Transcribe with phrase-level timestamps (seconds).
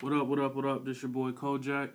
[0.00, 0.84] What up, what up, what up?
[0.84, 1.90] This your boy Kojak.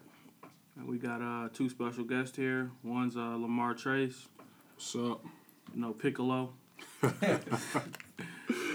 [0.78, 2.70] And we got uh, two special guests here.
[2.84, 4.28] One's uh, Lamar Trace,
[4.76, 5.24] What's up?
[5.74, 6.54] you know, Piccolo.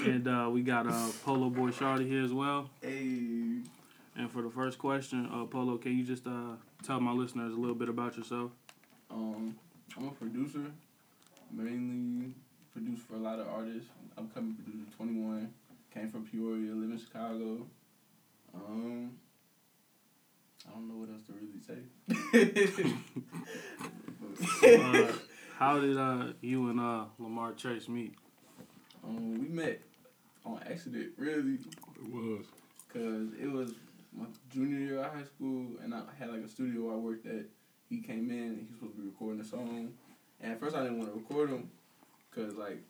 [0.04, 2.70] and uh, we got uh, Polo Boy Shawty here as well.
[2.80, 3.60] Hey,
[4.16, 7.56] And for the first question, uh, Polo, can you just uh, tell my listeners a
[7.56, 8.50] little bit about yourself?
[9.10, 9.54] um,
[9.96, 10.64] I'm a producer.
[11.52, 12.32] Mainly
[12.72, 13.90] produce for a lot of artists.
[14.16, 15.52] I'm Upcoming producer, 21.
[15.92, 17.66] Came from Peoria, live in Chicago.
[18.54, 19.12] Um,
[20.68, 21.78] I don't know what else to really say.
[24.62, 25.12] Uh,
[25.58, 28.14] how did uh, you and uh, Lamar Chase meet?
[29.04, 29.80] um, we met
[30.44, 32.46] on accident, really, It was.
[32.92, 33.72] cause it was
[34.16, 37.44] my junior year of high school, and I had like a studio I worked at.
[37.88, 39.92] He came in, and he was supposed to be recording a song,
[40.40, 41.70] and at first I didn't want to record him,
[42.34, 42.82] cause like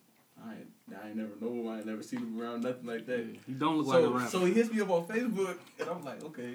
[0.44, 3.06] I ain't, I ain't never know him, I ain't never seen him around, nothing like
[3.06, 3.26] that.
[3.46, 4.30] You don't look so, like a rapper.
[4.30, 6.54] so he hits me up on Facebook, and I'm like, okay,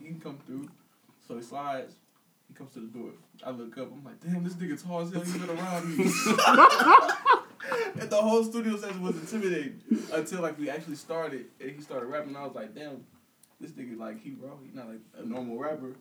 [0.00, 0.68] he can come through.
[1.26, 1.94] So he slides.
[2.48, 3.10] He comes to the door.
[3.44, 3.90] I look up.
[3.92, 5.22] I'm like, damn, this nigga tall as hell.
[5.22, 6.04] He's been around me.
[8.00, 9.80] and the whole studio session was intimidating
[10.12, 12.28] until like we actually started and he started rapping.
[12.28, 13.04] And I was like, damn,
[13.60, 14.52] this nigga like he raw.
[14.62, 15.96] He's not like a normal rapper.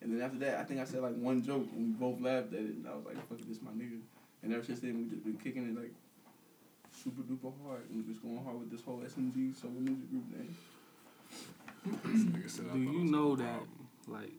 [0.00, 2.52] And then after that, I think I said like one joke and we both laughed
[2.52, 2.74] at it.
[2.74, 4.00] And I was like, fuck it, this my nigga.
[4.42, 5.92] And ever since then, we just been kicking it like
[7.04, 7.82] super duper hard.
[7.90, 10.56] And we just going hard with this whole SMG Soul Music Group name.
[11.84, 13.60] This nigga Do you know that,
[14.08, 14.32] like,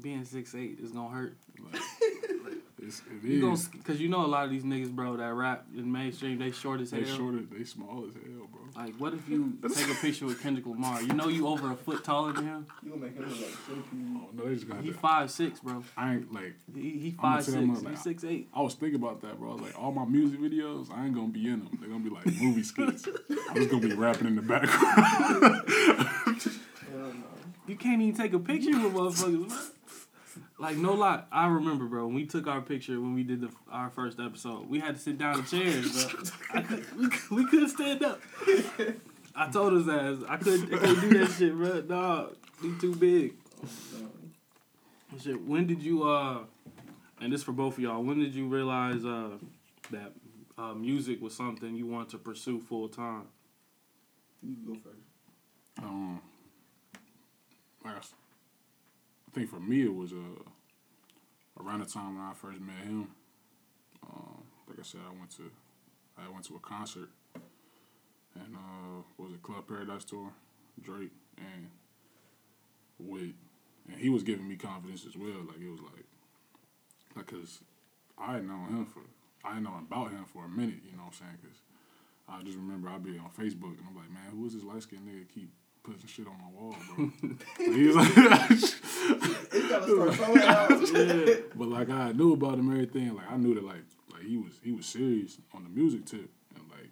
[0.00, 1.36] being six eight is gonna hurt?
[1.60, 1.80] Like,
[2.82, 5.64] it's, it You gonna, cause you know a lot of these niggas, bro, that rap
[5.76, 7.00] in mainstream, they short as hell.
[7.00, 7.38] They shorter.
[7.50, 8.60] They small as hell, bro.
[8.74, 11.02] Like, what if you take a picture with Kendrick Lamar?
[11.02, 12.66] You know you over a foot taller than him.
[12.82, 13.82] You gonna make him look like Silky.
[13.94, 15.00] Oh no, they just got He that.
[15.00, 15.84] five six, bro.
[15.96, 16.54] I ain't like.
[16.74, 17.56] He he I'ma five six.
[17.56, 18.48] him, He six eight.
[18.54, 19.50] I was thinking about that, bro.
[19.50, 21.78] I was like, all my music videos, I ain't gonna be in them.
[21.80, 23.06] They're gonna be like movie skits.
[23.50, 25.68] I'm just gonna be rapping in the background.
[25.68, 26.42] Hell
[26.92, 27.12] no.
[27.66, 29.48] You can't even take a picture with motherfuckers.
[29.48, 29.58] man.
[30.62, 32.06] Like no lie, I remember, bro.
[32.06, 35.00] When we took our picture when we did the our first episode, we had to
[35.00, 36.22] sit down in chairs, bro.
[36.54, 38.20] I could, we, we couldn't stand up.
[39.34, 41.80] I told his ass I couldn't, I couldn't do that shit, bro.
[41.80, 43.34] Dog, he too big.
[44.00, 45.18] No.
[45.20, 46.44] Shit, when did you uh
[47.20, 49.30] and this for both of y'all, when did you realize uh
[49.90, 50.12] that
[50.56, 53.24] uh, music was something you want to pursue full time?
[54.44, 55.82] You can go first.
[55.82, 56.20] um,
[57.84, 58.14] like I, s-
[59.28, 60.16] I think for me it was uh
[61.60, 63.08] around the time when I first met him.
[64.06, 65.50] Um, like I said, I went to
[66.18, 67.08] I went to a concert
[68.34, 70.32] and uh was it Club Paradise tour,
[70.80, 71.68] Drake and
[72.98, 73.32] with
[73.90, 75.44] and he was giving me confidence as well.
[75.46, 76.04] Like it was like
[77.16, 77.60] like cause
[78.18, 79.00] I had known him for
[79.44, 80.80] I had known about him for a minute.
[80.84, 81.38] You know what I'm saying?
[81.42, 81.60] Cause
[82.28, 84.82] I just remember I'd be on Facebook and I'm like, man, who is this light
[84.82, 85.50] skinned nigga keep
[85.82, 87.10] putting shit on my wall, bro?
[87.58, 90.92] Like, he was like, It's gotta start somewhere else.
[90.92, 91.34] Yeah.
[91.54, 93.14] but like I knew about him everything.
[93.14, 96.30] Like I knew that like like he was he was serious on the music tip
[96.54, 96.90] and like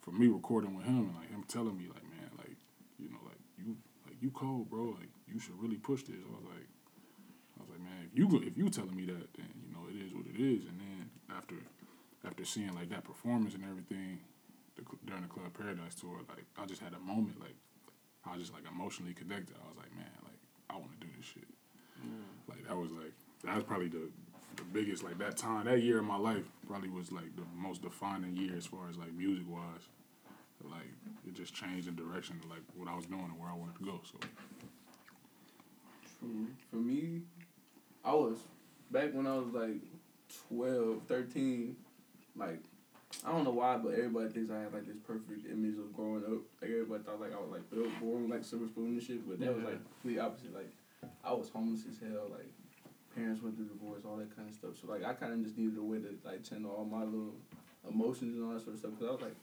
[0.00, 2.56] for me recording with him and like him telling me like man like
[2.98, 6.16] you know like you like you cold bro like you should really push this.
[6.16, 6.68] I was like
[7.58, 9.86] I was like man if you go- if you telling me that then you know
[9.90, 10.64] it is what it is.
[10.64, 11.56] And then after
[12.26, 14.18] after seeing like that performance and everything
[14.76, 17.54] the, during the Club Paradise tour like I just had a moment like
[18.26, 19.56] I was just like emotionally connected.
[19.62, 21.48] I was like man like I want to do this shit.
[22.48, 23.12] Like that was like
[23.44, 24.10] that was probably the
[24.56, 27.82] the biggest like that time that year in my life probably was like the most
[27.82, 29.88] defining year as far as like music wise.
[30.64, 30.90] Like
[31.26, 33.76] it just changed the direction of like what I was doing and where I wanted
[33.78, 34.00] to go.
[34.04, 34.18] So
[36.70, 37.20] For me,
[38.04, 38.38] I was
[38.90, 39.80] back when I was like
[40.48, 41.76] 12, 13,
[42.36, 42.60] like
[43.24, 46.24] I don't know why, but everybody thinks I had like this perfect image of growing
[46.24, 46.42] up.
[46.60, 49.40] Like everybody thought like I was like built born like silver spoon and shit, but
[49.40, 50.54] that was like complete opposite.
[50.54, 50.70] Like
[51.24, 52.28] I was homeless as hell.
[52.30, 52.50] Like
[53.14, 54.78] parents went through divorce, all that kind of stuff.
[54.80, 57.34] So like I kind of just needed a way to like channel all my little
[57.88, 58.92] emotions and all that sort of stuff.
[58.98, 59.36] Cause I was like,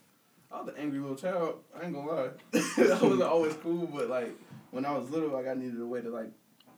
[0.52, 1.64] I was an angry little child.
[1.74, 2.28] I ain't gonna lie.
[2.54, 4.32] I wasn't always cool, but like
[4.70, 6.30] when I was little, like I needed a way to like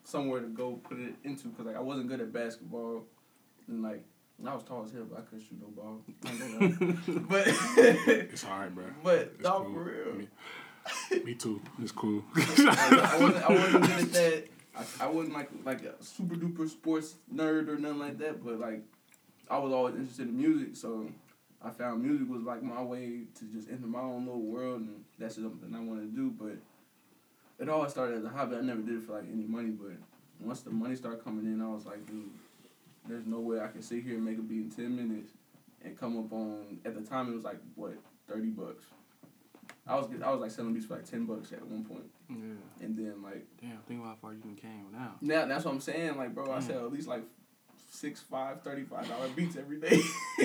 [0.05, 3.05] somewhere to go put it into because like I wasn't good at basketball
[3.69, 4.05] and like
[4.45, 6.01] I was tall as hell, but I couldn't shoot no ball.
[6.25, 8.85] I ain't gonna but it's hard, bro.
[9.03, 9.75] but It's dog cool.
[9.75, 10.15] for real.
[10.15, 10.29] Me,
[11.25, 11.61] me too.
[11.83, 12.23] It's cool.
[12.37, 14.45] I wasn't I wasn't good at that.
[14.77, 18.61] I, I wasn't like like a super duper sports nerd or nothing like that, but
[18.61, 18.83] like
[19.51, 21.09] I was always interested in music, so
[21.63, 25.03] I found music was like my way to just enter my own little world, and
[25.19, 26.31] that's something I wanted to do.
[26.31, 26.59] But
[27.59, 28.57] it always started as a hobby.
[28.57, 29.93] I never did it for like any money, but
[30.41, 32.31] once the money started coming in, I was like, dude,
[33.09, 35.33] there's no way I can sit here and make a beat in ten minutes
[35.85, 36.79] and come up on.
[36.85, 37.95] At the time, it was like what
[38.29, 38.85] thirty bucks.
[39.87, 42.85] I was I was like selling beats for like ten bucks at one point, Yeah.
[42.85, 45.15] and then like Damn, think about how far you can came now.
[45.21, 46.17] Now that's what I'm saying.
[46.17, 46.63] Like, bro, I Mm.
[46.67, 47.23] sell at least like
[47.91, 50.01] six, five, thirty-five dollar beats every day.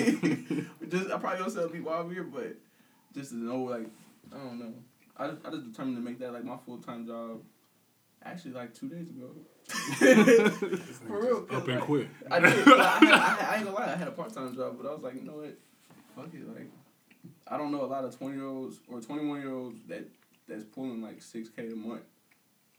[0.88, 2.54] just I probably don't sell beat while I'm here, but
[3.14, 3.88] just to know, like,
[4.32, 4.74] I don't know.
[5.16, 7.40] I just, I just determined to make that like my full time job.
[8.24, 9.30] Actually, like two days ago.
[9.68, 12.08] For real, 'cause, Up and like, quit.
[12.30, 12.64] I did.
[12.64, 13.92] but I, had, I, had, I ain't gonna lie.
[13.92, 15.56] I had a part time job, but I was like, you know what?
[16.16, 16.46] Fuck it.
[16.48, 16.68] Like,
[17.48, 20.06] I don't know a lot of twenty year olds or twenty one year olds that
[20.48, 22.02] that's pulling like six k a month,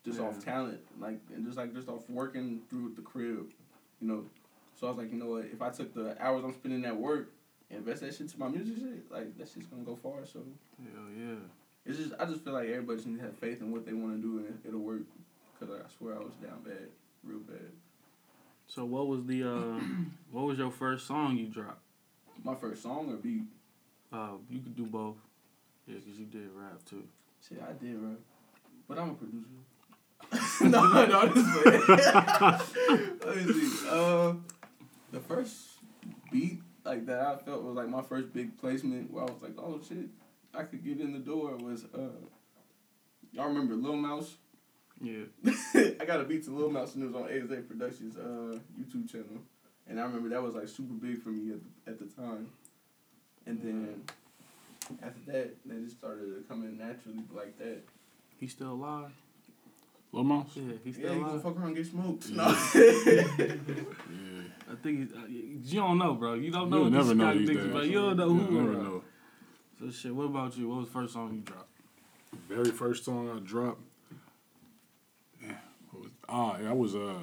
[0.06, 0.26] just Yeah.
[0.28, 3.52] off talent, like and just like just off working through the crib,
[4.02, 4.26] you know.
[4.80, 5.46] So I was like, you know what?
[5.46, 7.32] If I took the hours I'm spending at work
[7.70, 10.26] and invest that shit to my music shit, like that shit's gonna go far.
[10.26, 10.40] So
[10.82, 11.36] Hell yeah.
[11.86, 13.94] it's just I just feel like everybody just needs to have faith in what they
[13.94, 15.02] want to do and it'll work.
[15.66, 16.90] Cause I swear I was down bad,
[17.24, 17.72] real bad.
[18.68, 19.80] So what was the uh
[20.32, 21.82] what was your first song you dropped?
[22.44, 23.44] My first song or beat.
[24.12, 25.16] Uh, you could do both.
[25.88, 27.04] Yeah, cause you did rap too.
[27.48, 28.16] Shit, I did, bro.
[28.90, 29.48] But I'm a producer.
[30.70, 32.76] no, no, just.
[33.26, 33.88] Let me see.
[33.90, 34.34] Uh,
[35.14, 35.78] the first
[36.30, 39.58] beat like that I felt was like my first big placement where I was like,
[39.58, 40.10] oh shit,
[40.54, 42.20] I could get in the door was uh,
[43.32, 44.36] y'all remember Lil Mouse?
[45.04, 45.26] Yeah.
[46.00, 49.12] I got a beat to Lil Mouse and it was on ASA Productions uh YouTube
[49.12, 49.42] channel,
[49.88, 52.48] and I remember that was like super big for me at the, at the time,
[53.46, 54.04] and then.
[55.02, 57.78] After that, they just started coming naturally like that.
[58.38, 59.12] He still alive?
[60.12, 60.50] Lil Mouse?
[60.56, 61.44] Yeah, he Yeah, still you gonna alive.
[61.44, 62.26] fuck around and get smoked.
[62.30, 62.36] Yeah.
[62.36, 62.46] No.
[63.46, 64.44] Yeah.
[64.70, 66.34] I think he's, uh, you don't know, bro.
[66.34, 66.78] You don't know.
[66.84, 67.66] You'll what never know guy these days.
[67.66, 67.86] about.
[67.86, 68.62] You don't know You'll who.
[68.62, 69.04] never know.
[69.80, 70.14] So shit.
[70.14, 70.68] What about you?
[70.68, 71.70] What was the first song you dropped?
[72.50, 73.83] Very first song I dropped.
[76.34, 77.20] Yeah, what was, ah, yeah, I was uh.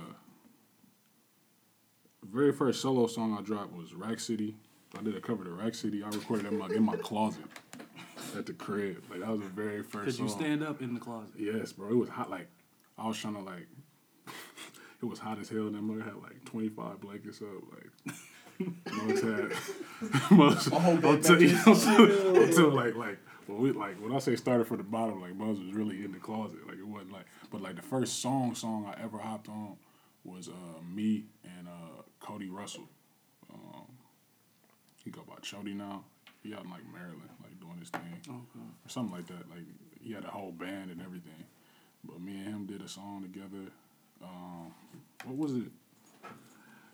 [2.31, 4.55] Very first solo song I dropped was Rack City.
[4.99, 6.03] I did a cover to Rack City.
[6.03, 7.45] I recorded it in my in my closet
[8.37, 9.03] at the crib.
[9.11, 10.27] Like that was the very first Could song.
[10.27, 11.35] you stand up in the closet?
[11.39, 11.89] Yes, bro.
[11.91, 12.31] It was hot.
[12.31, 12.49] Like
[12.99, 13.67] I was trying to like.
[15.03, 15.61] It was hot as hell.
[15.67, 17.63] And that mother had like twenty five blankets up.
[17.73, 20.31] Like, mugs had.
[20.31, 21.87] mugs, A whole bed until, mattress.
[21.87, 23.19] until, until like like
[23.51, 26.13] when we like when I say started from the bottom, like mugs was really in
[26.13, 26.67] the closet.
[26.67, 27.27] Like it wasn't like.
[27.51, 29.77] But like the first song song I ever hopped on
[30.25, 30.53] was uh
[30.95, 32.89] me and uh Cody Russell.
[33.53, 33.87] Um,
[35.05, 36.05] he go by Chody now.
[36.43, 38.37] He out in like Maryland, like doing his thing Okay.
[38.39, 39.49] or something like that.
[39.51, 39.65] Like
[40.01, 41.45] he had a whole band and everything.
[42.05, 43.71] But me and him did a song together.
[44.23, 44.73] Um,
[45.25, 45.71] what was it?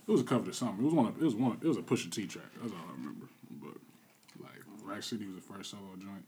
[0.08, 0.78] It was a cover to something.
[0.80, 1.06] It was one.
[1.06, 1.58] Of, it was one.
[1.62, 2.46] It was a Pusha T track.
[2.60, 3.26] That's all I remember.
[3.60, 3.74] But
[4.42, 6.24] like Rack City was the first solo joint.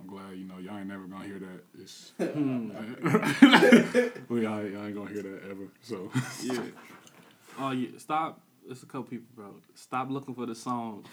[0.00, 1.64] I'm glad you know y'all ain't never gonna hear that.
[1.80, 2.12] It's
[4.28, 5.68] well, y'all, y'all ain't gonna hear that ever.
[5.82, 6.10] So
[6.42, 6.60] Yeah.
[7.58, 7.88] Oh yeah.
[7.98, 8.40] Stop.
[8.68, 9.54] It's a couple people, bro.
[9.74, 11.04] Stop looking for the song.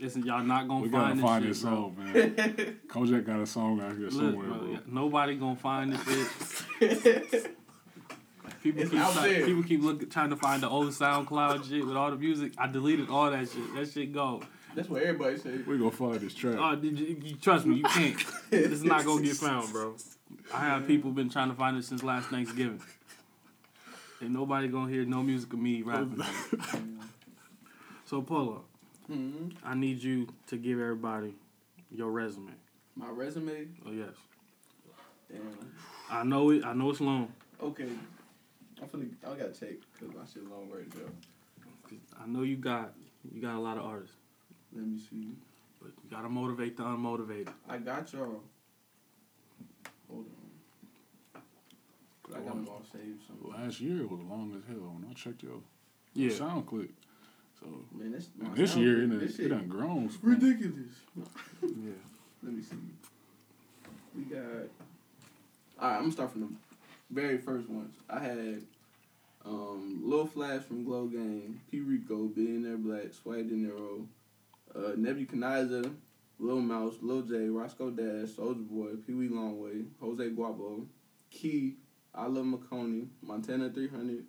[0.00, 1.70] it's, y'all not gonna we find gotta this find shit, this bro.
[1.70, 2.78] song, man.
[2.88, 4.70] Kojak got a song out here Look, somewhere, bro, bro.
[4.72, 7.56] yeah, nobody gonna find this shit.
[8.62, 11.86] People It's keep out try- people keep looking trying to find the old SoundCloud shit
[11.86, 12.52] with all the music.
[12.58, 13.74] I deleted all that shit.
[13.74, 14.42] That shit go.
[14.76, 15.58] That's what everybody say.
[15.66, 16.56] We're gonna find this track.
[16.58, 17.76] Oh, did you, you trust me?
[17.76, 18.22] You can't.
[18.52, 19.96] It's not gonna get found, bro.
[20.54, 22.80] I have people been trying to find it since last Thanksgiving.
[24.20, 26.22] And nobody gonna hear no music of me rapping.
[28.04, 28.64] so Polo,
[29.06, 31.34] hmm I need you to give everybody
[31.90, 32.52] your resume.
[32.96, 33.66] My resume.
[33.86, 34.14] Oh yes.
[35.30, 35.40] Damn.
[36.10, 36.64] I know it.
[36.64, 37.32] I know it's long.
[37.62, 37.88] Okay.
[38.80, 39.10] I'm finna.
[39.26, 41.08] I gotta check because my shit long right there.
[41.88, 42.92] 'Cause I know you got
[43.32, 44.16] you got a lot of artists,
[44.76, 45.28] Let me see.
[45.80, 47.48] but you gotta motivate the unmotivated.
[47.68, 48.42] I got y'all.
[50.10, 50.26] Hold
[51.34, 51.42] on.
[52.34, 53.58] I got them all saved somewhere.
[53.64, 55.60] Last year was long as hell when I checked your
[56.14, 56.30] Yeah.
[56.30, 56.90] sound clip.
[57.60, 60.10] So Man, this, my this sound- year it done, this it done grown.
[60.22, 60.92] ridiculous.
[61.62, 61.92] Yeah.
[62.42, 62.76] Let me see.
[64.14, 64.40] We got.
[65.78, 66.48] All right, I'm gonna start from the
[67.10, 67.94] very first ones.
[68.10, 68.62] I had
[69.44, 74.06] um, Lil Flash from Glow Gang, P Rico, Billionaire Black, Swag De Niro,
[74.76, 75.90] uh, Nebuchadnezzar,
[76.38, 80.86] Lil Mouse, Lil J, Roscoe Dash, Soldier Boy, Pee Wee Longway, Jose Guapo,
[81.30, 81.76] Key,
[82.14, 84.24] iLoveMakonnen, Montana 300,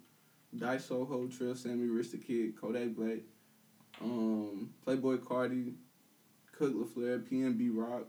[0.58, 3.20] Dice Soho, Trill Sammy, Rich the Kid, Kodak Black,
[4.02, 5.74] um, Playboi Carti,
[6.52, 8.06] Cook LaFleur, PNB Rock,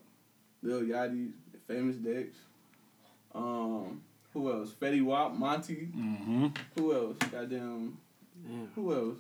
[0.62, 1.33] Lil Yachty,
[1.66, 2.37] Famous Dex.
[3.35, 4.00] Um,
[4.33, 4.73] who else?
[4.73, 5.88] Fetty Wap, Monty.
[5.95, 6.47] Mm-hmm.
[6.76, 7.16] Who else?
[7.30, 7.99] Goddamn.
[8.49, 8.66] Yeah.
[8.75, 9.18] Who else?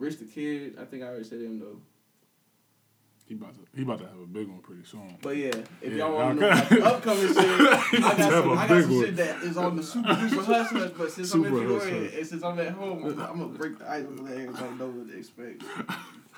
[0.00, 0.76] Rich the Kid.
[0.80, 1.76] I think I already said him though.
[3.28, 5.16] He about to he about to have a big one pretty soon.
[5.22, 8.32] But yeah, if Yeah, y'all want to know about the upcoming shit, I got Have
[8.32, 9.04] some, a I got some one.
[9.04, 10.90] shit that is on the super duper hustlers.
[10.98, 13.78] But since I'm in Super Peoria and since I'm at home, I'm, I'm gonna break
[13.78, 15.62] the ice and let everybody know what to expect.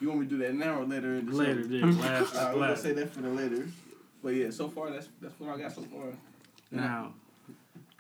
[0.01, 1.69] You want me to do that now or later in the Later, show?
[1.71, 1.85] yeah.
[1.87, 3.67] Last, All right, we're gonna say that for the later.
[4.23, 6.09] But yeah, so far that's that's what I got so far.
[6.71, 7.15] Now,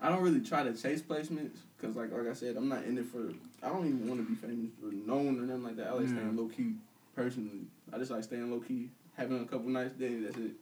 [0.02, 2.98] I don't really try to chase placements because, like, like I said, I'm not in
[2.98, 3.32] it for.
[3.62, 5.86] I don't even want to be famous or known or nothing like that.
[5.88, 6.08] I like Yeah.
[6.08, 6.74] staying low key.
[7.14, 10.24] Personally, I just like staying low key, having a couple nice days.
[10.24, 10.52] That's it.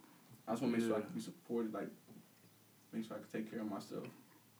[0.47, 1.87] I just want to make sure I can be supported, like,
[2.93, 4.05] make sure I can take care of myself.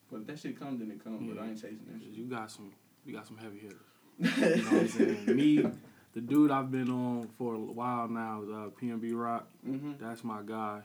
[0.10, 1.32] But if that shit come, then it come.
[1.32, 2.14] But I ain't chasing that shit.
[2.14, 2.72] You got some,
[3.06, 3.78] you got some heavy hitters.
[4.58, 5.36] You know what I'm saying?
[5.36, 5.66] Me,
[6.14, 9.48] the dude I've been on for a while now is uh, PNB Rock.
[9.64, 10.82] hmm That's my guy.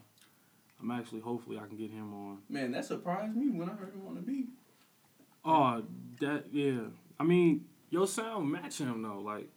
[0.80, 2.38] I'm actually, hopefully, I can get him on.
[2.48, 4.48] Man, that surprised me when I heard him on the beat.
[5.44, 5.82] Oh,
[6.20, 6.80] that yeah.
[7.18, 9.20] I mean, your sound match him though.
[9.20, 9.48] Like,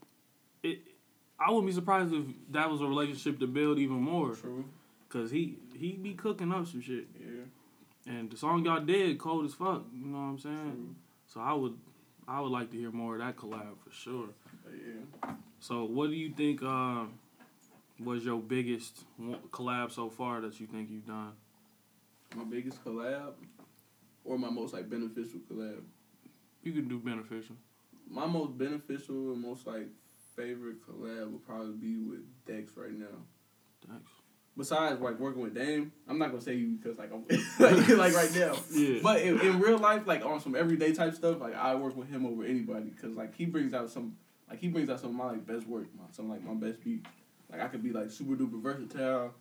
[0.64, 0.80] it.
[1.40, 4.36] I wouldn't be surprised if that was a relationship to build even more.
[4.36, 4.66] True.
[5.10, 8.14] Cause he he be cooking up some shit, Yeah.
[8.14, 9.84] and the song y'all did cold as fuck.
[9.94, 10.56] You know what I'm saying?
[10.74, 10.96] True.
[11.26, 11.76] So I would
[12.28, 14.28] I would like to hear more of that collab for sure.
[14.72, 15.32] Yeah.
[15.60, 17.06] So what do you think uh,
[18.04, 19.04] was your biggest
[19.52, 21.34] collab so far that you think you've done?
[22.36, 23.34] My biggest collab,
[24.24, 25.82] or my most like beneficial collab.
[26.64, 27.56] You can do beneficial.
[28.10, 29.88] My most beneficial and most like
[30.36, 33.08] favorite collab would probably be with Dex right now.
[33.88, 34.12] Thanks.
[34.58, 37.26] Besides like working with Dame, I'm not gonna say you because like I'm
[37.60, 38.56] like, like right now.
[38.72, 39.00] Yeah.
[39.02, 42.10] But in, in real life, like on some everyday type stuff, like I work with
[42.10, 44.18] him over anybody because like he brings out some
[44.50, 46.84] like he brings out some of my like best work, my, some like my best
[46.84, 47.10] beats.
[47.52, 49.34] Like I could be like super duper versatile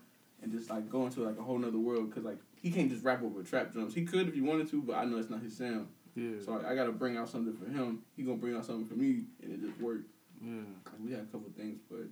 [0.42, 3.04] and just like go into like a whole nother world because like he can't just
[3.04, 3.94] rap over trap drums.
[3.94, 5.88] He could if he wanted to, but I know it's not his sound.
[6.14, 6.30] yeah.
[6.44, 8.02] So like, I gotta bring out something for him.
[8.16, 10.08] He gonna bring out something for me, and it just worked.
[10.42, 10.60] yeah.
[10.86, 12.06] Like we had a couple things, but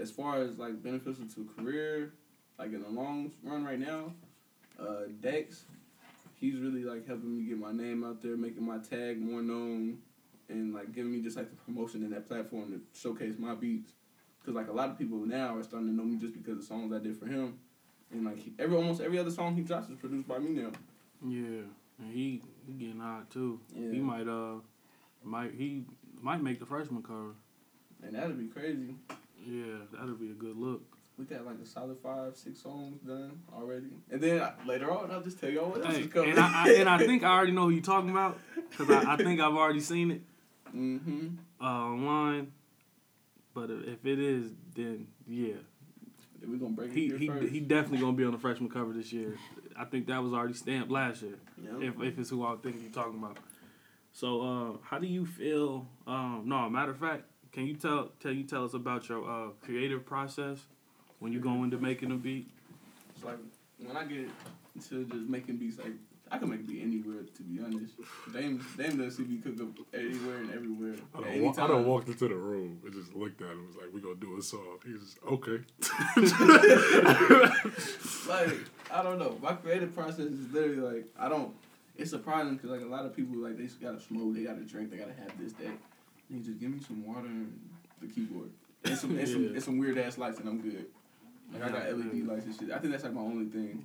[0.00, 2.12] as far as like beneficial to career,
[2.58, 4.12] like in the long run right now,
[4.78, 5.64] uh, Dex,
[6.38, 9.98] he's really like helping me get my name out there, making my tag more known,
[10.48, 13.92] and like giving me just like the promotion in that platform to showcase my beats.
[14.44, 16.64] Cause like a lot of people now are starting to know me just because of
[16.64, 17.58] songs I did for him,
[18.10, 20.70] and like he, every almost every other song he drops is produced by me now.
[21.26, 21.62] Yeah.
[21.98, 23.60] And he he getting hot too.
[23.74, 23.90] Yeah.
[23.92, 24.60] He might uh
[25.22, 25.84] might he
[26.20, 27.34] might make the freshman cover.
[28.02, 28.94] And that'd be crazy.
[29.46, 30.82] Yeah, that'll be a good look.
[31.18, 35.10] We got like a solid five, six songs done already, and then uh, later on
[35.10, 36.30] I'll just tell y'all what else Hey, is coming.
[36.30, 38.38] and I, I and I think I already know who you're talking about
[38.70, 40.22] because I, I think I've already seen it
[40.74, 41.28] mm-hmm.
[41.60, 42.52] uh, online.
[43.60, 45.54] But if it is, then yeah,
[46.46, 47.52] We're gonna break he he first.
[47.52, 49.36] he definitely gonna be on the freshman cover this year.
[49.76, 51.34] I think that was already stamped last year.
[51.62, 51.88] yeah.
[51.88, 53.36] If if it's who I think you're talking about.
[54.12, 55.86] So uh, how do you feel?
[56.06, 59.50] Um, no, matter of fact, can you tell tell you tell us about your uh,
[59.60, 60.60] creative process
[61.18, 62.48] when you go into making a beat?
[63.14, 63.36] It's like
[63.78, 64.30] when I get
[64.88, 65.92] to just making beats, like
[66.32, 67.22] I can make beat anywhere.
[67.22, 67.94] To be honest,
[68.32, 70.94] Dame Dame does see me cook up anywhere and everywhere.
[71.14, 73.66] I done, wa- I done walked into the room and just looked at him.
[73.66, 75.60] Was like, "We gonna do a song." He's just okay.
[78.28, 78.56] like
[78.92, 79.36] I don't know.
[79.42, 81.52] My creative process is literally like I don't.
[81.96, 84.90] It's surprising because like a lot of people like they gotta smoke, they gotta drink,
[84.90, 85.66] they gotta have this that.
[85.66, 85.78] And
[86.30, 87.58] you just give me some water and
[88.00, 88.50] the keyboard
[88.84, 90.86] and some and some, and some weird ass lights and I'm good.
[91.52, 92.70] Like I got LED lights and shit.
[92.70, 93.84] I think that's like my only thing.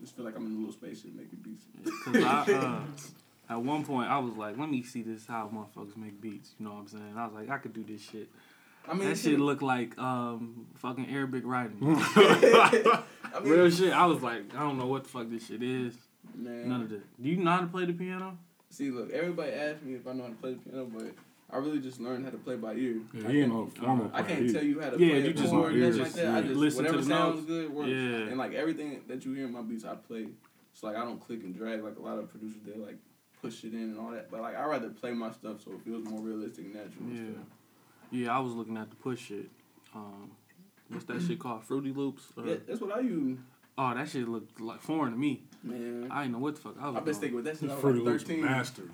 [0.00, 1.64] Just feel like I'm in a little spaceship making beats.
[2.04, 2.80] Cause I, uh,
[3.54, 6.54] at one point I was like, let me see this how motherfuckers make beats.
[6.58, 7.14] You know what I'm saying?
[7.16, 8.28] I was like, I could do this shit.
[8.88, 11.78] I mean, that shit looked like um fucking Arabic writing.
[11.82, 13.92] I mean, Real shit.
[13.92, 15.94] I was like, I don't know what the fuck this shit is.
[16.34, 16.68] man.
[16.68, 17.22] None of that.
[17.22, 18.38] Do you know how to play the piano?
[18.70, 21.14] See, look, everybody asks me if I know how to play the piano, but
[21.50, 23.00] I really just learned how to play by ear.
[23.14, 25.24] Yeah, I he ain't can't- no formal I can't tell you how to Yeah, play
[25.24, 26.34] you a just chord and hear nothing it, like that.
[26.34, 27.46] I just Listen to whatever the sounds notes.
[27.46, 27.88] good works.
[27.88, 27.96] Yeah.
[28.28, 30.28] And like everything that you hear in my beats, I play.
[30.74, 32.60] So like I don't click and drag like a lot of producers.
[32.66, 32.98] They like
[33.40, 34.30] push it in and all that.
[34.30, 37.08] But like I rather play my stuff so it feels more realistic and natural.
[37.10, 37.40] Yeah.
[38.10, 39.48] Yeah, I was looking at the push shit.
[39.94, 40.30] Um,
[40.88, 41.64] what's that shit called?
[41.64, 42.30] Fruity Loops?
[42.36, 43.38] Or- Yeah, that's what I use,
[43.78, 45.44] Oh, that shit looked like foreign to me.
[45.62, 46.08] man.
[46.10, 47.74] I didn't know what the fuck I was I've been sticking with that since I
[47.74, 48.44] was Fruity like Loops thirteen.
[48.44, 48.92] master, dude.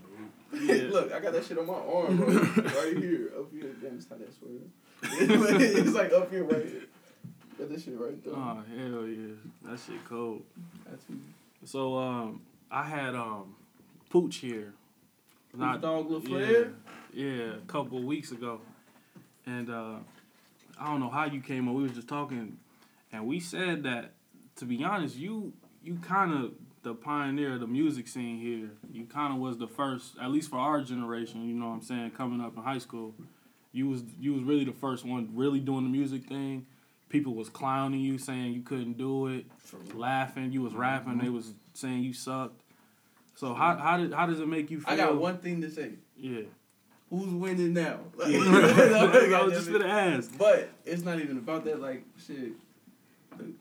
[0.54, 0.74] Yeah.
[0.90, 2.26] Look, I got that shit on my arm, bro.
[2.32, 3.70] right here, up here.
[3.82, 4.52] Damn, it's not that swear.
[5.02, 6.82] it's like up here, right here.
[7.58, 8.34] Got that shit right there.
[8.34, 9.34] Oh hell yeah,
[9.64, 10.42] that shit cold.
[10.88, 11.18] That's me.
[11.64, 13.54] So um, I had um,
[14.10, 14.72] Pooch here.
[15.56, 16.72] Not dog yeah, LaFleur.
[17.12, 18.60] yeah, a couple of weeks ago,
[19.46, 19.96] and uh,
[20.80, 21.74] I don't know how you came on.
[21.74, 22.58] We was just talking,
[23.12, 24.14] and we said that
[24.56, 26.52] to be honest, you you kind of
[26.84, 28.70] the pioneer of the music scene here.
[28.92, 31.48] You kind of was the first, at least for our generation.
[31.48, 32.12] You know what I'm saying?
[32.12, 33.14] Coming up in high school,
[33.72, 36.66] you was you was really the first one really doing the music thing.
[37.08, 39.46] People was clowning you, saying you couldn't do it,
[39.94, 40.52] laughing.
[40.52, 41.18] You was rapping.
[41.18, 41.34] They mm-hmm.
[41.34, 42.60] was saying you sucked.
[43.34, 44.92] So how how did how does it make you feel?
[44.92, 45.92] I got one thing to say.
[46.16, 46.42] Yeah.
[47.10, 48.00] Who's winning now?
[48.26, 48.38] yeah.
[49.38, 50.36] I was just gonna ask.
[50.36, 51.80] But it's not even about that.
[51.80, 52.52] Like shit.
[53.32, 53.54] Like,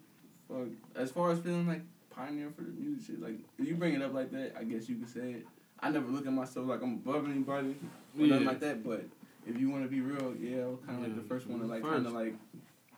[0.50, 0.68] fuck.
[0.96, 1.82] As far as feeling like
[2.15, 3.22] pioneer for the music shit.
[3.22, 5.46] Like if you bring it up like that, I guess you could say it.
[5.79, 7.75] I never look at myself like I'm above anybody
[8.17, 8.27] or Yeah.
[8.34, 8.84] nothing like that.
[8.84, 9.05] But
[9.48, 11.60] if you want to be real, yeah, I was kind of like the first one
[11.60, 12.36] to like kind of like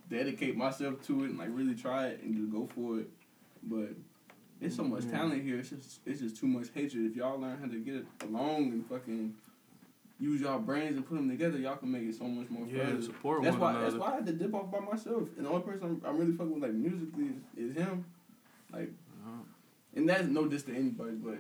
[0.10, 3.10] dedicate myself to it and like really try it and just go for it.
[3.64, 3.90] But
[4.62, 5.12] it's so much Yeah.
[5.12, 5.58] talent here.
[5.60, 7.06] It's just it's just too much hatred.
[7.06, 9.34] If y'all learn how to get along and fucking
[10.20, 12.86] use y'all brains and put them together, y'all can make it so much more Yeah,
[12.92, 13.02] fun.
[13.02, 13.70] support That's one why.
[13.72, 13.86] another.
[13.86, 15.28] That's why I had to dip off by myself.
[15.38, 18.06] And the only person I'm, I'm really fucking with, like musically, is, is him.
[18.72, 18.92] Like,
[19.96, 21.38] and that's no diss to anybody, but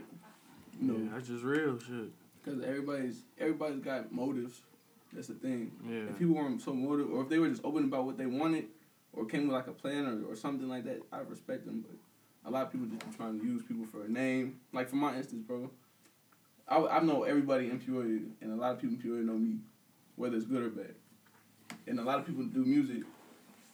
[0.79, 2.09] you know, yeah, that's just real shit.
[2.43, 4.61] because everybody's everybody's got motives.
[5.13, 5.71] That's the thing.
[5.87, 6.09] Yeah.
[6.09, 8.65] If people weren't so motive, or if they were just open about what they wanted,
[9.13, 11.85] or came with like a plan or, or something like that, I respect them.
[11.87, 14.59] But a lot of people just be trying to use people for a name.
[14.73, 15.69] Like for my instance, bro,
[16.67, 19.57] I, I know everybody in Peoria, and a lot of people in Peoria know me,
[20.17, 20.95] whether it's good or bad.
[21.87, 23.03] And a lot of people do music.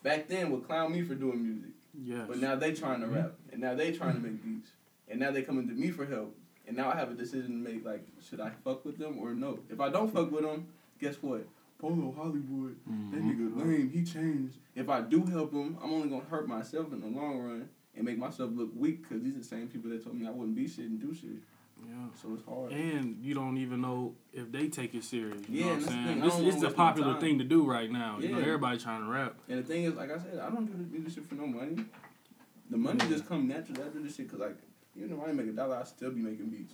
[0.04, 2.26] Back then would clown me for doing music, Yes.
[2.28, 3.16] but now they trying to mm-hmm.
[3.16, 4.56] rap, and now they trying to make mm-hmm.
[4.56, 4.72] beats,
[5.08, 6.36] and now they coming to me for help,
[6.68, 7.86] and now I have a decision to make.
[7.86, 9.60] Like, should I fuck with them or no?
[9.70, 10.68] If I don't fuck with them,
[11.00, 11.46] guess what?
[11.80, 13.30] Polo Hollywood, that mm-hmm.
[13.30, 13.90] nigga lame.
[13.90, 14.58] He changed.
[14.76, 18.06] If I do help him, I'm only gonna hurt myself in the long run and
[18.06, 20.56] make myself look weak because these are the same people that told me I wouldn't
[20.56, 21.42] be shit and do shit.
[21.86, 21.94] Yeah.
[22.22, 22.72] So it's hard.
[22.72, 25.42] And you don't even know if they take it serious.
[25.50, 26.06] You Yeah, know what I'm saying?
[26.08, 26.24] thing.
[26.24, 28.18] I It's, don't it's wanna the waste my popular thing to do right now.
[28.20, 28.46] You know, Yeah.
[28.46, 29.36] everybody trying to rap.
[29.50, 31.48] And the thing is, like I said, I don't do this, do shit for no
[31.48, 31.86] money.
[32.70, 33.84] The money just come natural.
[33.84, 34.58] I do this shit because, like,
[34.96, 36.74] even if I ain't make a dollar, I still be making beats.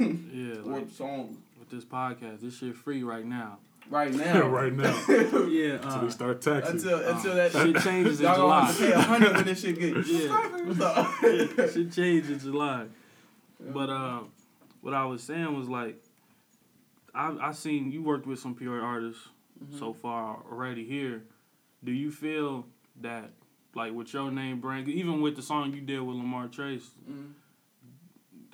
[0.00, 1.38] Yeah, or like songs.
[1.58, 3.58] with this podcast, this shit free right now.
[3.90, 4.48] Right now.
[4.48, 4.92] right now.
[5.48, 6.76] Yeah, Until uh, they start taxing.
[6.76, 9.60] Until until that shit changes in y'all gonna have to pay a hundred when this
[9.60, 10.06] shit get.
[10.06, 11.66] Yeah.
[11.70, 12.86] shit changed in July.
[13.64, 13.70] Yeah.
[13.72, 14.20] But uh,
[14.80, 16.02] what I was saying was like,
[17.14, 19.28] I I seen you worked with some Peoria artists
[19.62, 19.78] Mm-hmm.
[19.78, 21.22] so far already here.
[21.84, 22.66] Do you feel
[23.00, 23.30] that
[23.76, 27.32] like with your name brand, even with the song you did with Lamar Trace Mhm.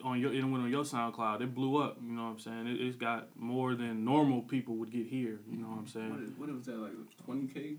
[0.05, 1.97] on your it went on your SoundCloud, it blew up.
[2.05, 2.67] You know what I'm saying?
[2.67, 5.39] It, it's got more than normal people would get here.
[5.51, 6.23] You know what I'm saying?
[6.25, 6.93] is, what was that like?
[7.25, 7.77] Twenty k.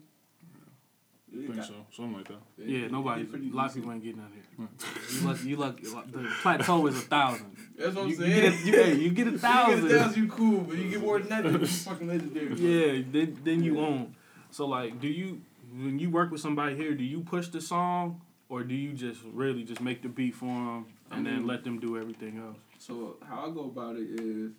[1.32, 1.74] I think so.
[1.92, 2.38] Something like that.
[2.58, 3.22] Yeah, nobody.
[3.52, 4.68] A lot of people ain't getting out here.
[5.14, 5.48] You lucky.
[5.48, 5.84] You lucky.
[5.84, 7.56] The plateau is a thousand.
[7.78, 8.34] That's what I'm You, you saying.
[8.34, 9.88] get a, you, hey, you get a You thousand.
[9.88, 12.56] get a thousand, you cool, but you get more than that, then you fucking legendary.
[12.56, 14.16] Yeah, then then you own.
[14.52, 18.22] So like, do you when you work with somebody here, do you push the song
[18.50, 21.64] or do you just really just make the beat for them and I then let
[21.64, 22.58] them do everything else?
[22.80, 24.52] So how I go about it is,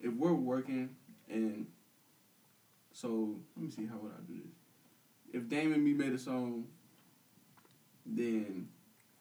[0.00, 0.88] if we're working
[1.28, 1.66] and,
[2.92, 4.55] so let me see how would I do this.
[5.36, 6.64] If Dame and me made a song,
[8.04, 8.68] then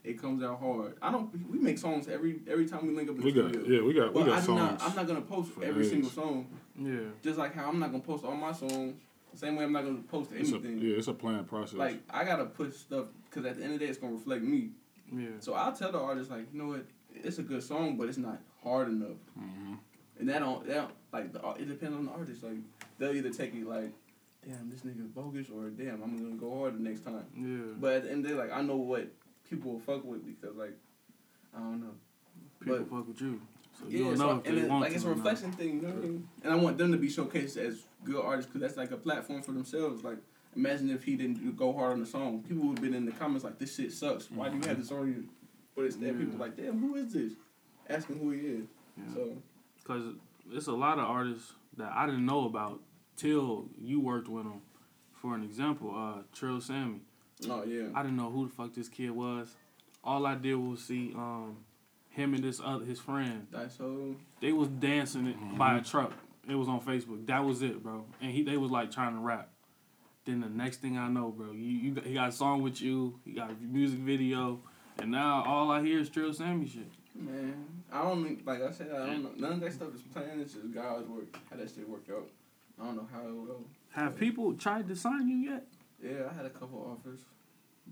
[0.04, 0.95] it comes out hard.
[1.01, 1.30] I don't.
[1.51, 3.75] We make songs every every time we link up in We the got studio.
[3.82, 4.60] yeah, we got we got I songs.
[4.60, 5.91] Not, I'm not gonna post for every days.
[5.91, 6.47] single song.
[6.80, 8.95] Yeah, Just like how I'm not gonna post all my songs.
[9.34, 10.78] Same way I'm not gonna post it's a, anything.
[10.80, 11.75] yeah, it's a planned process.
[11.78, 14.43] Like I gotta put stuff because at the end of the day it's gonna reflect
[14.43, 14.69] me.
[15.12, 15.28] yeah.
[15.39, 18.17] So I'll tell the artist like, you know what, it's a good song, but it's
[18.17, 19.17] not hard enough.
[19.38, 19.73] Mm-hmm.
[20.19, 22.43] And that don't that don't, like the it depends on the artist.
[22.43, 22.60] Like
[22.97, 23.91] they'll either take it like,
[24.47, 27.25] damn, this nigga bogus, or damn, I'm gonna go harder next time.
[27.36, 27.73] Yeah.
[27.79, 29.08] But at the end of the day, like I know what
[29.49, 30.73] people will fuck with because like
[31.55, 31.91] I don't know.
[32.60, 33.41] People but- fuck with you.
[33.79, 35.51] So Yeah, you don't so, know if and they it, want like it's a reflection
[35.51, 36.29] thing, you know what I mean?
[36.45, 39.41] And I want them to be showcased as good artists because that's like a platform
[39.41, 40.01] for themselves.
[40.01, 40.17] Like
[40.55, 43.12] imagine if he didn't go hard on the song, people would have been in the
[43.12, 44.31] comments like, "This shit sucks.
[44.31, 45.27] Why do you have this on you?"
[45.75, 46.19] But instead, Yeah.
[46.25, 47.34] people like, "Damn, who is this?"
[47.89, 48.65] Asking who he is.
[48.97, 49.13] Yeah.
[49.13, 49.38] So
[49.84, 50.03] Cause
[50.51, 52.81] it's a lot of artists that I didn't know about
[53.15, 54.62] till you worked with him.
[55.13, 56.99] For an example, uh, Trill Sammy.
[57.49, 57.88] oh yeah.
[57.95, 59.49] I didn't know who the fuck this kid was.
[60.04, 61.58] All I did was see um,
[62.10, 63.47] him and this other his friend.
[63.51, 64.15] That's so.
[64.41, 66.13] They was dancing it by a truck.
[66.47, 67.25] It was on Facebook.
[67.25, 68.06] That was it, bro.
[68.21, 69.49] And he they was like trying to rap.
[70.25, 72.82] Then the next thing I know, bro, you, you got- he got a song with
[72.82, 73.19] you.
[73.25, 74.60] He got a music video,
[74.99, 76.88] and now all I hear is Trill Sammy shit.
[77.15, 77.56] Man,
[77.91, 79.32] I don't think, like I said, I don't know.
[79.38, 80.41] None of that stuff is planned.
[80.41, 81.36] It's just God's work.
[81.49, 82.28] How that shit work out.
[82.82, 83.64] I don't know how it will go.
[83.92, 85.66] Have people tried to sign you yet?
[86.04, 87.20] Yeah, I had a couple offers,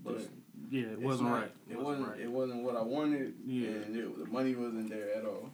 [0.04, 0.30] but Just-
[0.70, 1.52] Yeah, it wasn't not- right.
[1.70, 2.08] It wasn't.
[2.08, 2.20] right.
[2.20, 3.34] It wasn't what I wanted.
[3.46, 3.68] Yeah.
[3.68, 5.50] and it, the money wasn't there at all.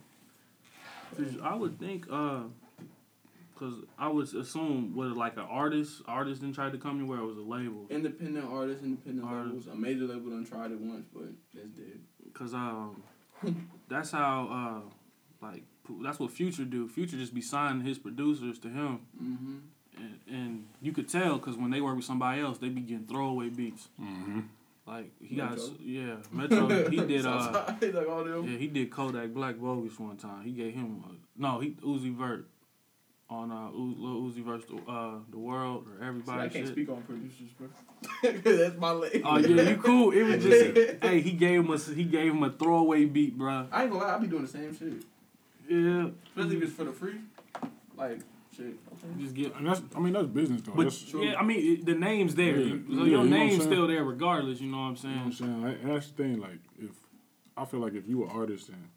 [1.43, 2.43] I would think, uh,
[3.57, 7.19] cause I would assume was it like an artist, artist didn't try to come anywhere.
[7.19, 7.85] It was a label.
[7.89, 9.67] Independent artists, independent Artists.
[9.67, 9.77] labels.
[9.77, 11.99] A major label done tried it once, but that's dead.
[12.33, 13.03] Cause um,
[13.89, 14.83] that's how
[15.41, 15.63] uh, like
[16.01, 16.87] that's what Future do.
[16.87, 19.55] Future just be signing his producers to him, Mm-hmm.
[19.97, 23.05] and, and you could tell because when they work with somebody else, they be getting
[23.05, 23.89] throwaway beats.
[23.97, 24.41] hmm
[24.87, 25.63] Like he got Metro?
[25.65, 26.89] s- yeah Metro.
[26.89, 30.43] He did uh like all yeah he did Kodak Black Bogus one time.
[30.43, 32.47] He gave him a, no he Uzi Vert
[33.29, 36.41] on uh, U- Lil Uzi versus the, uh, the world or See, everybody.
[36.41, 36.73] I can't shit.
[36.73, 37.67] speak on producers, bro.
[38.43, 39.21] That's my lane.
[39.23, 40.11] Oh yeah, you cool.
[40.11, 43.67] It was just hey, he gave him a he gave him a throwaway beat, bruh.
[43.71, 44.93] I ain't gonna lie, I be doing the same shit.
[45.71, 47.15] Yeah, Especially if it's for the free.
[47.95, 48.19] Like,
[48.55, 48.75] shit.
[49.19, 49.55] Just get.
[49.55, 50.73] And that's, I mean, that's business though.
[50.75, 51.23] But that's, true.
[51.23, 53.87] yeah, I mean it, the name's there, Yeah, so yeah, your you know name's still
[53.87, 54.59] there regardless.
[54.59, 55.49] You know what I'm You know what saying?
[55.49, 55.63] I'm saying?
[55.63, 56.39] Like, and that's the thing.
[56.41, 56.91] Like, if
[57.55, 58.89] I feel like if you were an artist and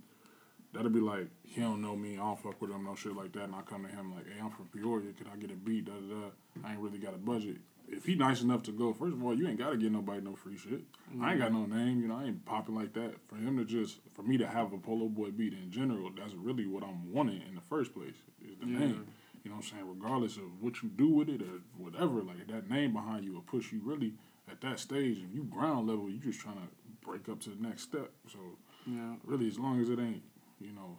[0.72, 3.32] that'd be like he don't know me, I don't fuck with him, no shit like
[3.32, 5.54] that, and I come to him like, hey, I'm from Peoria, could I get a
[5.54, 5.84] beat?
[5.84, 6.26] Da da da.
[6.68, 7.58] I ain't really got a budget.
[7.88, 10.34] If he nice enough to go, first of all, you ain't gotta get nobody no
[10.34, 10.82] free shit.
[11.20, 13.14] I ain't got no name, you know, I ain't popping like that.
[13.28, 16.34] For him to just, for me to have a Polo Boy beat in general, that's
[16.34, 18.78] really what I'm wanting in the first place, is the Yeah.
[18.78, 19.06] name.
[19.44, 19.88] You know what I'm saying?
[19.88, 23.42] Regardless of what you do with it or whatever, like that name behind you will
[23.42, 24.14] push you really
[24.50, 25.18] at that stage.
[25.18, 26.68] If you ground level, you just trying to
[27.06, 28.10] break up to the next step.
[28.32, 28.38] So
[28.86, 29.16] Yeah.
[29.24, 30.22] really, as long as it ain't,
[30.58, 30.96] you know,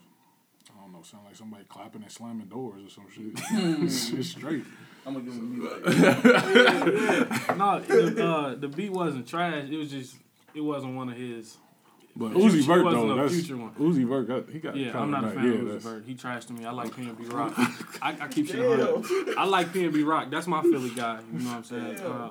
[0.78, 3.34] I don't know, sound like somebody clapping and slamming doors or some shit.
[3.82, 4.63] it's, it's straight.
[5.05, 5.63] I'm gonna give him a beat
[7.43, 9.69] like No, it, uh, the beat wasn't trash.
[9.69, 10.15] It was just
[10.53, 11.57] it wasn't one of his.
[12.17, 13.71] But Future Uzi Vert wasn't though, a that's future one.
[13.75, 14.27] Uzi Vert.
[14.27, 16.03] Got, he got Yeah, I'm not a fan yeah, of Uzi that's- Vert.
[16.05, 16.63] He trashed to me.
[16.65, 17.53] I like PNB Rock.
[18.01, 19.03] I, I keep shit a hundred.
[19.25, 19.37] Damn.
[19.39, 20.29] I like PNB Rock.
[20.31, 21.19] That's my Philly guy.
[21.33, 21.95] You know what I'm saying?
[21.95, 22.11] Damn.
[22.11, 22.29] Uh,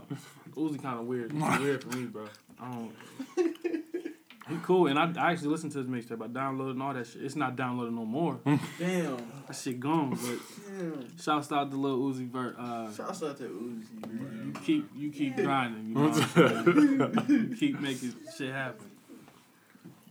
[0.56, 1.32] Uzi kind of weird.
[1.32, 2.24] He's weird for me, bro.
[2.60, 2.92] I don't.
[4.48, 6.22] He cool, and I, I actually listened to his mixtape.
[6.22, 7.22] I downloaded and all that shit.
[7.22, 8.38] It's not downloaded no more.
[8.78, 9.16] Damn.
[9.46, 10.10] that shit gone.
[10.10, 10.38] But
[10.78, 11.16] Damn.
[11.18, 12.56] shouts out to Lil Uzi Vert.
[12.58, 14.52] Uh, Shouts out to Uzi, man.
[14.54, 15.88] you keep you keep grinding.
[15.88, 17.26] You know what I'm?
[17.50, 18.90] You keep making shit happen.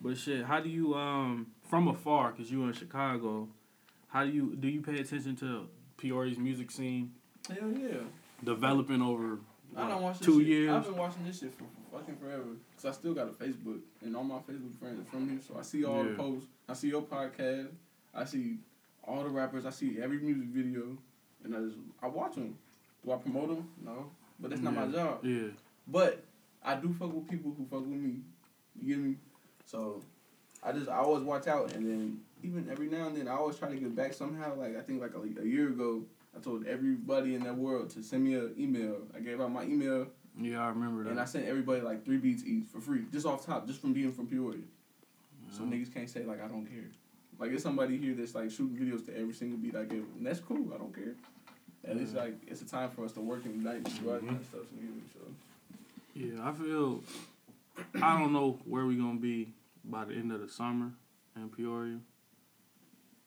[0.02, 2.32] But shit, how do you um from afar?
[2.32, 3.48] Cause you in Chicago.
[4.08, 5.68] How do you do you pay attention to
[5.98, 7.12] Peoria's music scene
[7.48, 7.98] Hell yeah.
[8.44, 9.38] developing over
[9.78, 10.48] I don't watch this two shit.
[10.48, 10.72] years?
[10.72, 12.44] I've been watching this shit for fucking forever.
[12.76, 15.58] Cause I still got a Facebook, and all my Facebook friends are from here, so
[15.58, 16.48] I see all the posts.
[16.68, 17.70] I see your podcast.
[18.14, 18.58] I see
[19.04, 19.66] all the rappers.
[19.66, 20.98] I see every music video,
[21.44, 22.58] and I just I watch them.
[23.06, 23.70] Do I promote them?
[23.84, 25.20] No, but that's not my job.
[25.24, 25.50] Yeah,
[25.88, 26.24] But
[26.64, 28.22] I do fuck with people who fuck with me.
[28.82, 29.16] You get me?
[29.66, 30.02] So
[30.64, 33.58] I just I always watch out, and then even every now and then I always
[33.58, 34.56] try to get back somehow.
[34.56, 36.04] Like I think like a, a year ago,
[36.36, 38.98] I told everybody in that world to send me an email.
[39.16, 40.08] I gave out my email,
[40.40, 41.12] yeah, I remember that.
[41.12, 43.94] and I sent everybody like three beats each for free, just off top, just from
[43.94, 44.62] being from Peoria.
[45.52, 46.90] So niggas can't say like I don't care.
[47.40, 50.26] Like there's somebody here that's like shooting videos to every single beat I give, and
[50.26, 50.74] that's cool.
[50.74, 51.16] I don't care.
[51.84, 52.22] And it's Yeah.
[52.22, 54.30] like it's a time for us to work and unite and do all that mm-hmm.
[54.30, 54.62] kind of stuff.
[55.14, 55.32] So, so.
[56.16, 57.04] Yeah, I feel.
[58.02, 60.92] I don't know where we gonna be by the end of the summer
[61.36, 62.00] in Peoria,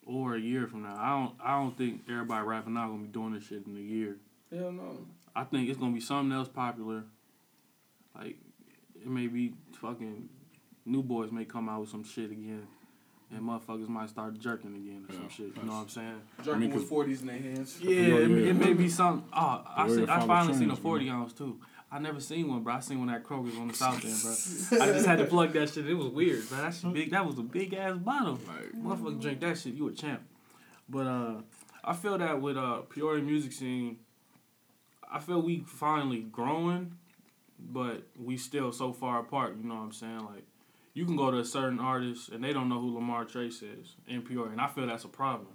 [0.04, 0.96] or a year from now.
[0.98, 1.34] I don't.
[1.40, 4.16] I don't think everybody rapping now gonna be doing this shit in a year.
[4.52, 4.98] Hell no.
[5.36, 7.04] I think it's gonna be something else popular.
[8.14, 8.36] Like
[8.94, 10.28] it may be fucking
[10.84, 12.66] New Boyz may come out with some shit again,
[13.30, 15.54] and motherfuckers might start jerking again or some shit.
[15.56, 16.20] You know what I'm saying?
[16.42, 17.78] Jerking mean, with 'cause- forties in their hands.
[17.80, 18.50] Yeah, Yeah, it, yeah.
[18.50, 19.28] it may be something.
[19.32, 21.60] Oh, I see, I follow finally seen a trends, forty ounce too.
[21.92, 22.74] I never seen one, bro.
[22.74, 24.32] I seen one at Kroger's on the south end, bro.
[24.88, 25.86] I just had to plug that shit.
[25.86, 26.58] It was weird, bro.
[26.58, 27.10] That shit big.
[27.10, 28.40] That was a big ass bottle.
[28.48, 30.22] Like, Motherfucker drink that shit, you a champ.
[30.88, 31.34] But uh,
[31.84, 33.98] I feel that with uh Peoria music scene,
[35.10, 36.96] I feel we finally growing,
[37.58, 39.56] but we still so far apart.
[39.56, 40.24] You know what I'm saying?
[40.24, 40.44] Like,
[40.94, 43.96] you can go to a certain artist and they don't know who Lamar Trace is
[44.08, 45.48] in Peoria, and I feel that's a problem.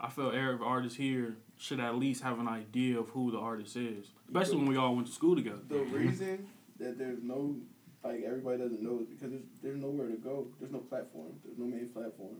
[0.00, 3.76] I feel every artist here should at least have an idea of who the artist
[3.76, 5.60] is, especially when we all went to school together.
[5.68, 6.46] The reason
[6.78, 7.56] that there's no
[8.02, 10.48] like everybody doesn't know is because there's there's nowhere to go.
[10.60, 11.32] There's no platform.
[11.44, 12.36] There's no main platform.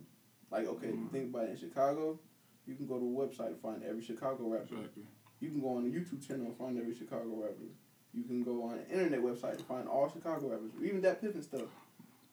[0.51, 1.11] Like okay, Mm.
[1.11, 1.51] think about it.
[1.51, 2.19] In Chicago,
[2.67, 4.75] you can go to a website and find every Chicago rapper.
[4.75, 5.05] exactly.
[5.45, 7.69] You can go on a YouTube channel and find every Chicago rapper.
[8.15, 11.43] You can go on an internet website and find all Chicago rappers, even that Pippin
[11.43, 11.69] stuff.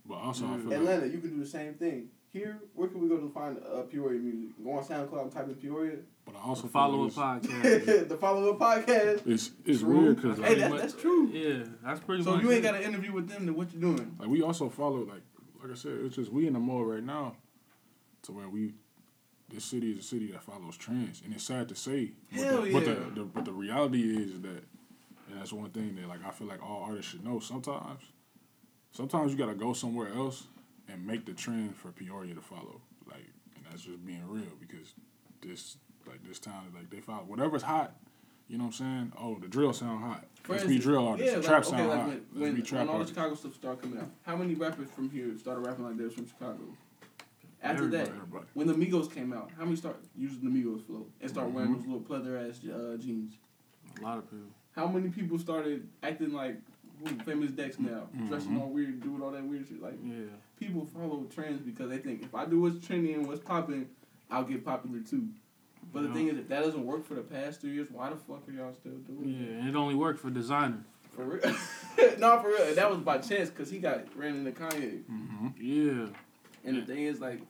[0.05, 0.61] But also, I Mm.
[0.61, 2.09] feel like Atlanta, you can do the same thing.
[2.29, 4.51] Here, where can we go to find uh, Peoria music?
[4.63, 5.97] Go on SoundCloud and type in Peoria.
[6.25, 8.07] But I also Follow a podcast.
[8.07, 8.87] the follow up podcast.
[8.87, 9.99] it's, it's, it's True.
[9.99, 11.27] weird because Hey, like, that- that's true.
[11.33, 12.43] Yeah, that's pretty So much.
[12.43, 13.45] you ain't got an interview with them.
[13.45, 14.15] Then what you doing?
[14.19, 15.23] like we also follow like
[15.61, 17.35] like I said, it's just we in the mall right now
[18.23, 18.73] to where we
[19.53, 22.11] this city is a city that follows trends, and it's sad to say.
[22.31, 24.63] But, Hell the, but the, the but the reality is that,
[25.29, 27.39] and that's one thing that like I feel like all artists should know.
[27.39, 28.01] Sometimes,
[28.91, 30.47] sometimes you gotta go somewhere else
[30.87, 32.81] and make the trend for Peoria to follow.
[33.07, 34.93] Like, and that's just being real because
[35.41, 37.95] this like this town like they follow whatever's hot.
[38.47, 39.13] You know what I'm saying?
[39.17, 40.25] Oh, the drill sound hot.
[40.43, 41.31] For Let's be drill artists.
[41.31, 42.07] Yeah, the like, trap okay, sound like hot.
[42.07, 43.07] when, Let's when, be trap when all the.
[43.07, 46.13] Chicago stuff started coming out, how many rappers from here started rapping like they was
[46.13, 46.59] from Chicago?
[47.63, 48.45] After that, Everybody.
[48.55, 51.55] When the Migos came out, how many start using the Migos flow and start Mm-hmm.
[51.55, 53.33] wearing those little pleather ass uh, jeans?
[53.99, 54.47] A lot of people.
[54.75, 56.55] How many people started acting like
[57.03, 58.61] who, famous Dex now, dressing Mhm.
[58.61, 59.81] all weird, doing all that weird shit?
[59.81, 60.25] Like Yeah.
[60.59, 63.89] people follow trends because they think if I do what's trendy and what's popping,
[64.29, 65.27] I'll get popular too.
[65.93, 66.15] But You the know?
[66.15, 68.51] thing is, if that doesn't work for the past three years, why the fuck are
[68.51, 69.49] y'all still doing it?
[69.49, 70.83] Yeah, and it only worked for Desiigner.
[71.11, 71.41] For real?
[72.19, 72.73] no, for real.
[72.75, 75.03] That was by chance because he got ran into Kanye.
[75.03, 75.47] Mm-hmm.
[75.59, 76.07] Yeah,
[76.63, 77.41] And the thing is, like,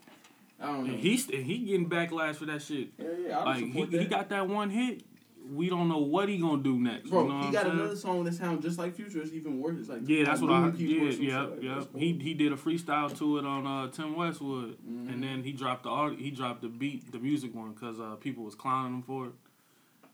[0.59, 0.93] I don't know.
[0.93, 2.89] and he's he getting backlash for that shit.
[2.97, 4.09] yeah, yeah, I Like he, support he that.
[4.09, 5.03] got that one hit.
[5.51, 7.09] We don't know what he gonna do next.
[7.09, 7.79] Bro, you know he what got saying?
[7.79, 9.21] another song that sounds just like Future.
[9.21, 9.79] It's even worse.
[9.79, 10.61] It's like Yeah, that's what I.
[10.61, 11.99] Moon People or Yeah, yeah, shit like yeah.
[11.99, 15.11] He he did a freestyle to it on uh, Tim Westwood, Mhm.
[15.13, 16.13] and then he dropped the art.
[16.17, 19.31] He dropped the beat, the music one, cause uh, people was clowning him for it.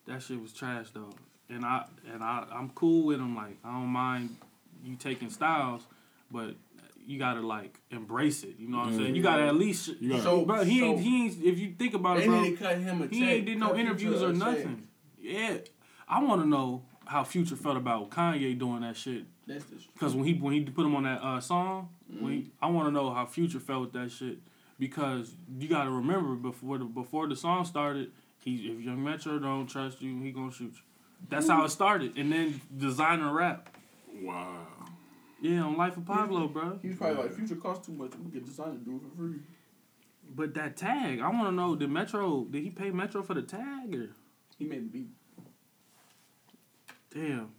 [0.06, 1.14] That shit was trash though,
[1.50, 3.36] and I and I I'm cool with him.
[3.36, 4.38] Like I don't mind
[4.84, 5.86] you taking styles,
[6.32, 6.56] but
[7.08, 8.56] you gotta like embrace it.
[8.60, 9.00] You know what I'm Yeah.
[9.00, 9.16] saying?
[9.16, 9.88] You gotta at least.
[10.00, 11.42] You gotta- So- bro, he ain't he ain't.
[11.44, 13.14] If you think about it, They bro, need to cut him a check.
[13.14, 14.40] he ain't did no interviews or a check.
[14.40, 14.88] nothing.
[15.20, 15.58] Yeah,
[16.08, 19.26] I want to know how Future felt about Kanye doing that shit.
[19.48, 22.30] That's just Because when he when he put him on that uh, song, Mm-hmm.
[22.30, 24.40] he, I want to know how Future felt with that shit.
[24.80, 28.12] Because you got to remember before the before the song started,
[28.44, 30.82] he if Young Metro don't trust you, he gonna shoot you.
[31.30, 33.70] That's how it started, and then Desiigner rap.
[34.22, 34.68] Wow.
[35.42, 36.80] Yeah, on Life of Pablo, bro.
[36.82, 38.12] He's probably like, Future costs too much.
[38.24, 39.40] We get Desiigner to do it for free.
[40.36, 43.44] But that tag, I want to know did Metro did he pay Metro for the
[43.44, 44.10] tag or
[44.58, 45.10] He made the beat.
[47.14, 47.50] damn.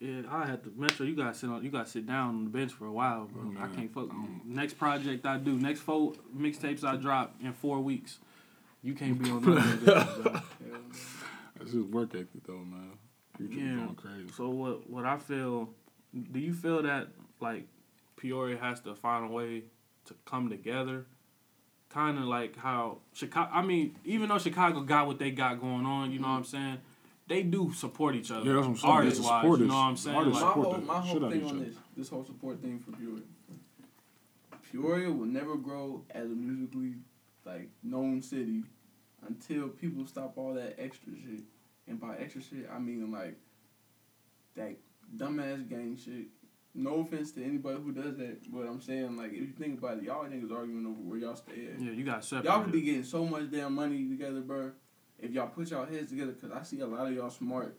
[0.00, 1.06] Yeah, I had to Metro.
[1.06, 1.64] You gotta sit on.
[1.64, 3.54] You gotta sit down on the bench for a while, bro.
[3.58, 4.10] I can't fuck.
[4.10, 8.18] um, Next project I do, next four mixtapes I drop in four weeks.
[8.82, 10.32] You can't be on none of them, bro.
[10.32, 10.40] Yeah.
[11.58, 12.90] That's his work ethic, though, man.
[13.38, 13.76] Future Yeah.
[13.76, 14.28] going crazy.
[14.36, 14.90] So what?
[14.90, 15.70] What I feel?
[16.32, 17.08] Do you feel that
[17.40, 17.66] like
[18.16, 19.64] Peoria has to find a way
[20.06, 21.06] to come together?
[21.88, 23.50] Kind of like how Chicago.
[23.52, 26.42] I mean, even though Chicago got what they got going on, you know what I'm
[26.42, 26.56] mm-hmm.
[26.56, 26.78] saying?
[27.28, 28.46] They do support each other.
[28.46, 28.92] Yeah, that's what I'm saying.
[28.92, 30.16] Artist wise, you know what I'm saying?
[30.16, 31.64] Artists Like, my whole, my whole shit out of thing each on other.
[31.64, 33.22] this, this whole support thing for Peoria.
[34.70, 36.94] Peoria will never grow as a musically
[37.44, 38.62] like known city
[39.26, 41.42] until people stop all that extra shit.
[41.88, 43.36] And by extra shit, I mean like
[44.56, 44.76] that
[45.14, 46.26] dumbass gang shit.
[46.74, 49.98] No offense to anybody who does that, but I'm saying like if you think about
[49.98, 51.80] it, y'all niggas arguing over where y'all stay at.
[51.80, 52.44] yeah, you got separate.
[52.44, 54.72] Y'all could be getting so much damn money together, bro.
[55.18, 57.78] If y'all put y'all heads together, cause I see a lot of y'all smart,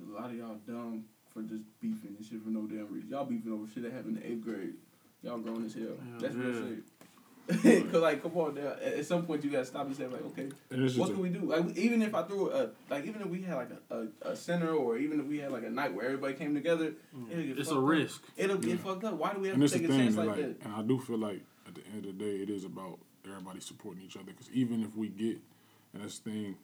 [0.00, 3.10] a lot of y'all dumb for just beefing and shit for no damn reason.
[3.10, 4.74] Y'all beefing over shit that happened in eighth grade.
[5.22, 5.84] Y'all grown as hell.
[5.84, 6.60] Yeah, That's real yeah.
[6.68, 6.84] shit.
[7.62, 8.72] Cause like, come on, now.
[8.82, 10.48] At at some point you gotta stop and say like, okay,
[10.96, 11.40] what can we do?
[11.40, 14.36] Like, even if I threw a, like, even if we had like a, a, a
[14.36, 17.30] center, or even if we had like a night where everybody came together, mm.
[17.30, 17.82] it'll get It's a up.
[17.84, 18.22] risk.
[18.36, 18.76] It'll get Yeah.
[18.76, 19.14] fucked up.
[19.14, 20.64] Why do we have and to it's the take a thing chance like like, that?
[20.64, 23.60] and I do feel like at the end of the day, it is about everybody
[23.60, 24.26] supporting each other.
[24.26, 25.38] Because even if we get,
[25.94, 26.56] and that's the thing,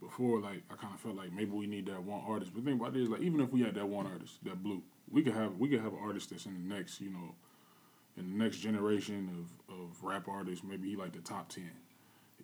[0.00, 2.52] before like I kind of felt like maybe we need that one artist.
[2.54, 4.62] But the thing about it is like even if we had that one artist, that
[4.62, 7.34] blue, we could have we could have an artist that's in the next, you know,
[8.16, 9.28] in the next generation
[9.68, 10.64] of of rap artists.
[10.64, 11.70] Maybe he like the top ten.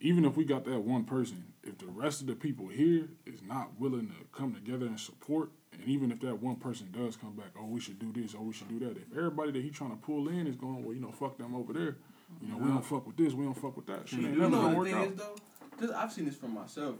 [0.00, 3.40] Even if we got that one person, if the rest of the people here is
[3.42, 7.34] not willing to come together and support, and even if that one person does come
[7.36, 8.96] back, oh, we should do this, oh, we should do that.
[8.96, 11.54] If everybody that he trying to pull in is going, well, you know, fuck them
[11.54, 11.96] over there.
[12.40, 14.08] You know, we don't fuck with this, we don't fuck with that.
[14.08, 15.08] Shit You know gonna what work the thing out.
[15.12, 15.36] is though?
[15.70, 16.96] Because I've seen this for myself.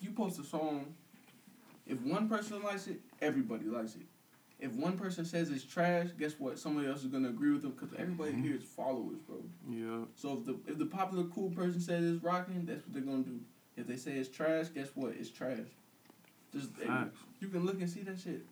[0.00, 0.86] You post a song,
[1.86, 4.06] if one person likes it, everybody likes it.
[4.60, 6.58] If one person says it's trash, guess what?
[6.58, 8.42] Somebody else is gonna agree with them because everybody Mm-hmm.
[8.42, 9.36] here is followers, bro.
[9.70, 10.04] Yeah.
[10.16, 13.22] So if the if the popular cool person says it's rocking, that's what they're gonna
[13.22, 13.40] do.
[13.76, 15.12] If they say it's trash, guess what?
[15.18, 15.68] It's trash.
[16.52, 17.16] Just Facts.
[17.40, 18.44] you can look and see that shit.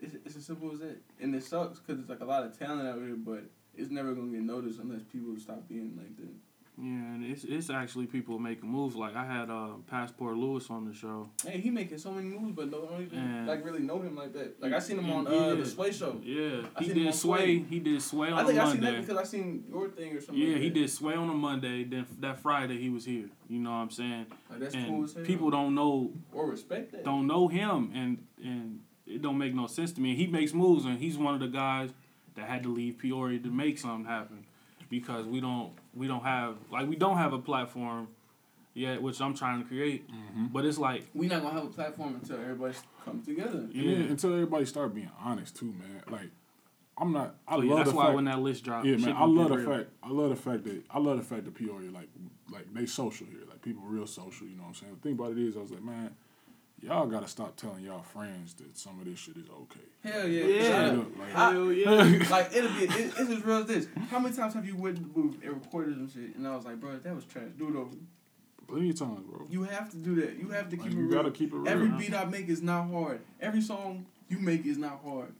[0.00, 2.58] It's, it's as simple as that, and it sucks because it's like a lot of
[2.58, 3.44] talent out here, but
[3.76, 6.34] it's never gonna get noticed unless people stop being like that.
[6.78, 8.96] Yeah, and it's it's actually people making moves.
[8.96, 11.30] Like I had uh, Passport Lewis on the show.
[11.42, 14.34] Hey, he making so many moves, but no even And- like really know him like
[14.34, 14.60] that.
[14.60, 16.20] Like I seen him on uh, the Sway show.
[16.22, 17.38] Yeah, I he did sway.
[17.38, 17.58] Sway.
[17.70, 18.50] He did sway on Monday.
[18.50, 20.42] I think I seen that because I seen your thing or something.
[20.42, 21.84] Yeah, like he did sway on a Monday.
[21.84, 23.30] Then that Friday he was here.
[23.48, 24.26] You know what I'm saying?
[24.50, 25.24] Like that's and cool as hell.
[25.24, 27.04] people don't know or respect that.
[27.04, 30.14] don't know him, and and it don't make no sense to me.
[30.14, 31.88] He makes moves, and he's one of the guys
[32.34, 34.44] that had to leave Peoria to make something happen
[34.90, 38.08] because we don't we don't have like we don't have a platform
[38.74, 40.08] yet, which I'm trying to create.
[40.10, 40.46] Mm-hmm.
[40.46, 43.58] But it's like we're not gonna have a platform until everybody comes together.
[43.58, 43.98] And Yeah.
[43.98, 46.02] then until everybody start being honest too, man.
[46.10, 46.30] Like,
[46.98, 47.36] I'm not.
[47.48, 48.14] I oh, yeah, love that's the why fact.
[48.16, 49.16] when that list dropped, yeah, man.
[49.16, 49.70] I love the real.
[49.78, 49.90] fact.
[50.02, 52.08] I love the fact that I love the fact that Peoria like
[52.52, 53.40] like they social here.
[53.48, 54.46] Like people real social.
[54.46, 54.94] You know what I'm saying?
[54.94, 56.14] The thing about it is, I was like, man,
[56.82, 59.80] y'all gotta stop telling y'all friends that some of this shit is okay.
[60.04, 60.44] Hell yeah.
[60.44, 60.62] Yeah.
[60.62, 61.06] Shut Straight up.
[61.06, 62.28] up, like, I- Hell yeah.
[62.30, 63.88] like it'll be it, it's as real as this.
[64.10, 66.54] How many times have you went to the booth and recorded some shit and I
[66.56, 67.44] was like, bro, that was trash.
[67.58, 67.96] Do it over.
[68.68, 69.46] plenty of times, bro.
[69.50, 70.38] You have to do that.
[70.38, 71.16] You have to keep Like, it you real.
[71.16, 71.68] gotta keep it real.
[71.68, 73.20] Every beat I make is not hard.
[73.40, 75.32] Every song you make is not hard.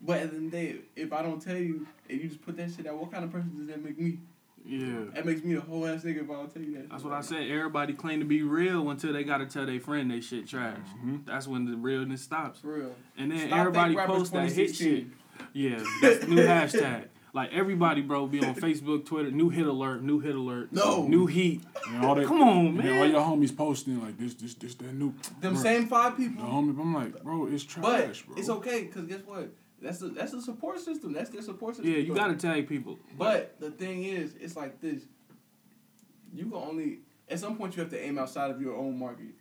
[0.00, 2.42] But at the end of the day, if I don't tell you and you just
[2.44, 4.18] put that shit out, what kind of person does that make me?
[4.66, 5.04] Yeah.
[5.14, 6.88] That makes me a whole ass nigga if I don't tell you that.
[6.90, 7.50] That's what I said.
[7.50, 10.78] Everybody claim to be real until they gotta tell their friend they shit trash.
[11.04, 11.26] Mhm.
[11.26, 12.60] That's when the realness stops.
[12.60, 12.94] For real.
[13.18, 15.06] And then Stop everybody Fake posts that hit shit.
[15.52, 17.08] Yeah, that's new hashtag.
[17.34, 19.30] Like everybody, bro, be on Facebook, Twitter.
[19.32, 20.02] New hit alert.
[20.04, 20.72] New hit alert.
[20.72, 21.06] No.
[21.08, 21.62] New heat.
[21.88, 24.76] And all that, Come on, and then all your homies posting like this, this, this,
[24.76, 25.12] that new.
[25.40, 26.36] Them Bro, same five people.
[26.42, 26.62] The people.
[26.62, 28.36] homie, I'm like, bro, it's But trash, bro.
[28.38, 29.50] it's okay because guess what?
[29.80, 31.12] That's a that's a support system.
[31.12, 31.92] That's their support system.
[31.92, 32.98] Yeah, you gotta tag people.
[33.18, 35.02] But the thing is, it's like this.
[36.32, 39.34] You can only at some point you have to aim outside of your own market.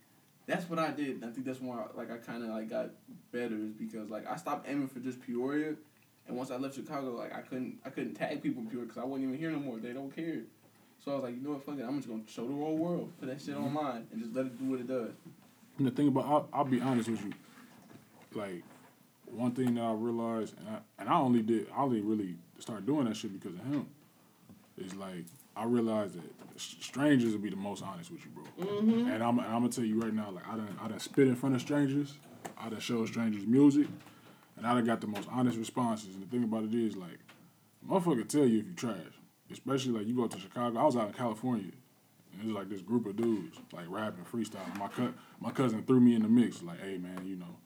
[0.45, 1.15] That's what I did.
[1.15, 2.89] and I think that's why like I kind of like got
[3.31, 5.75] better is because like I stopped aiming for just Peoria,
[6.27, 9.01] and once I left Chicago, like I couldn't I couldn't tag people in Peoria because
[9.01, 9.77] I wasn't even here no more.
[9.77, 10.41] They don't care.
[11.03, 12.77] So I was like, you know what, fuck it, I'm just gonna show the whole
[12.77, 13.77] world, put that shit mm-hmm.
[13.77, 15.11] online, and just let it do what it does.
[15.77, 17.33] And the thing about, I'll, I'll be honest with you,
[18.33, 18.63] like
[19.33, 22.85] one thing that I realized, and I, and I only did, I only really started
[22.85, 23.87] doing that shit because of him.
[24.77, 28.65] Is like I realized that strangers will be the most honest with you, bro.
[28.65, 29.11] Mm-hmm.
[29.11, 31.27] And I'm, and I'm gonna tell you right now, like I done, I done spit
[31.27, 32.17] in front of strangers,
[32.57, 33.87] I done show strangers music,
[34.57, 36.15] and I done got the most honest responses.
[36.15, 37.19] And the thing about it is, like,
[37.87, 38.97] motherfucker tell you if you trash.
[39.51, 40.79] Especially like you go to Chicago.
[40.79, 41.71] I was out in California.
[42.31, 44.75] And it was like this group of dudes, like rapping, freestyle.
[44.79, 47.57] My cut, my cousin threw me in the mix, like, "Hey man, you know,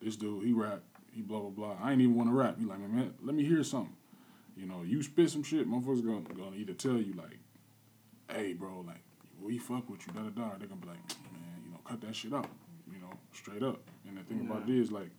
[0.00, 0.80] this dude, he rap,
[1.12, 1.76] he blah blah blah.
[1.82, 2.56] I ain't even want to rap.
[2.58, 3.94] He like, man, let me hear something.
[4.56, 7.38] You know, you spit some shit, motherfuckers gonna gonna either tell you like,
[8.30, 9.02] hey bro, like,
[9.40, 10.58] we fuck with you, da da da.
[10.58, 10.98] They're gonna be like,
[11.32, 12.48] man, you know, cut that shit out,
[12.92, 13.80] you know, straight up.
[14.06, 15.10] And the thing about this, like,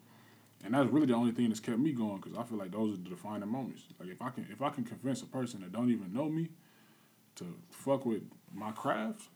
[0.63, 2.93] and that's really the only thing that's kept me going because I feel like those
[2.93, 3.83] are the defining moments.
[3.99, 6.49] Like if I can if I can convince a person that don't even know me
[7.35, 8.21] to fuck with
[8.53, 9.29] my craft,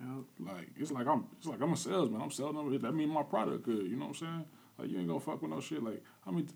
[0.00, 0.48] Yep.
[0.54, 2.20] like it's like I'm it's like I'm a salesman.
[2.22, 2.78] I'm selling them.
[2.80, 3.82] That mean my product good.
[3.82, 4.44] You know what I'm saying?
[4.78, 5.82] Like you ain't gonna fuck with no shit.
[5.82, 6.48] Like I mean,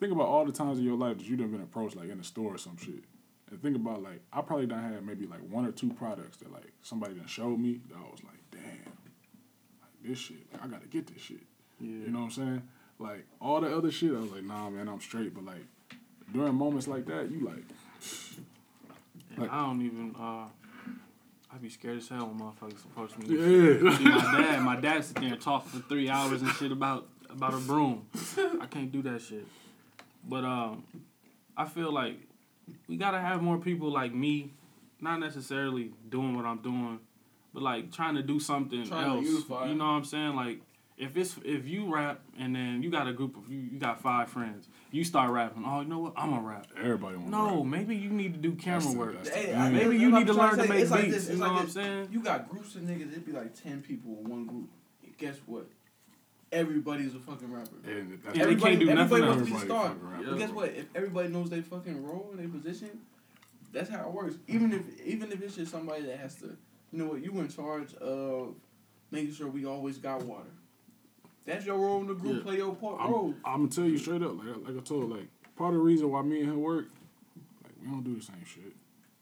[0.00, 2.18] think about all the times in your life that you done been approached like in
[2.20, 3.04] a store or some shit.
[3.50, 6.52] And think about like I probably done had maybe like one or two products that
[6.52, 8.62] like somebody done showed me that I was like, damn,
[9.82, 10.38] like this shit.
[10.52, 11.42] Like I gotta get this shit.
[11.80, 11.88] Yeah.
[12.06, 12.62] You know what I'm saying?
[12.98, 15.34] Like all the other shit, I was like, nah, man, I'm straight.
[15.34, 15.64] But like
[16.32, 17.64] during moments like that, you like,
[19.36, 20.14] Like- I don't even.
[20.18, 20.44] uh
[21.50, 23.24] I'd be scared as hell when motherfuckers approach me.
[23.34, 23.96] yeah.
[23.96, 27.08] See, my dad, my dad sit there and talk for three hours and shit about
[27.38, 28.06] about a broom.
[28.60, 29.46] I can't do that shit.
[30.28, 30.84] But um,
[31.56, 32.16] I feel like
[32.88, 34.50] we gotta have more people like me,
[35.00, 36.98] not necessarily doing what I'm doing,
[37.54, 39.26] but like trying to do something Trying else.
[39.68, 40.34] You know what I'm saying?
[40.36, 40.60] Like
[40.98, 44.02] if it's if you rap and then you got a group of you, you got
[44.02, 45.62] five friends, you start rapping.
[45.64, 46.14] Oh, you know what?
[46.16, 46.66] I'm gonna rap.
[46.76, 49.14] Everybody want No, maybe you need to do camera That's work.
[49.14, 49.54] that's the Hey, thing.
[49.54, 50.68] I- Maybe you need to learn to say.
[50.68, 51.14] make It's like beats.
[51.14, 52.08] this, you know like what I'm saying?
[52.10, 53.12] You got groups of niggas.
[53.12, 54.68] It'd be like ten people in one group.
[55.18, 55.68] Guess what?
[56.50, 57.70] Everybody's a fucking rapper.
[57.86, 59.36] And that's Yeah, they everybody, can't do nothing everybody else.
[59.36, 59.94] wants to be a star.
[60.24, 60.68] But guess what?
[60.70, 62.90] If everybody knows they fucking role and their position,
[63.72, 64.36] that's how it works.
[64.46, 67.22] Even if even if it's just somebody that has to, you know what?
[67.22, 68.54] You in charge of
[69.10, 70.48] making sure we always got water.
[71.44, 72.36] That's your role in the group.
[72.38, 72.42] Yeah.
[72.42, 73.34] Play your part I'm, role.
[73.44, 76.10] I'm gonna tell you straight up, like like I told, like part of the reason
[76.10, 76.86] why me and him work,
[77.62, 78.72] like we don't do the same shit.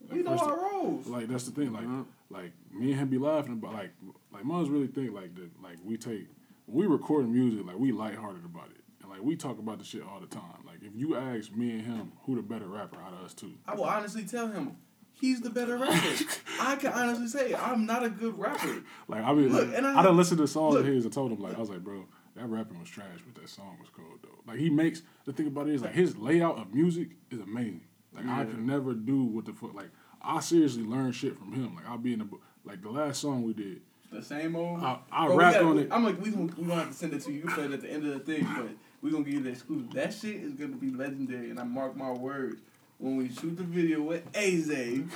[0.07, 1.07] Like, We know first- our roles.
[1.07, 2.05] Like that's the thing, like Mhm.
[2.29, 3.91] like me and him be laughing about like
[4.31, 6.36] like mums really think like that like we take when
[6.67, 10.03] we record music like we lighthearted about it and like we talk about the shit
[10.03, 10.63] all the time.
[10.65, 13.53] Like if you ask me and him who the better rapper out of us two,
[13.65, 14.77] I will honestly tell him
[15.13, 16.25] he's the better rapper.
[16.59, 18.83] I can honestly say I'm not a good rapper.
[19.07, 20.85] like I mean, Look, like, and I I, done listened to songs look.
[20.85, 23.41] of his and told him like I was like, bro, that rapping was trash, but
[23.41, 24.29] that song was cold though.
[24.45, 27.81] Like he makes the thing about it is like his layout of music is amazing.
[28.13, 29.89] Like I can never do what the fuck like
[30.21, 31.75] I seriously learn shit from him.
[31.75, 32.41] Like I'll be in the book.
[32.65, 34.81] Like the last song we did, The same old.
[34.81, 35.87] I, I Bro, we rapped gotta- on it.
[35.91, 37.39] I'm like, we gonna we gonna have to send it to you.
[37.43, 38.69] You play it at the end of the thing, but
[39.01, 39.91] we gonna give you the exclusive.
[39.93, 42.61] That shit is gonna be legendary, and I mark my words.
[42.99, 45.07] When we shoot the video with Aze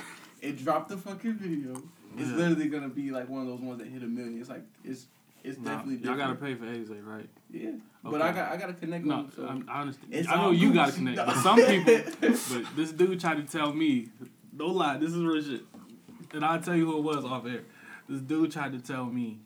[0.42, 1.82] and drop the fucking video,
[2.16, 2.36] it's Yeah.
[2.36, 4.38] literally gonna be like one of those ones that hit a million.
[4.40, 5.06] It's like it's
[5.42, 7.28] it's Nah, definitely y'all gotta pay for Aze, right?
[7.50, 7.70] yeah,
[8.04, 9.32] but I got I gotta connect No, with him.
[9.36, 9.48] So.
[9.48, 9.98] I'm honest.
[10.10, 10.74] It's I know you good.
[10.76, 11.98] gotta connect, but some people.
[12.20, 14.10] But this dude tried to tell me,
[14.56, 15.62] don't lie, this is real shit,
[16.34, 17.62] and I'll tell you who it was off air.
[18.12, 19.40] This dude tried to tell me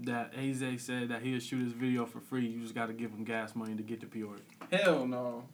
[0.00, 2.44] that Aze said that he'll shoot his video for free.
[2.46, 4.42] You just gotta give him gas money to get to Peoria.
[4.70, 5.44] Hell no.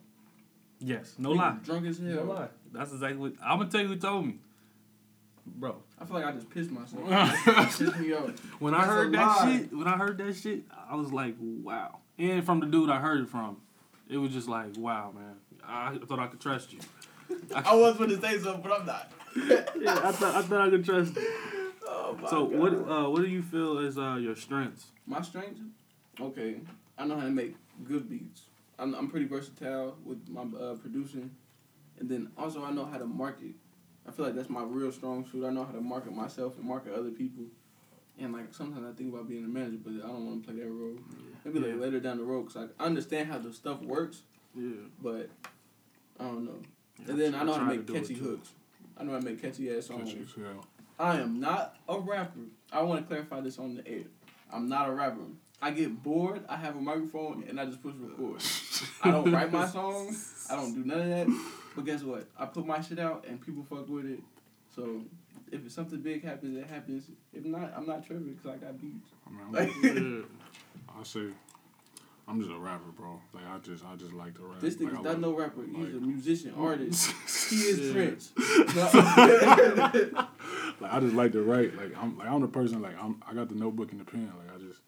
[0.77, 2.07] Yes, no lie, Drunk as hell.
[2.09, 2.47] no lie.
[2.73, 4.39] That's exactly what I'm gonna tell you who told me,
[5.45, 5.77] bro.
[5.97, 7.07] I feel like I just pissed myself.
[7.45, 8.37] Pissed me off.
[8.59, 9.57] When I heard that lie.
[9.57, 11.99] shit, when I heard that shit, I was like, wow.
[12.19, 13.61] And from the dude I heard it from,
[14.09, 15.35] it was just like, wow, man.
[15.65, 16.79] I thought I could trust you.
[17.55, 19.09] I was gonna say something, but I'm not.
[19.79, 21.60] Yeah, I thought I thought I could trust you.
[21.93, 22.59] Oh my So God.
[22.59, 24.87] what uh, what do you feel is uh, your strengths?
[25.05, 25.59] My strength?
[26.19, 26.55] Okay.
[26.97, 28.43] I know how to make good beats.
[28.79, 31.31] I'm, I'm pretty versatile with my uh, producing.
[31.99, 33.53] And then also I know how to market.
[34.07, 35.45] I feel like that's my real strong suit.
[35.45, 37.43] I know how to market myself and market other people.
[38.19, 40.61] And like sometimes I think about being a manager, but I don't want to play
[40.61, 40.97] that role.
[41.45, 41.75] Maybe like Yeah.
[41.75, 44.23] later down the road, cause I understand how the stuff works,
[44.55, 44.71] Yeah.
[45.01, 45.29] but
[46.19, 46.59] I don't know.
[47.07, 48.51] And then I know how to make do catchy hooks.
[48.97, 50.09] I know how to make catchy ass songs.
[50.11, 50.65] Catchy as hell.
[51.01, 52.39] I am not a rapper.
[52.71, 54.03] I want to clarify this on the air.
[54.53, 55.21] I'm not a rapper.
[55.61, 56.43] I get bored.
[56.49, 58.41] I have a microphone and I just push record.
[59.03, 60.47] I don't write my songs.
[60.49, 61.27] I don't do none of that.
[61.75, 62.25] But guess what?
[62.37, 64.19] I put my shit out and people fuck with it.
[64.75, 65.01] So
[65.51, 67.09] if it's something big happens, it happens.
[67.33, 69.09] If not, I'm not tripping because I got beats.
[69.27, 69.71] I mean, I'm, Like,
[70.99, 71.27] I say,
[72.27, 73.19] I'm just a rapper, bro.
[73.33, 74.59] Like I just, I just like to rap.
[74.61, 75.63] this like, nigga's I not love- no rapper.
[75.65, 77.11] He's like- a musician, artist.
[77.51, 77.91] He is.
[77.91, 78.31] Prince.
[80.81, 81.75] Like I just like to write.
[81.75, 82.81] Like I'm, like I'm the person.
[82.81, 84.31] Like I'm, I got the notebook and the pen.
[84.45, 84.79] Like I just,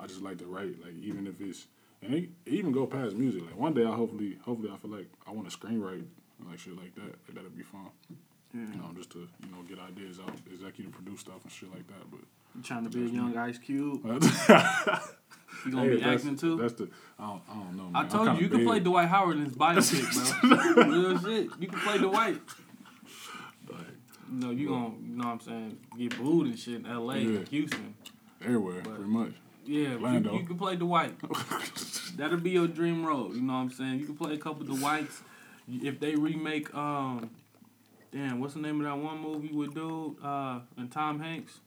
[0.00, 0.82] I just like to write.
[0.82, 1.66] Like even if it's,
[2.02, 3.42] and it, it even go past music.
[3.42, 6.04] Like one day I hopefully, hopefully I feel like I want to screenwrite
[6.38, 7.02] and like shit like that.
[7.26, 7.88] Like, that'd be fun.
[8.54, 8.60] Yeah.
[8.60, 11.86] You know, just to you know get ideas out, executive produce stuff and shit like
[11.88, 12.10] that.
[12.10, 12.20] But
[12.54, 14.00] You trying to be a young Ice Cube?
[15.64, 16.56] You gonna Hey, be acting too?
[16.58, 17.82] That's the I don't, I don't know.
[17.84, 17.96] Man.
[17.96, 20.84] I told you, you can play Dwight Howard in his biopic, bro.
[20.84, 21.50] Real shit.
[21.58, 22.40] You can play Dwight.
[24.32, 27.40] Like, You gonna, you know what I'm saying, get booed and shit in LA, Yeah.
[27.50, 27.94] Houston.
[28.42, 29.32] everywhere, But- pretty much.
[29.64, 30.38] Yeah, you, Orlando.
[30.38, 31.14] you can play Dwight.
[32.16, 33.34] That'll be your dream role.
[33.34, 33.98] You know what I'm saying?
[33.98, 35.22] You can play a couple of Dwights.
[35.68, 37.30] If they remake, um,
[38.12, 41.58] damn, what's the name of that one movie with dude uh, and Tom Hanks?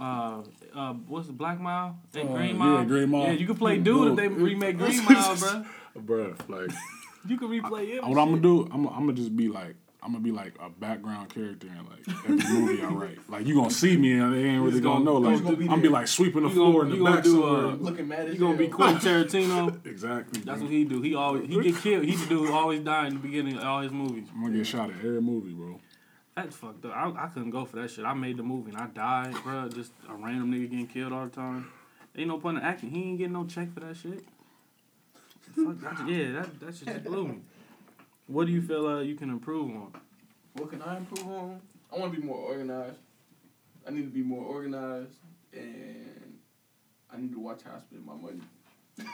[0.00, 0.42] Uh,
[0.74, 1.96] uh, what's the Black Mile?
[2.12, 2.84] That Uh, Green yeah, Mile.
[2.84, 3.22] Green Mile.
[3.26, 5.64] Yeah, you can play dude if they remake Green Mile, bro.
[6.02, 6.70] bro, like
[7.28, 8.02] You can replay it.
[8.02, 10.70] what I'm gonna do, I'm, I'm gonna just be like, I'm gonna be like a
[10.70, 13.18] background character in like every movie I write.
[13.28, 15.16] Like you gonna see me and they ain't really gonna, gonna- know.
[15.18, 17.16] Like he's gonna be I'm be like sweeping the You floor gonna- in the gonna
[17.16, 17.66] back do, somewhere.
[17.66, 18.76] uh, Looking mad as You gonna be hell.
[18.76, 19.86] Quentin Tarantino.
[19.86, 20.40] exactly.
[20.40, 20.66] That's bro.
[20.66, 21.02] what he do.
[21.02, 22.04] He always he get killed.
[22.04, 24.26] He the dude always die in the beginning of all his movies.
[24.34, 25.78] I'm gonna get shot at every movie, bro.
[26.34, 26.92] That's fucked up.
[26.96, 28.04] I, I couldn't go for that shit.
[28.06, 29.68] I made the movie and I died, bro.
[29.68, 31.70] Just a random nigga getting killed all the time.
[32.16, 32.90] Ain't no point in acting.
[32.90, 34.24] He ain't getting no check for that shit.
[35.54, 37.38] Fuck, that, yeah, that that shit just blew me.
[38.30, 39.92] What do you feel uh, you can improve on?
[40.52, 41.60] What can I improve on?
[41.92, 43.00] I want to be more organized.
[43.84, 45.16] I need to be more organized,
[45.52, 46.38] and
[47.12, 48.38] I need to watch how I spend my money.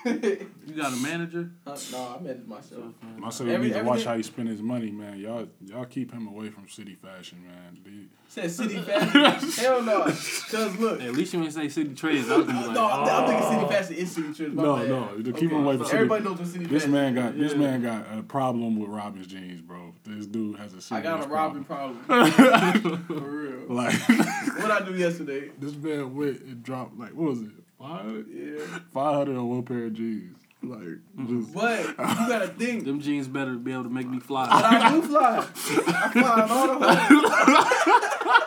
[0.04, 1.50] You got a manager?
[1.66, 2.84] Uh, no, I manage myself.
[3.18, 5.18] My son Every- needs to watch how he spend his money, man.
[5.18, 7.78] Y'all, y'all keep him away from city fashion, man.
[7.84, 9.50] The- Said city fashion.
[9.64, 10.02] Hell no.
[10.04, 11.00] Cause look.
[11.00, 12.28] At least you ain't say Citi Trends.
[12.28, 13.50] I was like, no, I'm, I'm thinking oh.
[13.50, 14.54] city fashion is Citi Trends.
[14.56, 14.88] No, bad.
[14.88, 17.16] no, to keep him away from so city- Everybody knows what city This fashion man
[17.16, 17.22] is.
[17.24, 19.94] got this man got a problem with Robin's jeans, bro.
[20.04, 21.98] This dude has a serious I got a Robin problem.
[22.04, 23.02] problem.
[23.06, 23.66] For real.
[23.68, 25.50] Like what I do yesterday?
[25.58, 27.50] this man went and dropped like what was it?
[27.78, 28.26] Five hundred?
[28.32, 28.78] Yeah.
[28.92, 30.36] Five hundred on one pair of jeans.
[30.62, 30.98] Like
[31.28, 32.84] just But you gotta think.
[32.84, 34.48] Them jeans better be able to make me But fly.
[34.50, 35.38] I do fly.
[35.38, 38.46] I fly all the holes.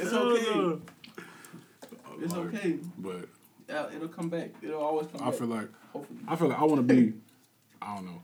[0.00, 0.78] it's okay.
[2.22, 2.78] It's like, okay.
[2.98, 3.28] But
[3.68, 4.50] Yeah, It'll come back.
[4.62, 5.34] It'll always come I back.
[5.38, 6.18] feel like Hopefully.
[6.26, 7.12] I feel like I want to be,
[7.82, 8.22] I don't know,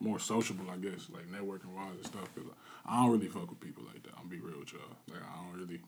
[0.00, 0.66] more sociable.
[0.70, 2.32] I guess like networking wise and stuff.
[2.34, 2.44] Cause
[2.86, 4.12] I don't really fuck with people like that.
[4.20, 4.82] I'm be real with y'all.
[5.08, 5.80] Like I don't really.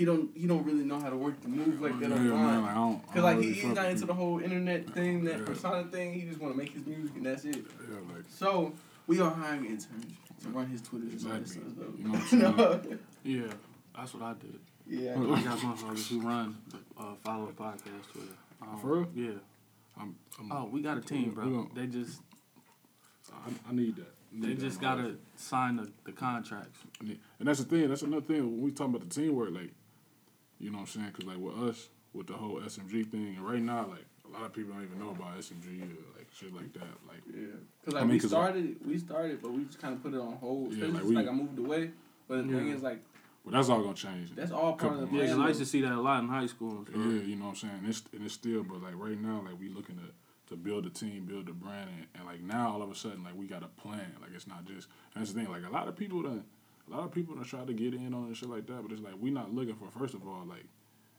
[0.00, 0.30] He don't.
[0.34, 2.30] He don't really know how to work the move like that online.
[2.38, 2.62] man.
[2.62, 3.02] Like I don't.
[3.10, 5.44] I Cause like really he, he's not into the whole internet thing, that Yeah.
[5.44, 6.14] persona thing.
[6.14, 7.56] He just want to make his music and that's it.
[7.56, 8.72] Yeah, like So
[9.06, 10.06] we are hiring interns
[10.42, 11.70] to run his Twitter and all that Exactly.
[11.74, 11.86] stuff.
[11.98, 12.98] You know what I'm saying?
[13.24, 13.52] Yeah,
[13.94, 14.58] that's what I did.
[14.86, 15.10] yeah.
[15.12, 16.56] I got motherfuckers who run
[16.98, 18.32] uh, follow the podcast Twitter.
[18.62, 19.08] Um, For real?
[19.14, 19.30] Yeah.
[20.00, 20.16] I'm.
[20.38, 21.68] I'm Oh, we got a team, bro.
[21.74, 22.22] They just
[23.30, 24.14] I, I need that.
[24.34, 25.14] I they that just gotta life.
[25.36, 26.78] sign the, the contracts.
[27.00, 27.86] And that's the thing.
[27.90, 29.50] That's another thing when we talk about the teamwork.
[29.52, 29.72] Like,
[30.60, 31.06] you know what I'm saying?
[31.12, 34.44] Because like with us, with the whole SMG thing, and right now, like a lot
[34.46, 36.82] of people don't even know about SMG or like shit like that.
[37.08, 37.46] Like, Yeah,
[37.84, 40.14] cause like I mean, we 'cause, started, we started, but we just kind of put
[40.14, 40.72] it on hold.
[40.74, 41.90] Yeah, like like, we- like I moved away.
[42.28, 43.02] But the thing is, like
[43.44, 44.34] well, that's all gonna change.
[44.36, 45.36] that's all part of the Couple Yeah, plan.
[45.36, 46.78] 'cause I used to see that a lot in high school.
[46.78, 46.96] And stuff.
[47.00, 47.74] Yeah, you know what I'm saying.
[47.78, 50.12] And it's and it's still, but like right now, like we looking to
[50.50, 53.22] to build a team, build a brand, and, and like now all of a sudden,
[53.24, 54.14] like we got a plan.
[54.20, 54.88] Like it's not just.
[55.14, 55.50] And that's the thing.
[55.50, 56.44] Like a lot of people done,
[56.90, 58.82] a lot of people done try to get in on and shit like that.
[58.82, 60.64] But it's like we not looking for first of all, like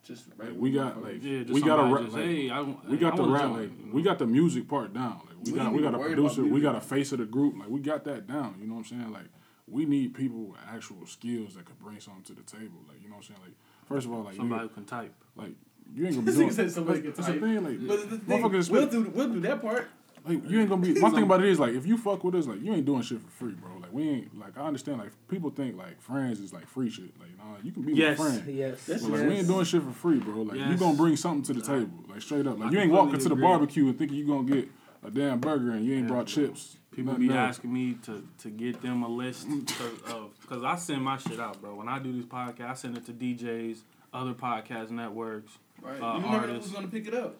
[0.03, 3.13] Just Like, we got, like, Yeah, We gotta somebody just, like, hey, I, we got
[3.13, 3.93] I the rap, like you know?
[3.93, 5.21] we got the music part down.
[5.27, 7.57] Like we We got we got a producer, we got a face of the group.
[7.57, 8.55] Like we got that down.
[8.59, 9.11] You know what I'm saying?
[9.13, 9.27] Like
[9.67, 12.79] we need people with actual skills that could bring something to the table.
[12.87, 13.39] Like you know what I'm saying?
[13.43, 13.53] Like
[13.87, 15.13] first of all, like somebody can type.
[15.35, 15.51] like
[15.93, 16.49] you ain't gonna be This doing.
[16.49, 17.63] nigga said somebody that's, can that's the type.
[17.63, 17.63] thing.
[17.79, 19.89] Like But the thing, motherfuckers we'll do we'll do that part.
[20.27, 20.99] like you ain't gonna be.
[20.99, 23.01] My thing about it is like if you fuck with us, like you ain't doing
[23.03, 23.71] shit for free, bro.
[23.91, 24.99] Like we ain't like I understand.
[24.99, 27.11] Like people think like friends is like free shit.
[27.19, 28.17] Like nah, you can be Yes.
[28.19, 28.55] my friend.
[28.55, 28.85] Yes.
[28.85, 30.41] That's But like we ain't doing shit for free, bro.
[30.43, 30.79] Like you Yes.
[30.79, 32.57] gonna bring something to the table, like straight up.
[32.59, 34.69] Like I you ain't walking to the barbecue and thinking you gonna get
[35.03, 36.47] a damn burger and you ain't Yeah, brought bro.
[36.47, 36.77] chips.
[36.91, 37.57] People nothing be else.
[37.57, 39.47] asking me to to get them a list
[40.09, 41.75] of because I send my shit out, bro.
[41.75, 43.79] When I do these podcasts, I send it to DJs,
[44.13, 45.57] other podcast networks.
[45.81, 46.01] Right.
[46.01, 46.65] Uh, you never know artists.
[46.69, 47.35] who's gonna pick it up.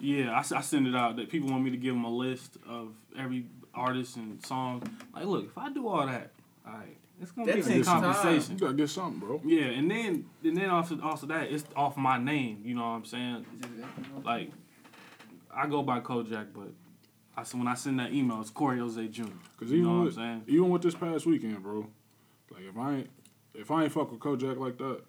[0.00, 2.92] Yeah, I send it out that people want me to give them a list of
[3.16, 4.84] every artist and songs.
[5.14, 6.30] Like, look, if I do all that,
[6.66, 8.40] all right, it's gonna That be some takes time.
[8.50, 9.40] You gotta get something, bro.
[9.44, 12.60] Yeah, and then and then also also that it's off my name.
[12.64, 13.46] You know what I'm saying?
[14.24, 14.50] Like,
[15.54, 16.72] I go by Kojak, but
[17.36, 19.22] I s- when I send that email, it's Corey Jose Jr.
[19.58, 20.42] Cause You even know what I'm with, saying?
[20.48, 21.86] even with this past weekend, bro.
[22.50, 23.10] Like if I ain't
[23.54, 25.00] if I ain't fuck with Kojak like that,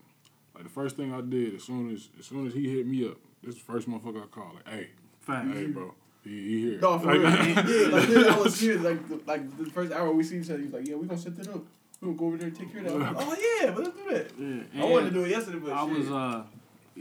[0.54, 3.08] like the first thing I did as soon as as soon as he hit me
[3.08, 4.56] up, this is the first motherfucker I called.
[4.56, 4.90] Like, hey,
[5.20, 5.48] Fact.
[5.54, 5.94] hey, bro,
[6.26, 6.80] he, he here.
[6.82, 7.56] No, for Like- real.
[7.82, 8.80] yeah, like literally, I was here.
[8.80, 11.20] Like, the, like the first hour we see each other, he's like, "Yeah, we gonna
[11.20, 11.62] set that up.
[12.02, 13.96] We gonna go over there and take care of that." Like, oh yeah, but let's
[13.98, 14.32] do that.
[14.74, 15.98] Yeah, I wanted to do it yesterday, but I shit.
[16.00, 16.44] was uh,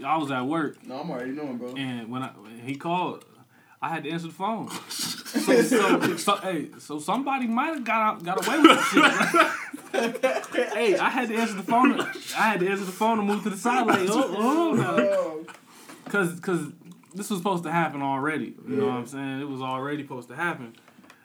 [0.04, 1.74] I was at work no, I'm already knowing, bro.
[1.76, 3.24] and when I when he called,
[3.80, 4.68] I had to answer the phone.
[4.88, 10.72] so, so, so, hey, so somebody might have got out, got away with this shit.
[10.74, 12.00] hey, I had to answer the phone.
[12.00, 15.46] I had to answer the phone and move to the side like, oh, oh, no.
[16.10, 16.60] Cause, cause
[17.14, 18.54] this was supposed to happen already.
[18.68, 19.40] You know what I'm saying?
[19.40, 20.74] It was already supposed to happen.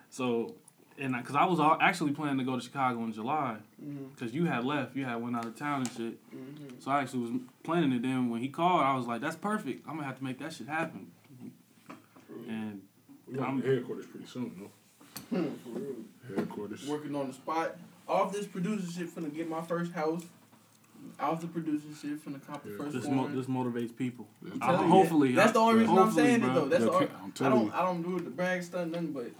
[0.10, 0.54] So,
[0.98, 3.58] and I- cause I was all, actually planning to go to Chicago in July.
[3.84, 4.16] Mhm.
[4.18, 6.32] Cause you had left, you had went out of town and shit.
[6.36, 6.82] Mhm.
[6.82, 7.32] So I actually was
[7.64, 8.02] planning it.
[8.02, 9.88] Then when he called, I was like, "That's perfect.
[9.88, 11.12] I'm gonna have to make that shit happen."
[12.48, 12.82] And
[13.28, 15.38] we got the headquarters pretty soon, though.
[15.38, 15.96] Hmm, for real.
[16.36, 16.88] Headquarters.
[16.88, 17.78] Working on the spot.
[18.08, 20.26] Off this producer shit, finna get my first house.
[21.20, 22.78] Off the producer shit, finna cop the Yeah.
[22.78, 24.26] first this mo- this motivates people.
[24.62, 26.50] I- you, hopefully, that's the only reason I'm saying bro.
[26.50, 26.66] it though.
[26.68, 27.74] That's Yeah, the only, I'm I telling don't you.
[27.74, 29.32] I don't do it the brag stunt nothing, but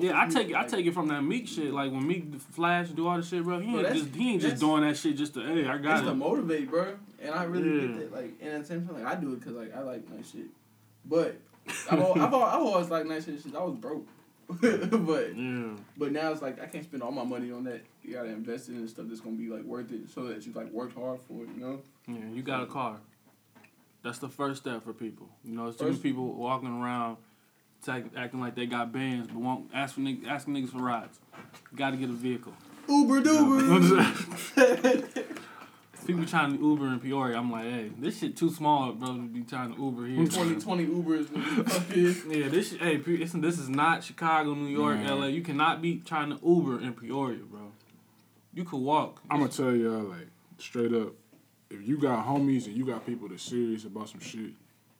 [0.00, 0.54] Yeah, I take it.
[0.56, 1.72] I take it from that Meek shit.
[1.72, 3.58] Like when Meek Flash do all the shit, bro.
[3.58, 5.74] He Bro, ain't that's- just he ain't just doing that shit just to hey I
[5.74, 6.94] It's got to motivate, bro.
[7.20, 7.86] And I really Yeah.
[7.88, 8.12] get that.
[8.12, 10.30] Like, and at the same time, like I do it because like I like nice
[10.30, 10.46] shit.
[11.04, 11.36] But
[11.90, 13.40] I've, al- I've, al- I've always liked nice shit.
[13.40, 14.06] since I was broke.
[14.60, 17.80] but Yeah, but now it's like I can't spend all my money on that.
[18.04, 20.70] You gotta invest in stuff that's gonna be like worth it, so that you like
[20.70, 21.48] worked hard for it.
[21.56, 21.80] You know.
[22.06, 22.16] yeah.
[22.34, 22.98] You got a car.
[24.02, 25.28] That's the first step for people.
[25.44, 27.16] You know, it's too many First- people walking around
[27.82, 31.18] tac- acting like they got bands, but won't ask for nigg- asking niggas for rides.
[31.72, 32.52] You Got to get a vehicle.
[32.86, 35.04] Uber Duber.
[36.06, 37.38] People trying to Uber in Peoria.
[37.38, 40.26] I'm like, hey, this shit too small, bro, to be trying to Uber here.
[40.26, 41.28] Twenty twenty Ubers.
[41.66, 42.16] Fuck it.
[42.28, 45.14] Yeah, this sh- hey, this is not Chicago, New York, Nah.
[45.14, 45.26] LA.
[45.28, 47.53] You cannot be trying to Uber in Peoria, bro.
[48.54, 49.20] You could walk.
[49.30, 50.28] I'm gonna tell y'all like
[50.58, 51.12] straight up,
[51.70, 54.52] if you got homies and you got people that's serious about some shit,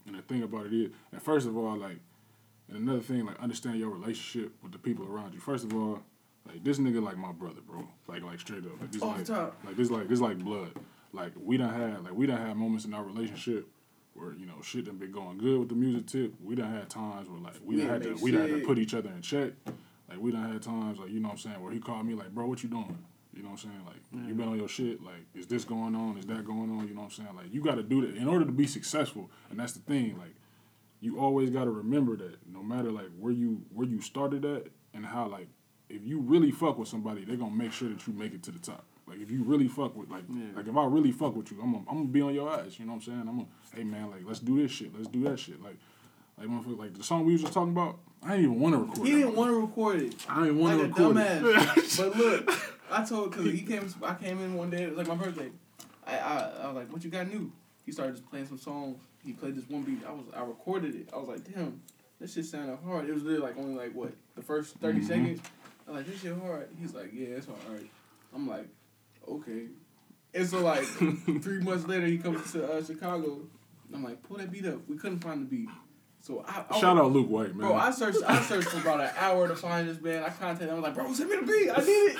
[0.06, 1.98] and the thing about it is, and first of all, like,
[2.68, 5.40] and another thing, like, understand your relationship with the people around you.
[5.40, 6.00] First of all,
[6.46, 7.86] like this nigga like my brother, bro.
[8.08, 9.56] Like, like straight up, like this, Off like, top.
[9.64, 10.72] like this, like this, like blood.
[11.12, 13.68] Like we don't have like we don't have moments in our relationship
[14.14, 16.34] where you know shit done been going good with the music tip.
[16.42, 18.60] We done had times where like we We done had to, make we done had
[18.60, 19.52] to put each other in check.
[20.08, 22.14] Like we done had times like you know what I'm saying where he called me
[22.14, 22.98] like, bro, what you doing?
[23.54, 23.84] What I'm saying?
[23.86, 25.02] Like you been on your shit.
[25.02, 26.18] Like is this going on?
[26.18, 26.88] Is that going on?
[26.88, 27.36] You know what I'm saying?
[27.36, 29.30] Like you got to do that in order to be successful.
[29.50, 30.16] And that's the thing.
[30.18, 30.34] Like
[31.00, 34.66] you always got to remember that no matter like where you where you started at
[34.92, 35.48] and how like
[35.88, 38.50] if you really fuck with somebody, they're gonna make sure that you make it to
[38.50, 38.84] the top.
[39.06, 40.56] Like if you really fuck with like Yeah.
[40.56, 42.78] like if I really fuck with you, I'm gonna, I'm gonna be on your ass.
[42.78, 43.20] You know what I'm saying?
[43.20, 44.94] I'm gonna hey man, like let's do this shit.
[44.96, 45.62] Let's do that shit.
[45.62, 45.76] Like
[46.38, 47.98] like motherfucker, like the song we was just talking about.
[48.22, 49.06] I didn't even want to record.
[49.06, 50.14] He didn't want to record it.
[50.28, 51.96] I didn't want to record it.
[51.98, 53.92] but look, I told because he came.
[54.02, 54.84] I came in one day.
[54.84, 55.50] It was like my birthday.
[56.06, 57.50] I, I I was like, "What you got new?"
[57.84, 58.98] He started just playing some songs.
[59.24, 60.00] He played this one beat.
[60.06, 61.08] I was I recorded it.
[61.12, 61.80] I was like, "Damn,
[62.20, 65.06] this shit sounded hard." It was literally like only like what the first 30 Mhm.
[65.06, 65.40] seconds.
[65.86, 67.88] I was like, "This shit hard." He's like, "Yeah, it's hard."
[68.34, 68.66] I'm like,
[69.28, 69.66] "Okay."
[70.34, 70.84] And so like
[71.42, 73.40] three months later, he comes to uh, Chicago.
[73.92, 75.68] I'm like, "Pull that beat up." We couldn't find the beat.
[76.20, 77.68] So I, I Shout out Luke White, man.
[77.68, 78.18] Bro, I searched.
[78.26, 80.22] I searched for about an hour to find this man.
[80.22, 80.70] I contacted him.
[80.70, 81.70] I was like, "Bro, send me the beat.
[81.70, 82.18] I need it."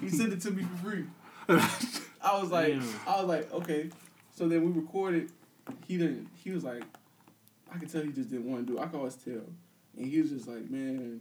[0.00, 1.04] He sent it to me for free.
[1.48, 2.88] I was like, Damn.
[3.06, 3.90] I was like, okay.
[4.34, 5.30] So then we recorded.
[5.86, 6.28] He didn't.
[6.34, 6.82] He was like,
[7.72, 8.78] I could tell he just didn't want to do.
[8.78, 8.82] it.
[8.82, 9.42] I could always tell,
[9.96, 11.20] and he was just like, man,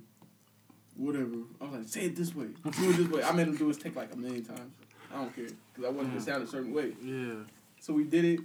[0.96, 1.36] whatever.
[1.62, 2.48] I was like, say it this way.
[2.64, 3.24] Do it this way.
[3.24, 4.74] I made him do his take like a million times.
[5.14, 6.94] I don't care because I wanted it to sound a certain way.
[7.04, 7.36] Yeah.
[7.80, 8.40] So we did it.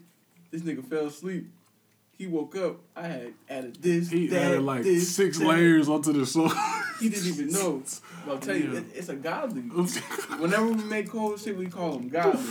[0.51, 1.51] This nigga fell asleep.
[2.21, 2.81] He woke up.
[2.95, 4.11] I had added this.
[4.11, 5.47] he that, added like this, six that.
[5.47, 6.53] layers onto the song.
[7.01, 7.83] He didn't even know.
[8.27, 8.81] But I'll tell you, Yeah.
[8.81, 9.63] it, it's a godly.
[10.39, 12.43] Whenever we make cold shit, we call them godly.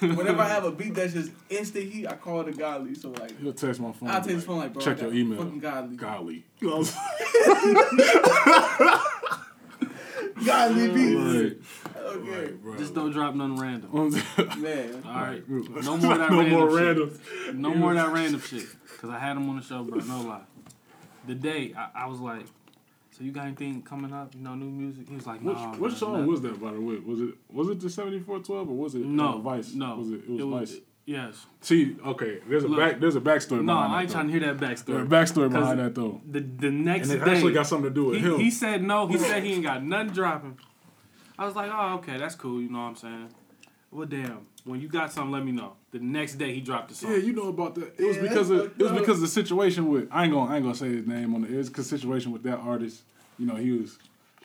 [0.00, 2.94] Whenever I have a beat that's just instant heat, I call it a godly.
[2.94, 4.08] So like, He'll text my phone.
[4.08, 5.36] I'll take his like, phone like, bro, check your email.
[5.42, 5.96] Fucking godly.
[5.96, 6.44] Golly.
[10.46, 11.20] Godly beats.
[11.84, 12.42] Like, Okay.
[12.46, 12.76] like, bro.
[12.78, 13.90] Just don't drop nothing random.
[14.58, 15.02] Man.
[15.06, 15.48] All right.
[15.48, 16.86] No more of that no random more shit.
[16.86, 17.20] random.
[17.60, 18.66] No more of that random shit.
[19.00, 19.98] Cause I had him on the show, bro.
[20.00, 20.42] No lie.
[21.26, 22.44] The day I, I was like,
[23.12, 24.34] So you got anything coming up?
[24.34, 25.08] You know, new music?
[25.08, 26.96] He was like, Which nah, man, song nothing." was that by the way?
[26.98, 29.72] Was it was it the seventy four twelve or was it No, uh, Vice?
[29.72, 29.96] no.
[29.96, 30.20] was it?
[30.28, 30.80] It was, Vice.
[31.06, 31.46] Yes.
[31.62, 32.78] See, okay, there's a Look.
[32.78, 33.64] back there's a backstory.
[33.64, 35.02] No, behind I ain't trying to hear that There's backstory.
[35.02, 37.94] a backstory behind that though, The the next and it day, actually got something to
[37.94, 38.38] do with he, him.
[38.38, 39.06] he said no.
[39.08, 40.58] He said he ain't got nothing dropping.
[41.38, 42.60] I was like, oh, okay, that's cool.
[42.60, 43.28] You know what I'm saying?
[43.90, 44.46] Well, damn.
[44.64, 45.72] When you got something, let me know.
[45.92, 47.10] The next day, he dropped the song.
[47.10, 47.98] Yeah, you know about that.
[47.98, 50.50] It was Yeah, because of it was because of the situation with I ain't gonna
[50.52, 53.02] I ain't gonna say his name on the it was because situation with that artist.
[53.38, 53.98] You know, he was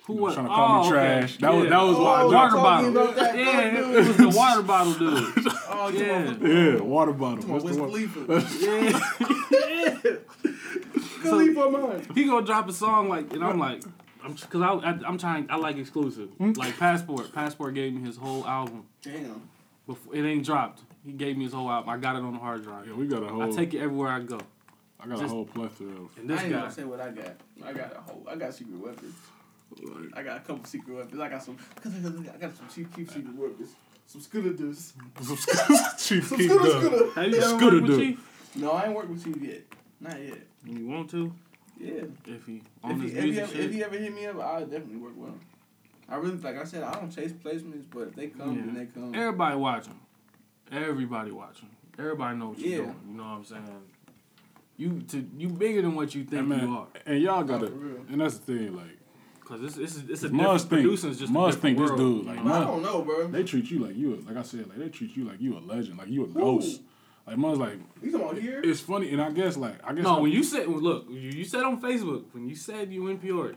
[0.07, 1.35] Who you know, was trying to call oh, me trash.
[1.35, 1.41] Okay.
[1.41, 2.97] That was that was why I Oh, water talking bottle.
[2.97, 5.47] about that Yeah, it was the water bottle dude.
[5.77, 6.35] Oh, Yeah.
[6.41, 7.43] Yeah, water bottle.
[7.43, 7.91] Come on, What's Wiz the one?
[7.91, 8.19] Khalifa.
[10.01, 10.15] Yeah.
[11.21, 12.07] Khalifa mine.
[12.15, 13.83] he gonna drop a song like, and I'm like,
[14.23, 15.47] I'm because I, I I'm trying.
[15.49, 16.29] I like exclusive.
[16.37, 16.53] Hmm?
[16.53, 17.33] Like Passport.
[17.33, 18.85] Passport gave me his whole album.
[19.03, 19.49] Damn.
[19.87, 20.81] Before, it ain't dropped.
[21.05, 21.89] He gave me his whole album.
[21.89, 22.87] I got it on the hard drive.
[22.87, 23.43] Yeah, we got a whole.
[23.43, 24.39] I take it everywhere I go.
[24.99, 26.17] I got just- a whole plethora of.
[26.17, 27.35] And this I ain't guy, gonna say what I got.
[27.63, 28.25] I got a whole.
[28.29, 29.15] I got secret weapons.
[29.81, 31.19] Like, I got a couple secret weapons.
[31.19, 31.57] I got some.
[31.81, 33.69] Cause I got some cheap, cheap secret weapons.
[34.07, 34.93] Some scooters.
[35.97, 36.83] Chief Some Keef scooter, Dub.
[36.83, 37.11] scooter.
[37.21, 37.99] have you ever Scooter worked with dude.
[37.99, 38.51] Chief?
[38.55, 39.61] No, I ain't worked with you yet.
[39.99, 40.37] Not yet.
[40.63, 41.33] When you want to?
[41.79, 42.03] Yeah.
[42.27, 43.65] If he on If his he, if, he ever, shit.
[43.65, 45.39] if he ever hit me up, I'll definitely work with him.
[46.07, 48.61] I really, like I said, I don't chase placements, but if they come, Yeah.
[48.65, 49.15] then they come.
[49.15, 49.99] Everybody watch watching.
[50.71, 51.69] Everybody watching.
[51.97, 52.77] Everybody know what you're Yeah.
[52.77, 52.95] doing.
[53.09, 53.63] You know what I'm saying?
[54.77, 56.87] You to you bigger than what you think And, man, you are.
[57.05, 57.95] and y'all got for real.
[58.03, 58.97] to, and that's the thing, like,
[59.45, 62.05] Cause it's it's it's a Must different think, producers just a must think different this
[62.07, 62.51] dude, you like, know?
[62.53, 63.27] I don't know, bro.
[63.27, 65.55] they treat you like you, a- like I said, like they treat you like you
[65.57, 66.81] a legend, like you a ghost.
[67.27, 68.61] Like, Mud's like, You talking about here?
[68.63, 71.15] it's funny, and I guess, like, I guess, No, like, when you said look, you,
[71.31, 73.55] you said on Facebook when you said you in Peoria,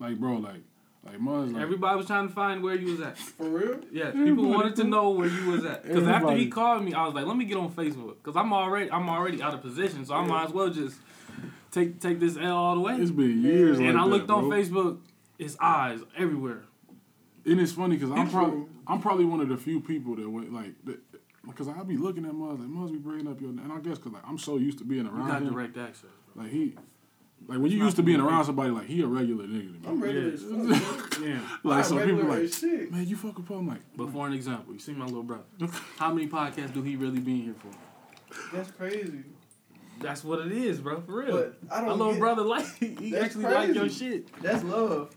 [0.00, 0.62] like, bro, like,
[1.04, 3.18] like, Mud's like, everybody was trying to find where you was at.
[3.18, 3.80] For real?
[3.90, 5.82] Yeah, people wanted to know where you was at.
[5.82, 8.16] Because after he called me, I was like, let me get on Facebook.
[8.22, 10.96] Because I'm already I'm already out of position, so I might as well just
[11.70, 12.94] take take this L all the way.
[12.96, 13.78] it's been years.
[13.78, 14.58] and like I that, looked on bro.
[14.58, 14.98] Facebook,
[15.38, 16.62] his eyes everywhere.
[17.44, 18.66] And it's funny because I'm probably.
[18.86, 20.74] I'm probably one of the few people that went like
[21.46, 23.64] because I'll be looking at Muzz like Muzz be bringing up your name.
[23.64, 25.16] and I guess because like I'm so used to being around.
[25.16, 26.10] You around got him direct access.
[26.34, 26.44] Bro.
[26.44, 26.74] like he
[27.48, 30.02] like when you used to being around somebody like he a regular nigga to I'm
[30.02, 30.34] regular Yeah.
[30.34, 30.42] as
[30.80, 31.18] fuck.
[31.22, 31.40] Yeah.
[31.62, 32.90] Like I'm so people regular like as shit.
[32.92, 35.22] man you fuck with Paul I'm like But for an example, you see my little
[35.22, 35.44] brother.
[35.98, 38.56] How many podcasts do he really be here for?
[38.56, 39.24] That's crazy.
[40.00, 41.00] That's what it is, bro.
[41.02, 41.32] For real.
[41.36, 41.98] But I My don't.
[41.98, 44.42] little get- brother like he That's actually like your shit.
[44.42, 45.14] That's love.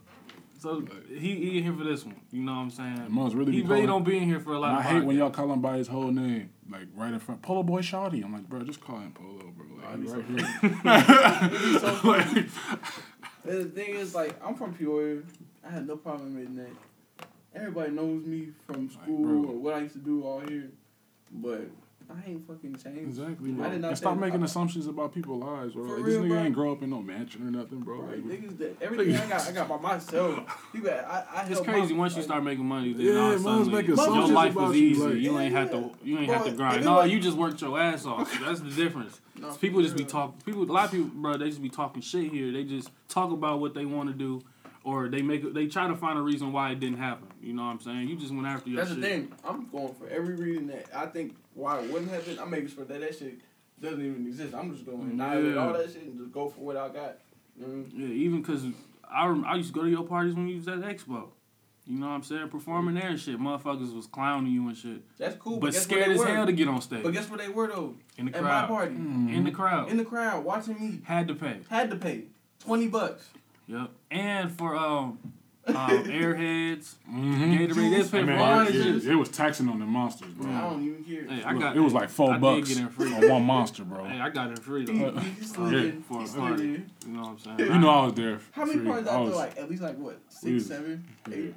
[0.60, 2.16] So he, he in here for this one.
[2.32, 3.08] You know what I'm saying?
[3.12, 4.86] Muzz really He really calling- don't be in here for a lot and I of
[4.86, 7.82] hate when y'all call him by his whole name like right in front Polo Boy
[7.82, 9.52] Shawty I'm like bro just call him Polo
[9.94, 12.48] bro like I'd be he so right It'd so here.
[13.46, 15.22] Like, the thing is, like, I'm from Peoria.
[15.64, 17.28] I had no problem admitting that.
[17.54, 19.52] Everybody knows me from school bro.
[19.52, 20.70] or what I used to do all here.
[21.32, 21.62] But
[22.10, 23.02] I ain't fucking changed.
[23.02, 25.86] Exactly, I did not And stop making I- assumptions about people's lives, bro.
[25.88, 26.44] For Like, real, this nigga bro.
[26.44, 28.02] ain't grow up in no mansion or nothing, bro.
[28.02, 30.70] Right, Like, niggas, that everything I got, I got by myself.
[30.74, 32.94] You got, I, I It's crazy my- once you like, start making money.
[32.94, 35.02] Then Yeah, all of a sudden, making your life about was you, easy.
[35.04, 35.60] like- you ain't Yeah.
[35.60, 35.92] have to.
[36.04, 36.86] You ain't have to grind.
[36.86, 38.32] No, like- you just worked your ass off.
[38.46, 39.22] That's the difference.
[39.40, 40.40] No, people just be talking.
[40.46, 42.52] People, a lot of people, bro, they just be talking shit here.
[42.52, 44.42] They just talk about what they want to do,
[44.86, 45.54] or they make.
[45.54, 47.28] They try to find a reason why it didn't happen.
[47.42, 48.08] You know what I'm saying?
[48.08, 49.02] You just went after your That's shit.
[49.02, 49.32] the thing.
[49.44, 52.40] I'm going for every reason that I think why it wouldn't have happen.
[52.42, 53.40] I'm making sure that that shit
[53.82, 54.54] doesn't even exist.
[54.54, 55.66] I'm just going to annihilate Yeah.
[55.68, 57.18] all that shit and just go for what I got.
[57.62, 57.90] Mm.
[57.94, 58.64] Yeah, even because
[59.10, 61.30] I, rem- I used to go to your parties when you was at Expo.
[61.88, 62.50] You know what I'm saying?
[62.50, 63.40] Performing there and shit.
[63.40, 65.02] Motherfuckers was clowning you and shit.
[65.20, 65.58] That's cool.
[65.58, 67.04] but guess scared as they hell to get on stage.
[67.04, 67.94] But guess where they were though?
[68.18, 68.68] in the At my crowd.
[68.70, 68.96] party.
[68.96, 69.90] In the crowd.
[69.92, 71.02] In the crowd, watching me.
[71.04, 71.60] Had to pay.
[71.70, 72.24] Had to pay
[72.60, 73.30] twenty bucks.
[73.68, 73.92] Yep.
[74.10, 75.20] And for um,
[75.68, 77.58] um Airheads, Mhm.
[77.58, 80.30] Gatorade, they Juice, pay Hey, for man, it, it, it was taxing on the monsters,
[80.34, 80.52] bro.
[80.52, 81.26] I don't even care.
[81.28, 83.14] Hey, I Look, got it was like four I bucks get in free.
[83.14, 84.04] on one monster, bro.
[84.06, 85.08] Hey, I got it free He, though.
[85.08, 85.22] Uh,
[85.70, 85.92] yeah.
[86.08, 86.64] For He a party.
[86.68, 87.60] You know what I'm saying?
[87.72, 88.40] You know I was there.
[88.52, 88.88] How many free.
[88.90, 89.36] parties I out was.
[89.36, 91.36] Like at least like what We six, was- seven, yeah.
[91.36, 91.56] eight.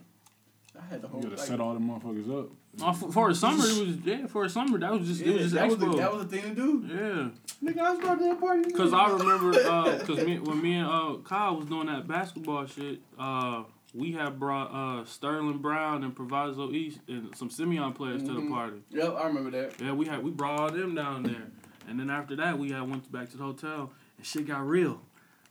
[0.81, 1.21] I had the whole.
[1.21, 2.51] You gotta Like, set all the motherfuckers up.
[2.81, 4.27] Oh, for, for a summer, it was yeah.
[4.29, 6.27] For a summer, that was just yeah, it was just that was, the, that was
[6.29, 6.85] the thing to do.
[6.87, 7.69] yeah.
[7.73, 8.71] Nigga, I was going to party.
[8.71, 12.65] Cause I remember, uh, cause me, when me and uh, Kyle was doing that basketball
[12.67, 13.65] shit, uh,
[13.99, 18.41] we have brought uh, Sterling Brown and Proviso East and some Simeon players to the
[18.41, 18.51] Mhm.
[18.51, 18.83] party.
[18.91, 19.81] Yep, I remember that.
[19.81, 21.51] Yeah, we had we brought all them down there,
[21.89, 25.01] and then after that we had went back to the hotel and shit got real.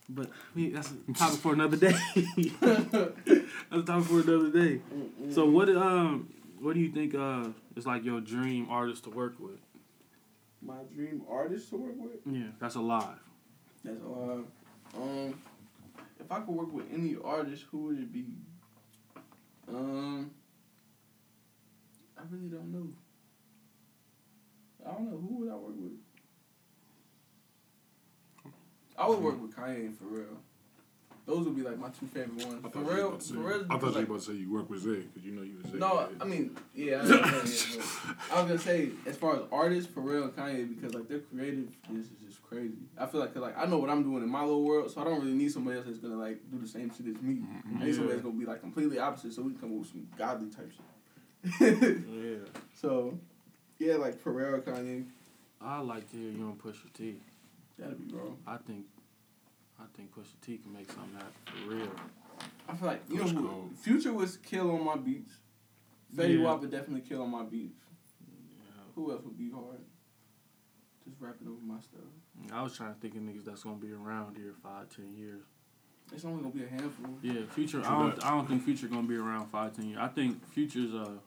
[0.08, 1.94] But we, that's a topic for another day.
[2.60, 2.94] that's
[3.70, 4.80] a topic for another day.
[5.30, 9.34] So what um what do you think uh is like your dream artist to work
[9.38, 9.60] with?
[10.62, 12.20] My dream artist to work with.
[12.24, 13.18] Yeah, that's alive.
[13.84, 14.44] That's all.
[14.96, 15.34] Um,
[16.28, 18.26] if I could work with any artist, who would it be?
[19.66, 20.30] Um,
[22.18, 22.88] I really don't know.
[24.86, 25.92] I don't know who would I work with.
[28.98, 30.42] I would work with Kanye for real.
[31.28, 32.64] Those would be like my two favorite ones.
[32.64, 33.34] I For thought, you were real, to say.
[33.68, 35.58] I thought you were about to say you work with Zay because you know you
[35.62, 35.76] was Zay.
[35.78, 37.82] No, I mean, yeah, I, know that, yeah,
[38.30, 41.18] but I was gonna say as far as artists, Pharrell and Kanye, because like their
[41.18, 42.78] creative is just crazy.
[42.96, 45.02] I feel like 'cause, like I know what I'm doing in my little world, so
[45.02, 47.42] I don't really need somebody else that's gonna like do the same shit as me.
[47.78, 49.88] I need somebody that's gonna be like completely opposite, so we can come up with
[49.88, 51.98] some godly type shit.
[52.08, 52.36] Yeah.
[52.74, 53.18] so,
[53.78, 55.04] yeah, like Pharrell, Kanye,
[55.60, 57.16] I like to hear you on Pusha T.
[57.78, 58.38] that'd be wrong.
[58.46, 58.86] I think,
[59.80, 61.90] I think Pusha T can make something happen for real.
[62.68, 65.32] I feel like you Push know, who- Future was kill on my beats.
[66.14, 66.44] Fetty Yeah.
[66.44, 67.80] Wap would definitely kill on my beats.
[68.26, 68.82] Yeah.
[68.94, 69.80] Who else would be hard?
[71.06, 72.00] Just rapping over my stuff.
[72.52, 75.42] I was trying to think of niggas that's gonna be around here five, ten years.
[76.12, 77.18] It's only gonna be a handful.
[77.22, 77.80] Yeah, Future.
[77.84, 78.24] I don't.
[78.24, 79.98] I don't think Future gonna be around five, ten years.
[80.00, 81.18] I think Future's uh,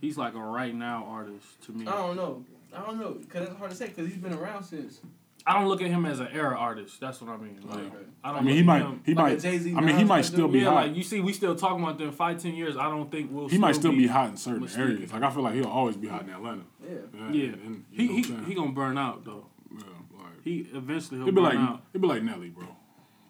[0.00, 1.86] he's like a right now artist to me.
[1.86, 2.44] I don't know.
[2.74, 5.00] I don't know, cause it's hard to say, cause he's been around since.
[5.46, 7.00] I don't look at him as an era artist.
[7.00, 7.58] That's what I mean.
[7.64, 7.88] Like, Okay.
[8.22, 8.38] I don't.
[8.38, 9.40] I mean, he look might, him- he Like might.
[9.40, 10.74] Jay-Z I mean, he might still be yeah, hot.
[10.86, 12.76] like you see, we still talking about them five, ten years.
[12.76, 13.48] I don't think we'll.
[13.48, 14.92] he might still be be hot in certain mistaken.
[14.96, 15.12] areas.
[15.12, 16.62] Like I feel like he'll always be hot in Atlanta.
[16.82, 16.90] Yeah.
[17.32, 18.44] Yeah, and- and, he he what I'm saying?
[18.44, 19.46] he gonna burn out though.
[19.72, 19.78] Yeah,
[20.16, 21.82] like He eventually he'll it'd be burn like out.
[21.92, 22.66] it'd be like Nelly, bro.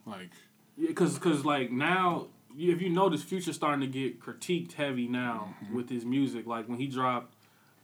[0.06, 0.30] Like
[0.76, 5.54] Yeah, cause, cause like now, if you notice, Future starting to get critiqued heavy now
[5.64, 5.76] Mm-hmm.
[5.76, 6.46] with his music.
[6.46, 7.34] Like when he dropped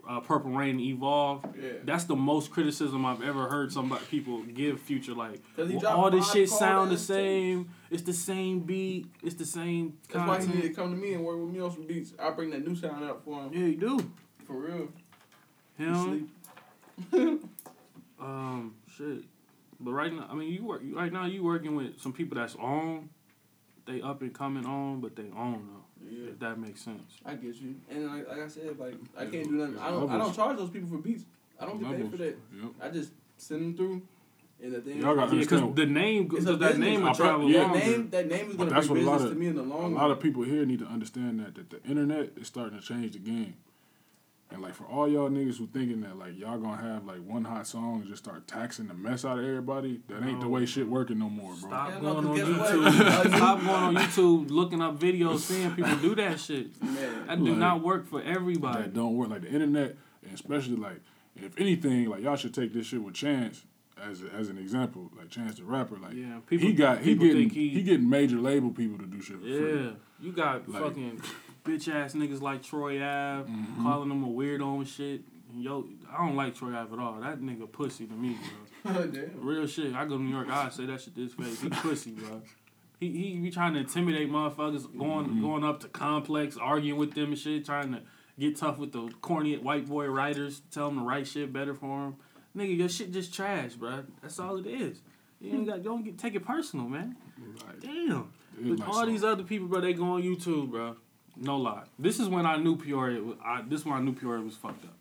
[0.08, 1.72] uh, Purple Reign Evolve, Yeah.
[1.84, 5.12] that's the most criticism I've ever heard somebody people give Future.
[5.14, 7.68] Like well, all this shit sound the same.
[7.90, 9.06] It's the same beat.
[9.22, 11.60] It's the same That's why he need to come to me and work with me
[11.60, 12.14] on some beats.
[12.18, 13.52] I'll bring that new sound out for him.
[13.52, 14.12] Yeah, you do.
[14.46, 14.88] For real.
[15.76, 16.30] Him.
[18.20, 19.22] Um, shit.
[19.78, 21.26] But right now, I mean, you work right now.
[21.26, 23.10] You working with some people that's on.
[23.86, 25.84] They up and coming on, but they on though.
[26.06, 26.28] Yeah.
[26.30, 27.12] If that makes sense.
[27.24, 27.74] I get you.
[27.90, 29.78] And like, like I said, like I Yeah, can't do nothing.
[29.78, 30.10] I don't.
[30.10, 31.24] I don't charge those people for beats.
[31.60, 32.36] I don't get paid for that.
[32.62, 32.70] Yep.
[32.80, 34.02] I just send them through.
[34.60, 35.00] And the thing.
[35.00, 36.78] Y'all got- Yeah, because understand- the name, It's a that business.
[36.78, 37.78] name will I pro- travel yeah, that longer.
[37.78, 38.10] name.
[38.10, 39.54] That name is But gonna that's bring what a lot business of- to me in
[39.56, 39.94] the long A run.
[39.94, 43.12] lot of people here need to understand that that the internet is starting to change
[43.12, 43.54] the game.
[44.50, 47.44] And like for all y'all niggas who thinking that like y'all gonna have like one
[47.44, 50.64] hot song and just start taxing the mess out of everybody, that ain't the way
[50.64, 51.68] shit working no more, bro.
[51.68, 53.36] Stop Yeah, going no, on 'cause YouTube.
[53.36, 56.82] Stop going on YouTube, looking up videos, seeing people do that shit.
[56.82, 57.26] Man.
[57.26, 58.84] That do Like- not work for everybody.
[58.84, 59.28] That don't work.
[59.28, 61.02] Like the internet, and especially like
[61.36, 63.64] if anything, like y'all should take this shit with Chance
[64.02, 65.10] as a, as an example.
[65.14, 66.66] Like Chance the rapper, like Yeah, people.
[66.66, 69.42] he got he getting think he, he, getting major label people to do shit for
[69.42, 69.82] free.
[69.84, 69.90] Yeah,
[70.22, 71.20] you got Like- fucking
[71.68, 73.82] bitch ass niggas like Troy Ave Mm-hmm.
[73.82, 75.22] calling him a weirdo and shit.
[75.52, 77.20] And yo, I don't like Troy Ave at all.
[77.20, 78.36] That nigga pussy to me,
[78.84, 79.06] bro.
[79.06, 79.30] Damn.
[79.44, 79.94] Real shit.
[79.94, 81.60] I go to New York, I say that shit this his face.
[81.60, 82.42] He pussy, bro.
[83.00, 85.40] He he be trying to intimidate motherfuckers, going Mm-hmm.
[85.42, 88.02] going up to complex, arguing with them and shit, trying to
[88.38, 92.06] get tough with the corny white boy writers, tell them to write shit better for
[92.06, 92.16] him.
[92.56, 94.04] Nigga, your shit just trash, bro.
[94.22, 95.00] That's all it is.
[95.40, 97.16] You ain't got don't get take it personal, man.
[97.66, 98.32] Like, Damn.
[98.58, 100.96] it's But like all some- these other people, bro, they go on YouTube, bro.
[101.40, 101.84] No lie.
[101.98, 103.22] This is when I knew Peoria.
[103.22, 104.94] Was, I, this is when I knew Peoria was fucked up.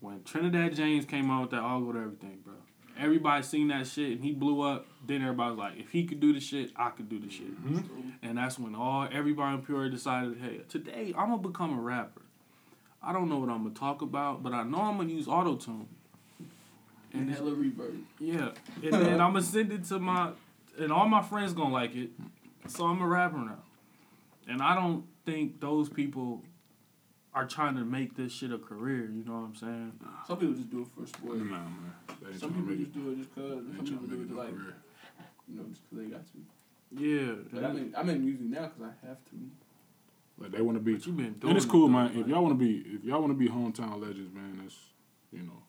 [0.00, 2.54] When Trinidad James came out with that All Gold Everything, bro.
[2.98, 4.86] Everybody seen that shit and he blew up.
[5.06, 7.50] Then everybody was like, if he could do the shit, I could do the shit.
[7.64, 8.10] Mm-hmm.
[8.22, 12.22] And that's when all everybody in Peoria decided, hey, today I'm gonna become a rapper.
[13.02, 15.56] I don't know what I'm gonna talk about, but I know I'm gonna use auto
[15.56, 15.88] tune.
[17.12, 18.00] And hella reverb.
[18.18, 18.50] Yeah,
[18.82, 20.30] and then I'm gonna send it to my,
[20.78, 22.10] and all my friends gonna like it.
[22.66, 23.58] So I'm a rapper now,
[24.48, 26.42] and I don't think those people
[27.34, 29.10] are trying to make this shit a career.
[29.10, 29.92] You know what I'm saying?
[30.26, 31.38] Some people just do it for sport.
[31.38, 32.38] Nah, man.
[32.38, 33.62] Some people just do it just cause.
[33.68, 34.74] they Some people do it it like, career.
[35.48, 36.38] you know, just cause they got to.
[36.96, 39.50] Yeah, But I'm in, I'm in music now cause I have to.
[40.38, 40.94] Like they want to be.
[40.94, 41.50] but you been doing.
[41.50, 42.12] And it's cool, though, man.
[42.16, 44.76] If y'all want to be, if y'all want to be hometown legends, man, that's
[45.32, 45.62] you know,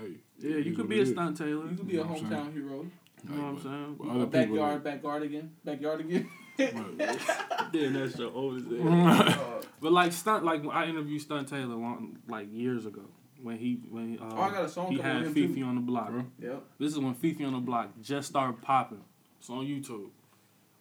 [0.00, 0.14] hey.
[0.38, 1.68] yeah, you could be a stunt Taylor.
[1.70, 2.86] You could be You a know what I'm hometown hero.
[3.28, 3.96] You know what I'm saying?
[3.98, 6.28] But A other backyard, backyard again, backyard again.
[6.56, 8.68] Then that's your oldest.
[8.68, 8.92] people.
[8.92, 13.02] Uh, But like stunt, like I interviewed Stunt Taylor long, like years ago
[13.42, 15.64] when he when uh, oh, I got a song he had on Fifi too.
[15.64, 16.10] on the block.
[16.10, 16.24] Bro.
[16.40, 16.62] Yep.
[16.78, 19.02] This is when Fifi on the Block just started popping.
[19.40, 20.10] It's on YouTube.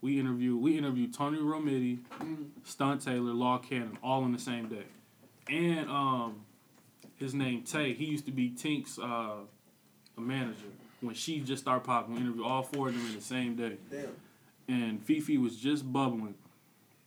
[0.02, 2.50] We interviewed we interviewed Tony Romiti, Mm.
[2.64, 4.86] Stunt Taylor, Law Cannon, all in the same day.
[5.50, 6.42] And um
[7.16, 9.38] his name Tay, he used to be Tink's uh
[10.18, 10.68] manager
[11.02, 12.14] when she just started popping.
[12.16, 13.78] We interviewed all four of them in the same day.
[13.90, 14.10] Damn.
[14.72, 16.36] And Fifi was just bubbling.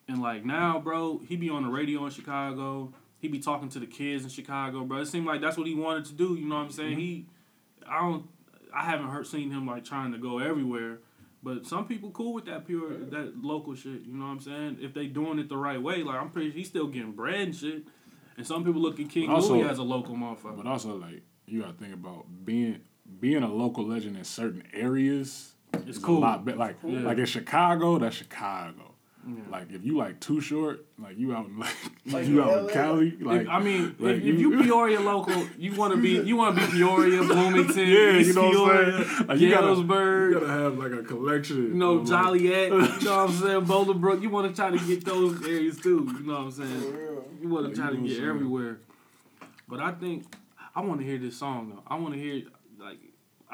[0.07, 2.93] And like now, bro, he be on the radio in Chicago.
[3.19, 4.99] He be talking to the kids in Chicago, bro.
[4.99, 6.35] It seemed like that's what he wanted to do.
[6.35, 6.91] You know what I'm saying?
[6.91, 7.01] Mm-hmm.
[7.01, 7.27] He,
[7.89, 8.29] I don't,
[8.75, 10.99] I haven't heard seen him like trying to go everywhere.
[11.43, 14.03] But some people cool with that pure, that local shit.
[14.03, 14.79] You know what I'm saying?
[14.83, 17.57] If they doing it the right way, like I'm pretty, he's still getting bread and
[17.57, 17.85] shit.
[18.37, 20.57] And some people look at King Also- Louie as a local motherfucker.
[20.57, 22.81] But also, like you got to think about being
[23.21, 25.54] being a local legend in certain areas
[25.87, 26.19] It's is cool.
[26.19, 26.59] a lot better.
[26.59, 27.01] Like Yeah.
[27.01, 28.91] like in Chicago, that's Chicago.
[29.27, 29.37] Yeah.
[29.51, 31.71] Like if you like too short, like you out in like,
[32.07, 35.01] Like you out in LA, Cali, If- like I mean, like if, if you Peoria
[35.01, 38.51] local, you want to be you want to be Peoria, Bloomington, Yeah, East you know
[38.63, 39.27] what I'm saying?
[39.29, 41.57] Like, you gotta- Galesburg, you gotta have like a collection.
[41.69, 44.21] you know, of, like- Joliet, you know what I'm saying, Bolingbrook.
[44.23, 46.07] You want to try to get those areas too.
[46.21, 46.95] You know what I'm saying?
[47.41, 48.29] You want to try to get what I'm saying?
[48.29, 48.79] everywhere.
[49.69, 50.25] But I think
[50.77, 51.83] I want to hear this song though.
[51.87, 52.47] I want to hear like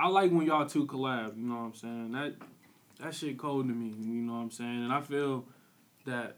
[0.00, 1.36] I like when y'all two collab.
[1.36, 2.12] You know what I'm saying?
[2.12, 2.34] That
[3.00, 3.88] that shit cold to me.
[3.98, 4.84] You know what I'm saying?
[4.84, 5.44] And I feel
[6.06, 6.36] that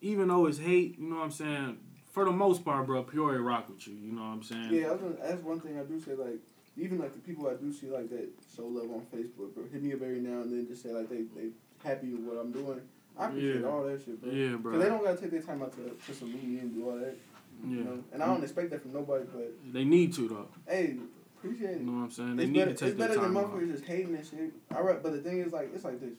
[0.00, 1.78] even though it's hate, you know what I'm saying.
[2.12, 3.94] For the most part, bro, Peoria rock with you.
[3.94, 4.68] You know what I'm saying?
[4.72, 6.14] Yeah, I was gonna, that's one thing I do say.
[6.14, 6.38] Like,
[6.76, 9.82] even like the people I do see like that show love on Facebook, bro, hit
[9.82, 11.50] me up every now and then, just say like they they
[11.84, 12.80] happy with what I'm doing.
[13.16, 13.66] I appreciate Yeah.
[13.68, 14.32] all that shit, bro.
[14.32, 14.72] Yeah, bro.
[14.72, 16.96] Cause they don't gotta take their time out to to salute me and do all
[16.98, 17.16] that.
[17.64, 17.84] You Yeah.
[17.84, 18.04] know?
[18.12, 20.48] And I don't expect that from nobody, but They need to though.
[20.66, 20.96] hey,
[21.44, 21.80] appreciate it.
[21.80, 22.36] You know what I'm saying?
[22.36, 24.52] They It's need better, to take it's better than motherfuckers just hating and shit.
[24.74, 26.14] All right, but the thing is, like, it's like this.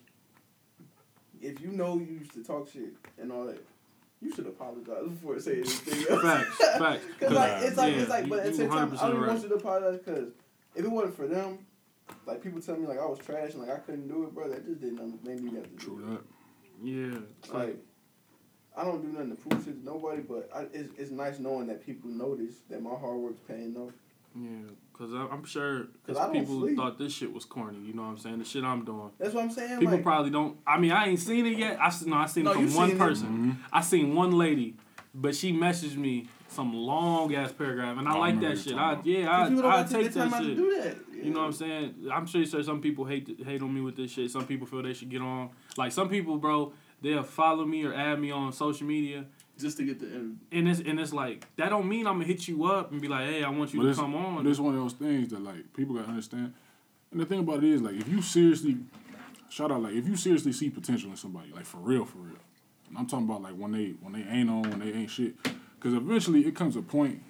[1.41, 3.63] If you know you used to talk shit and all that,
[4.21, 6.21] you should apologize before saying anything else.
[6.21, 7.05] Facts, facts.
[7.19, 9.19] Cause like it's like Yeah, it's like, but at the same time, I 100% don't
[9.19, 9.27] right.
[9.29, 10.29] want you to apologize because
[10.75, 11.57] if it wasn't for them,
[12.27, 14.49] like people telling me like I was trash and like I couldn't do it, bro,
[14.49, 16.21] that just didn't make me have to True that.
[16.87, 17.19] Yeah.
[17.51, 17.77] like- Like
[18.77, 21.65] I don't do nothing to prove shit to nobody, but I, it's it's nice knowing
[21.67, 23.91] that people notice that my hard work's paying off.
[24.35, 24.49] Yeah,
[24.93, 26.77] cause I- I'm sure 'Cause cause people sleep.
[26.77, 27.79] thought this shit was corny.
[27.79, 28.39] You know what I'm saying?
[28.39, 29.09] The shit I'm doing.
[29.17, 29.79] That's what I'm saying.
[29.79, 30.57] People like, probably don't.
[30.65, 31.77] I mean, I ain't seen it yet.
[31.81, 32.99] I no, I seen No, it from one seen it.
[32.99, 33.27] person.
[33.61, 33.67] Mhm.
[33.73, 34.75] I seen one lady,
[35.13, 38.73] but she messaged me some long ass paragraph, and I Oh, I like that shit.
[38.75, 40.55] I yeah, Cause I I take take their time that shit.
[40.57, 40.97] do that.
[41.25, 41.95] You know what I'm saying?
[42.11, 44.31] I'm sure sure some people hate hate on me with this shit.
[44.31, 45.49] Some people feel they should get on.
[45.77, 46.71] Like some people, bro,
[47.01, 49.25] they'll follow me or add me on social media,
[49.61, 50.35] Just to get the interview.
[50.51, 53.07] and it's and it's like that don't mean I'm gonna hit you up and be
[53.07, 54.43] like, hey, I want you But to come on.
[54.43, 56.53] but it's one of those things that like people gotta understand.
[57.11, 58.77] And the thing about it is like if you seriously
[59.49, 62.37] shout out like if you seriously see potential in somebody like for real for real.
[62.89, 65.35] And I'm talking about like when they when they ain't on when they ain't shit.
[65.43, 67.21] Because eventually it comes a point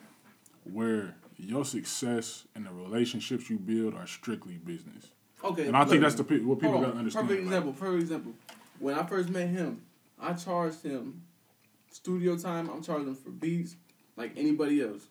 [0.72, 5.08] where your success and the relationships you build are strictly business.
[5.44, 5.68] Okay.
[5.68, 7.28] And I think that's the pe- what people gotta understand.
[7.28, 7.74] Perfect like, example.
[7.74, 8.34] Perfect example.
[8.80, 9.82] When I first met him,
[10.20, 11.22] I charged him
[11.92, 12.70] studio time.
[12.70, 13.76] I'm charging for beats
[14.18, 15.08] like anybody else.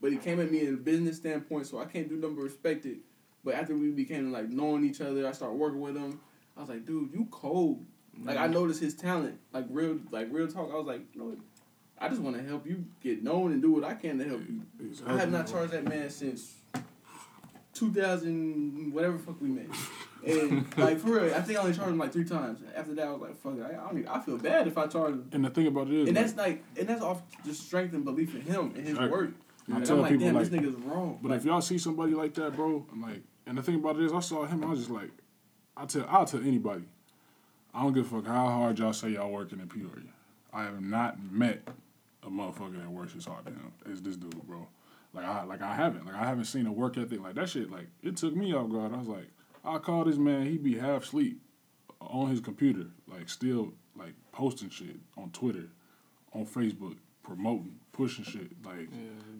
[0.00, 2.42] But he came at me in a business standpoint, so I can't do nothing but
[2.42, 2.98] respect it.
[3.44, 6.20] But after we became like knowing each other, I started working with him.
[6.56, 7.84] I was like, dude, you cold.
[8.22, 8.54] Like I mm-hmm.
[8.54, 10.70] noticed his talent, like real, like real talk.
[10.72, 11.38] I was like, you know, what?
[11.98, 14.42] I just want to help you get known and do what I can to help
[14.48, 14.62] you.
[15.06, 16.54] I have not charged that man since
[17.74, 19.70] 2000, whatever fuck we made.
[20.26, 22.60] And like for real, I think I only charged him like three times.
[22.74, 23.62] After that, I was like, fuck it.
[23.62, 25.28] I, I, don't even, I feel bad if I charge him.
[25.32, 28.04] And the thing about it is And that's like, and that's off just strength and
[28.04, 29.10] belief in him and his Right.
[29.10, 29.30] work.
[29.72, 31.18] I And tell I'm like, people damn, like this nigga's wrong.
[31.22, 34.04] But if y'all see somebody like that, bro, I'm like, and the thing about it
[34.04, 34.64] is, I saw him.
[34.64, 35.10] I was just like,
[35.76, 36.84] I tell, I'll tell anybody.
[37.72, 40.10] I don't give a fuck how hard y'all say y'all working in Peoria.
[40.52, 41.62] I have not met
[42.24, 44.66] a motherfucker that works as hard as him as this dude, bro.
[45.12, 47.48] Like I, like I haven't, like I haven't seen a work ethic like that.
[47.48, 48.92] Shit, like it took me off guard.
[48.94, 49.28] I was like,
[49.64, 50.46] I call this man.
[50.46, 51.40] He be half asleep
[52.00, 55.66] on his computer, like still like posting shit on Twitter,
[56.32, 58.50] on Facebook, promoting, pushing shit.
[58.64, 58.88] Like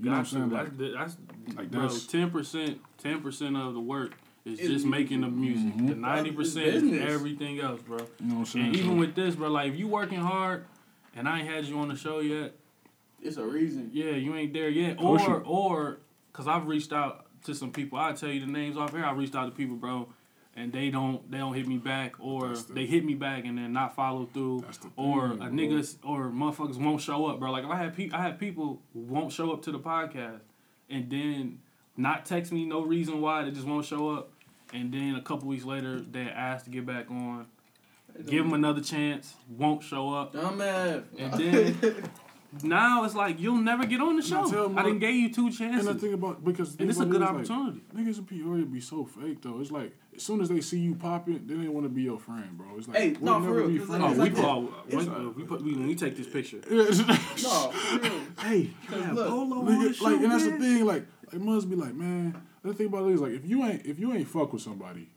[0.01, 0.51] you know what I'm saying?
[0.51, 1.17] Like, That's, that's,
[1.57, 4.15] like bro, that's- ten percent, ten percent of the work
[4.45, 5.73] is It's just making the music.
[5.77, 5.89] Mhm.
[5.89, 7.99] The ninety percent is everything else, bro.
[7.99, 8.67] you know what I'm saying?
[8.67, 10.65] And even with this, bro, like if you working hard,
[11.15, 12.55] and I ain't had you on the show yet,
[13.23, 13.91] it's a reason.
[13.93, 15.43] yeah, you ain't there yet, Push or it.
[15.47, 15.99] or
[16.33, 17.99] because I've reached out to some people.
[17.99, 19.05] I tell you the names off here.
[19.05, 20.09] I reached out to people, bro,
[20.57, 23.57] and they don't they don't hit me back, or the- they hit me back and
[23.59, 24.61] then not follow through.
[24.63, 25.49] That's the or thing, a bro.
[25.51, 27.51] niggas or motherfuckers won't show up, bro.
[27.51, 30.41] Like if I have pe- I have people who won't show up to the podcast,
[30.89, 31.59] and then
[31.97, 34.31] not text me no reason why they just won't show up,
[34.73, 37.47] and then a couple weeks later they ask to get back on,
[38.27, 41.03] give them another chance, won't show up, Dumbass.
[41.19, 42.05] and then
[42.63, 44.43] now it's like you'll never get on the show.
[44.45, 45.61] I didn't what- gave you two chances.
[45.61, 47.59] And chances, the thing about because and thing it's a about good it is, like,
[47.59, 47.81] opportunity.
[47.95, 49.61] niggas in Peoria be so fake though.
[49.61, 52.19] It's like as soon as they see you popping, then they want to be your
[52.19, 52.67] friend, bro.
[52.77, 54.05] It's like Hey, we'll no, for never real, be 'cause friends.
[54.05, 56.61] Oh, we like call It's- when, we put we, when we take this picture.
[56.71, 58.13] no, for real.
[58.41, 60.85] hey, you have look, Polo nigga, like, and that's the thing.
[60.85, 62.41] Like, it must be like, man.
[62.63, 65.09] The thing about it is like, if you ain't if you ain't fuck with somebody,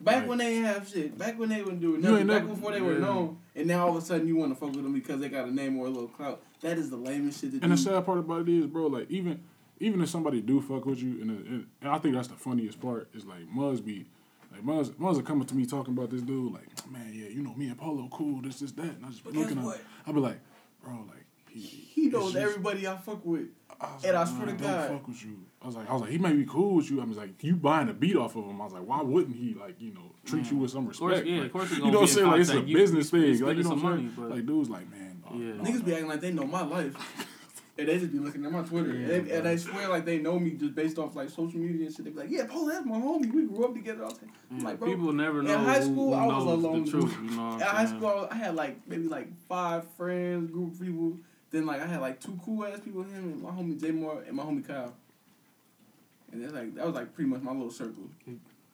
[0.00, 0.28] Back Right.
[0.28, 1.18] when they ain't have shit.
[1.18, 2.18] Back when they wouldn't do You nothing.
[2.18, 3.38] ain't Back never- before they were known.
[3.58, 5.48] And now all of a sudden you want to fuck with them because they got
[5.48, 6.40] a name or a little clout.
[6.60, 7.68] That is the lamest shit to and do.
[7.70, 9.42] the sad part about it is, bro, like even
[9.80, 12.80] even if somebody do fuck with you, and, and, and I think that's the funniest
[12.80, 14.06] part is like Muzz be.
[14.50, 17.42] Like Muzz, Muzz are coming to me talking about this dude, like, man, yeah, you
[17.42, 18.84] know, me and Polo cool, this, this, that.
[18.84, 19.78] And I just But looking at.
[20.06, 20.40] I be like,
[20.82, 21.26] bro, like,
[21.60, 23.48] he, knows everybody I fuck with.
[23.80, 25.38] I was And I swear to "Man, God." fuck with you.
[25.62, 27.00] I was like, I was like, he might be cool with you.
[27.00, 28.60] I was like, you buying a beat off of him.
[28.60, 30.60] I was like, why wouldn't he like, you know, treat you mm.
[30.60, 31.26] with some Of course, respect?
[31.28, 32.26] yeah, Like, of course you know what I'm saying?
[32.28, 32.60] Like it's a.
[32.60, 33.40] You- business thing.
[33.40, 34.30] Like you know what I'm saying?
[34.30, 35.38] like dudes like, man, Yeah.
[35.54, 36.94] no, Niggas be acting like they know my life.
[37.80, 38.92] And they just be looking at my Twitter.
[38.92, 41.60] Yeah, and, they, and they swear like they know me just based off like social
[41.60, 42.04] media and shit.
[42.06, 43.32] They be like, yeah, Paul, that's my homie.
[43.32, 44.32] We grew up together the time.
[44.50, 45.54] I'm Yeah, like, bro, people never know.
[45.54, 47.16] in high school, I was a knows lone the truth.
[47.22, 51.18] You know in high school, I had like maybe like five friends, group of people.
[51.50, 54.22] Then like I had like two cool ass people, him and my homie J Moore
[54.26, 54.94] and my homie Kyle.
[56.32, 58.10] And that's like that was like pretty much my little circle.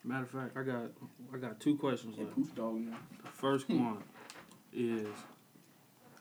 [0.03, 0.91] Matter of fact, I got
[1.33, 2.37] I got two questions And left.
[2.37, 2.97] Pooch Dog now.
[3.22, 3.85] The first Hmm.
[3.85, 4.03] one
[4.72, 5.07] is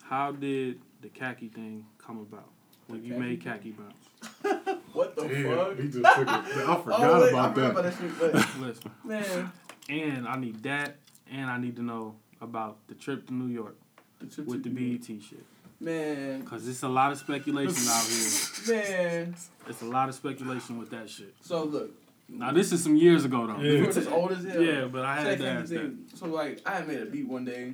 [0.04, 2.49] how did the khaki thing come about?
[2.88, 3.51] When The you khaki made thing?
[3.54, 4.70] khaki bounce.
[4.93, 5.78] What the Damn, fuck?
[5.80, 6.30] he just took it.
[6.30, 7.72] I forgot oh, wait, about I that.
[7.72, 9.51] about that shit, Listen, man,
[9.89, 10.97] and I need that,
[11.32, 13.76] and I need to know about the trip to New York
[14.20, 15.01] the trip with to the New York.
[15.08, 15.43] BET shit.
[15.84, 18.68] Man, Cause it's a lot of speculation out here.
[18.76, 19.36] man.
[19.68, 21.34] It's a lot of speculation with that shit.
[21.42, 21.92] So look,
[22.30, 23.58] Now this is some years ago though.
[23.60, 23.72] Yeah.
[23.80, 24.62] you were just old as hell.
[24.62, 25.80] Yeah, but I So had that to kind of ask that.
[25.80, 26.06] thing.
[26.16, 27.74] So like, I had made a beat one day,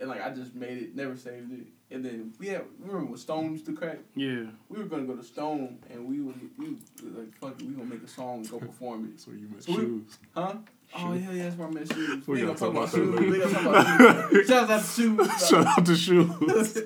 [0.00, 3.16] and like I just made it, never saved it, and then we had remember when
[3.18, 3.98] Stone used to crack.
[4.14, 4.44] Yeah.
[4.68, 6.78] We were gonna go to Stone, and we was we was
[7.16, 9.66] like fuck it, we gonna make a song and go perform it, So you missed
[9.66, 10.18] So we- shoes.
[10.34, 10.54] huh?
[10.96, 12.26] Oh yeah, yeah, that's where I met shoes.
[12.26, 13.14] We We gonna talk talk about about that shoes.
[13.14, 13.30] later.
[13.30, 14.48] We gonna talk about shoes.
[14.48, 15.48] Shout out to shoes.
[15.48, 16.82] Shout out to shoes.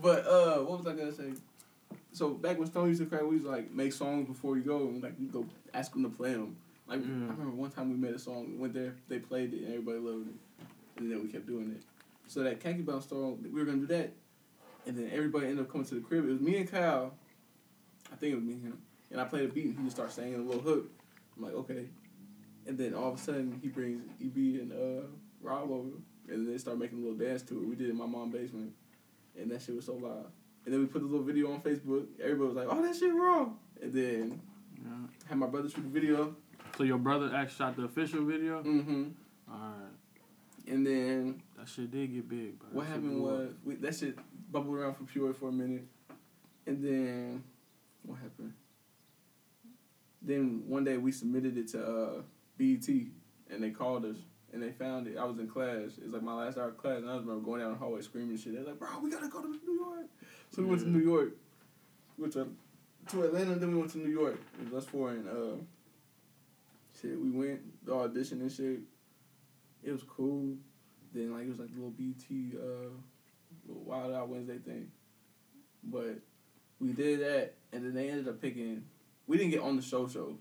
[0.00, 1.32] But uh, what was I gonna say?
[2.12, 4.60] So back when Stone used to crack, we used to like make songs before we
[4.60, 6.56] go, and like we go ask them to play them.
[6.88, 7.06] Like Yeah.
[7.06, 9.98] I remember one time we made a song, went there, they played it, and everybody
[9.98, 10.66] loved it,
[10.98, 11.82] and then we kept doing it.
[12.26, 14.12] So that Khaki Bounce song, we were gonna do that,
[14.86, 16.24] and then everybody ended up coming to the crib.
[16.24, 17.12] It was me and Kyle,
[18.12, 18.78] I think it was me and him,
[19.10, 20.90] and I played a beat, and he just started singing a little hook.
[21.36, 21.86] I'm like, okay,
[22.66, 25.06] and then all of a sudden he brings EB and uh
[25.42, 25.88] Rob over,
[26.28, 27.66] and then they start making a little dance to it.
[27.68, 28.72] We did it in my mom's basement,
[29.38, 30.26] and that shit was so loud.
[30.64, 32.06] And then we put the little video on Facebook.
[32.22, 34.40] Everybody was like, "Oh, that shit wrong." And then
[34.76, 35.28] yeah.
[35.28, 36.36] had my brother shoot the video.
[36.76, 38.62] So your brother actually shot the official video?
[38.62, 39.04] Mm-hmm.
[39.50, 39.74] Alright.
[40.68, 42.68] And then That shit did get big, bro.
[42.72, 44.16] what happened was we, that shit
[44.52, 45.84] bubbled around for Pure for a minute,
[46.66, 47.42] and then
[48.04, 48.52] what happened?
[50.22, 52.22] Then one day we submitted it to uh,
[52.58, 54.16] BET, and they called us
[54.52, 55.16] and they found it.
[55.16, 55.98] I was in class.
[55.98, 58.00] It was like my last hour of class, and I remember going down the hallway
[58.02, 58.54] screaming and shit.
[58.54, 60.06] They're like, "Bro, we gotta go to New York."
[60.50, 61.36] So we went to New York.
[62.16, 62.48] We went to
[63.08, 64.38] to Atlanta, then we went to New York.
[64.60, 65.56] It was us four and uh,
[67.00, 67.18] shit.
[67.18, 68.80] We went the audition and shit.
[69.82, 70.56] It was cool.
[71.12, 72.90] Then like it was like a little BT uh,
[73.66, 74.88] little Wild Out Wednesday thing,
[75.82, 76.18] but
[76.80, 78.84] we did that, and then they ended up picking.
[79.26, 80.36] We didn't get on the show show,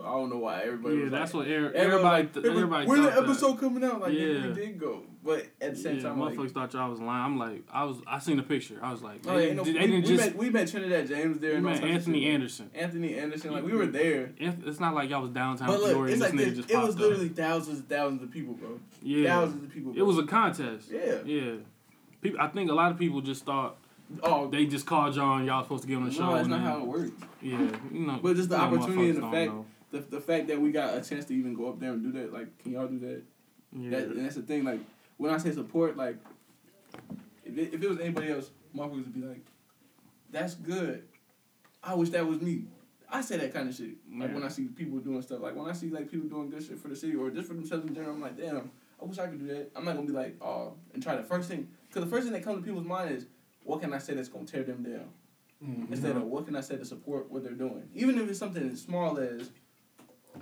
[0.00, 0.96] so I don't know why everybody.
[0.96, 2.26] Yeah, was that's like, what er- everybody.
[2.28, 3.24] th- like, everybody When the thought that.
[3.24, 4.00] episode coming out?
[4.00, 4.26] Like, yeah.
[4.26, 4.46] Yeah.
[4.48, 7.24] we did go, but at the same yeah, time, like, motherfuckers thought y'all was lying.
[7.24, 8.78] I'm like, I was, I seen the picture.
[8.82, 10.24] I was like, oh, they, no, didn't- we, they didn't we just.
[10.26, 11.50] met, we met Trinidad James there.
[11.50, 12.26] we and met Anthony.
[12.26, 12.70] Anderson.
[12.74, 14.30] Anthony Anderson, like we were there.
[14.38, 16.78] It's not like y'all was downtown But look, it's like this nigga this, just it
[16.78, 17.36] was literally up.
[17.36, 18.78] thousands and thousands of people, bro.
[19.02, 19.92] Yeah, Thousands of people.
[19.96, 20.90] it was a contest.
[20.90, 21.16] yeah.
[21.24, 21.52] Yeah,
[22.20, 22.40] people.
[22.40, 23.76] I think a lot of people just thought
[24.22, 26.24] Oh, they just called y'all and y'all supposed to get on the show.
[26.30, 27.10] no, that's not how it works.
[27.42, 27.58] Yeah,
[27.92, 28.18] you know.
[28.22, 29.52] But just the opportunity and the fact-.
[29.90, 32.12] The, the fact that we got a chance to even go up there and do
[32.20, 33.22] that, like, can y'all do that?
[33.72, 33.90] Yeah.
[33.90, 34.64] That, and that's the thing.
[34.64, 34.80] Like
[35.16, 36.16] when I say support, like
[37.44, 39.44] if it, if it was anybody else, motherfuckers would be like,
[40.30, 41.04] "That's good.
[41.82, 42.64] I wish that was me."
[43.10, 43.96] I say that kind of shit.
[44.14, 44.34] Like Yeah.
[44.34, 46.78] when I see people doing stuff, like when I see like people doing good shit
[46.78, 48.70] for the city or just for themselves in general, I'm like, "Damn,
[49.00, 51.22] I wish I could do that." I'm not gonna be like, "Oh," and try the
[51.22, 53.26] first thing because the first thing that comes to people's mind is,
[53.64, 55.08] "What can I say that's gonna tear them down?"
[55.64, 55.92] Mm-hmm.
[55.92, 58.68] Instead of what can I say to support what they're doing, even if it's something
[58.70, 59.50] as small as,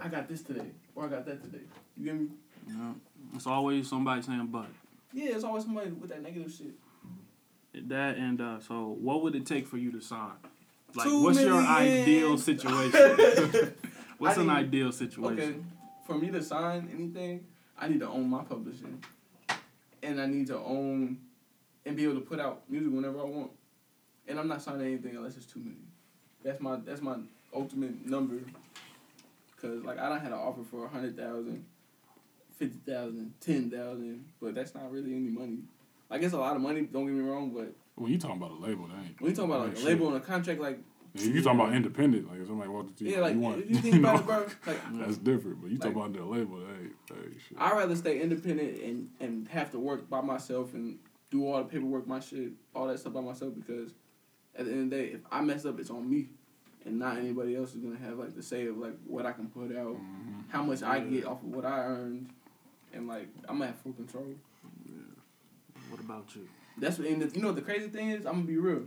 [0.00, 1.64] "I got this today" or "I got that today."
[1.96, 2.28] You get me?
[2.68, 2.92] Yeah.
[3.34, 4.66] It's always somebody saying but.
[5.12, 6.74] Yeah, it's always somebody with that negative shit.
[7.88, 10.32] That and uh, so, what would it take for you to sign?
[10.94, 13.74] Like, Two what's your ideal situation?
[14.18, 15.38] what's I an need- ideal situation?
[15.38, 15.56] Okay,
[16.06, 17.44] for me to sign anything,
[17.78, 19.02] I need to own my publishing,
[20.02, 21.18] and I need to own
[21.84, 23.50] and be able to put out music whenever I want.
[24.28, 25.86] And I'm not signing anything unless it's two million.
[26.42, 27.16] That's my that's my
[27.54, 28.40] ultimate number.
[29.60, 31.64] Cause like I don't had an offer for a hundred thousand,
[32.58, 35.58] fifty thousand, ten thousand, but that's not really any money.
[36.10, 36.82] Like it's a lot of money.
[36.82, 39.20] Don't get me wrong, but When you talking about a label, that ain't.
[39.20, 39.84] when you talking about like a shit.
[39.86, 40.78] label and a contract, like
[41.14, 43.66] If you talking about independent, like if somebody walked to you, yeah, like you want,
[43.70, 45.62] you think about know, it, bro, like that's different.
[45.62, 47.58] But you talking Like- about the label, that ain't, that ain't shit.
[47.58, 50.98] I'd rather stay independent and, and have to work by myself and
[51.30, 53.92] do all the paperwork, my shit, all that stuff by myself because
[54.54, 56.28] at the end of the day, if I mess up, it's on me
[56.86, 59.48] and not anybody else is gonna have like the say of like what I can
[59.48, 60.48] put out, Mhm.
[60.48, 62.30] how much I get off of what I earned,
[62.92, 64.34] and like I'm gonna have full control.
[65.90, 66.48] What about you?
[66.78, 68.26] That's what, and the, you know the crazy thing is.
[68.26, 68.84] I'm gonna be real.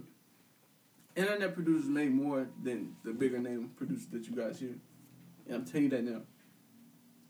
[1.16, 4.76] internet producers make more than the bigger name producers that you guys hear.
[5.48, 6.22] And I'm telling you that now.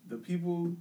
[0.07, 0.75] The people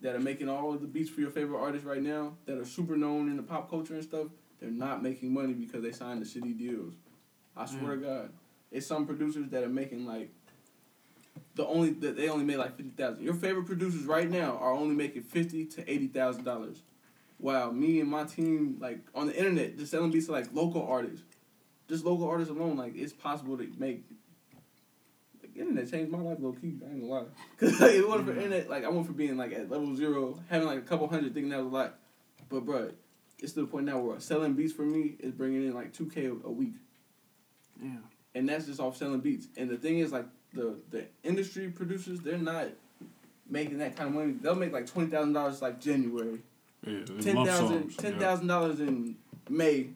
[0.00, 2.64] that are making all of the beats for your favorite artists right now, that are
[2.64, 4.26] super known in the pop culture and stuff,
[4.58, 6.94] they're not making money because they signed the shitty deals.
[7.56, 8.32] I swear to God,
[8.72, 10.30] it's some producers that are making like
[11.54, 13.22] the only that they only made like fifty thousand.
[13.22, 16.82] Your favorite producers right now are only making fifty to eighty thousand dollars.
[17.38, 20.86] While me and my team, like on the internet, just selling beats to like local
[20.86, 21.24] artists,
[21.88, 24.04] just local artists alone, like it's possible to make.
[25.42, 26.78] Like, internet changed my life low key.
[26.82, 27.24] I ain't gonna lie.
[27.58, 28.42] Cause like, it wasn't for mm-hmm.
[28.42, 31.34] internet, like I went from being like at level zero, having like a couple hundred,
[31.34, 31.98] thinking that was a lot.
[32.48, 32.92] But bruh,
[33.40, 36.08] it's to the point now where selling beats for me is bringing in like two
[36.08, 36.74] k a week
[37.82, 37.96] Yeah.
[38.34, 39.46] And that's just off selling beats.
[39.56, 42.68] And the thing is, like the the industry producers, they're not
[43.48, 44.32] making that kind of money.
[44.40, 46.40] They'll make like twenty thousand dollars like January,
[46.86, 48.18] Yeah, it's ten lump thousand sums, ten yeah.
[48.18, 49.16] thousand dollars in
[49.48, 49.88] May.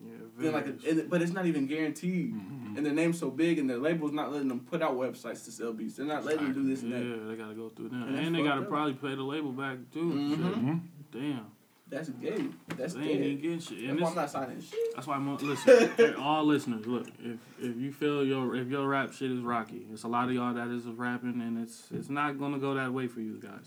[0.00, 0.12] Yeah.
[0.38, 2.32] Then like, a, and, but it's not even guaranteed.
[2.32, 2.76] Mhm.
[2.76, 5.50] And their name's so big, and their label's not letting them put out websites to
[5.50, 5.96] sell beats.
[5.96, 7.04] They're not letting them do this and that.
[7.04, 8.68] yeah, they gotta go through them, And and they gotta up.
[8.68, 10.04] probably pay the label back too.
[10.12, 10.30] Mhm.
[10.30, 10.38] Shit.
[10.40, 10.80] Mhm.
[11.10, 11.46] Damn,
[11.90, 12.44] That's gay.
[12.76, 13.88] That's they ain't even getting shit.
[13.88, 14.78] That's why I'm not signing shit.
[14.94, 16.14] That's why I'm listen.
[16.18, 17.06] all listeners, look.
[17.18, 20.34] If if you feel your if your rap shit is rocky, it's a lot of
[20.34, 23.64] y'all that is rapping, and it's it's not gonna go that way for you guys.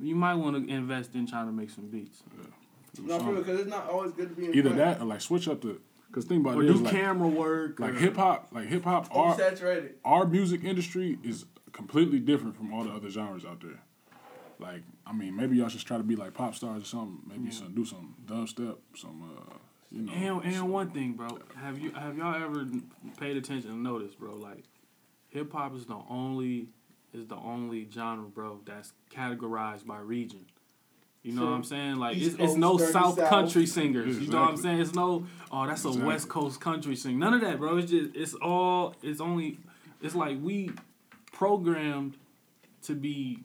[0.00, 2.22] You might want to invest in trying to make some beats,
[2.94, 4.76] Do No, for because it's not always good to be in Either front.
[4.76, 5.78] that or like switch up the.
[6.10, 8.82] Cause think about or it, do is, like, camera work, like hip hop, like hip
[8.84, 9.90] hop, our Oversaturated.
[10.06, 13.82] our music industry is completely different from all the other genres out there.
[14.60, 17.20] Like, I mean, maybe y'all should try to be like pop stars or something.
[17.28, 17.50] Maybe Yeah.
[17.50, 19.54] some do some dubstep, some uh,
[19.90, 20.12] you know.
[20.42, 22.66] And, and one thing, bro, have you have y'all ever
[23.18, 24.34] paid attention and noticed, bro?
[24.34, 24.64] Like,
[25.28, 26.68] hip hop is the only
[27.12, 30.44] is the only genre, bro, that's categorized by region.
[31.22, 31.50] You know True.
[31.50, 31.96] what I'm saying?
[31.96, 33.28] Like, East it's, it's no Coast, dirty South, South.
[33.28, 34.18] country singers.
[34.18, 34.80] You know what I'm saying?
[34.80, 37.18] It's no, oh, that's a West Coast country singer.
[37.18, 37.76] None of that, bro.
[37.78, 39.58] It's just it's all it's only
[40.00, 40.70] it's like we
[41.32, 42.16] programmed
[42.82, 43.38] to be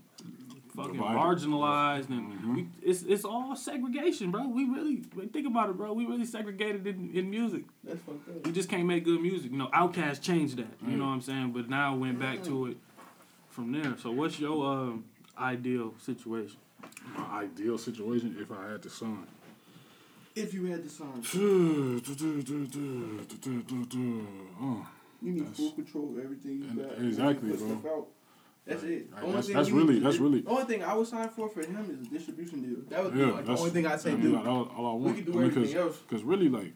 [0.76, 1.17] fucking Divided.
[1.19, 2.55] marginalized and Mhm.
[2.55, 4.47] we, it's it's all segregation, bro.
[4.47, 4.97] We really
[5.32, 5.93] think about it, bro.
[5.93, 7.63] We really segregated in, in music.
[7.84, 8.45] That's fucked up.
[8.45, 9.51] We just can't make good music.
[9.51, 10.67] You know, Outkast changed that.
[10.82, 10.97] You Mm.
[10.97, 11.51] know what I'm saying?
[11.51, 12.78] But now went back to it
[13.49, 13.95] from there.
[13.97, 15.03] So what's your um,
[15.38, 16.57] ideal situation?
[17.17, 19.28] My ideal situation if I had to sign.
[20.36, 21.21] If you had the song,
[24.61, 24.88] Oh,
[25.21, 26.97] you need That's- full control of everything you got.
[26.99, 28.07] exactly, You put bro.
[28.66, 28.82] Stuff out.
[28.82, 29.07] That's it.
[29.11, 31.07] Right, Only that's- thing that's you really- that's do- really- The only thing I would
[31.07, 32.82] sign for for him is a distribution deal.
[32.89, 34.36] That would be like the only thing I'd say I mean, do.
[34.36, 35.16] like, all, all I We want.
[35.18, 35.99] could do I mean, everything cause, else.
[36.09, 36.74] 'cause really, like,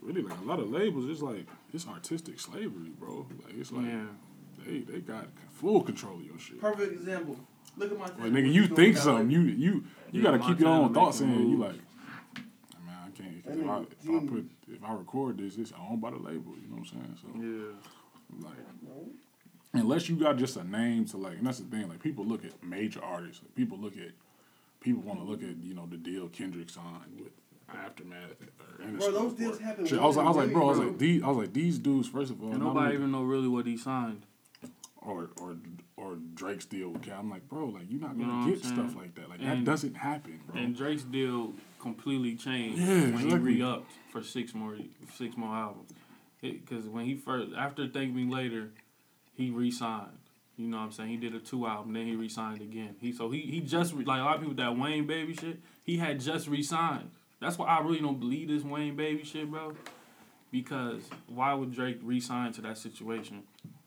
[0.00, 3.26] really, like a lot of labels, it's like it's artistic slavery, bro.
[3.44, 4.06] Like it's like yeah.
[4.66, 6.60] they they got full control of your shit.
[6.60, 7.36] Perfect example.
[7.76, 8.04] Look at my.
[8.06, 11.28] Like nigga, you think something, you you you Yeah, gotta keep your own thoughts in.
[11.30, 11.68] making You moves.
[11.68, 11.80] like,
[12.84, 13.44] man, I can't.
[13.44, 16.54] That If I, if I put if I record this, it's owned by the label.
[16.60, 17.16] You know what I'm saying?
[17.22, 18.46] So Yeah.
[18.48, 18.58] like,
[19.74, 21.88] unless you got just a name to like, and that's the thing.
[21.88, 23.42] Like people look at major artists.
[23.42, 24.12] Like, people look at
[24.80, 27.32] people want to look at you know the deal Kendrick signed with
[27.68, 28.32] Aftermath.
[28.80, 30.78] Or Bro, those deals happen Shit, I was, I was like, way, bro, I was
[30.78, 32.08] like, these, I was like, these dudes.
[32.08, 34.22] First of all, And nobody even know really what he signed.
[35.00, 35.56] or or
[35.96, 37.20] or Drake's deal with Cal.
[37.20, 39.28] I'm like, bro, like you're not gonna know get stuff like that.
[39.28, 40.60] Like And- that doesn't happen, bro.
[40.60, 44.76] And Drake's deal completely changed Yeah, when he re-upped for six more
[45.14, 45.90] six more albums.
[46.40, 48.70] Because when he first after Thank Me Later,
[49.34, 50.18] he re-signed.
[50.56, 51.08] You know what I'm saying?
[51.10, 52.96] He did a two album, then he re-signed again.
[53.00, 55.60] He so he he just re- like a lot of people that Wayne Baby shit.
[55.84, 57.10] He had just re-signed.
[57.40, 59.74] That's why I really don't believe this Wayne Baby shit, bro.
[60.50, 63.42] Because why would Drake re-sign to that situation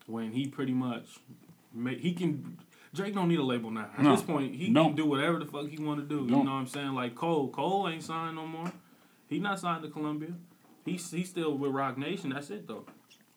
[0.07, 1.19] when he pretty much
[1.73, 2.57] make he can
[2.93, 3.89] Drake don't need a label now.
[3.97, 4.11] At No.
[4.15, 4.85] this point, he No.
[4.87, 6.23] can do whatever the fuck he want to do.
[6.23, 6.93] You know what I'm saying?
[6.93, 8.71] Like Cole, Cole ain't signed no more.
[9.27, 10.33] He not signed to Columbia.
[10.83, 12.31] He's he's still with Roc Nation.
[12.31, 12.85] That's it though.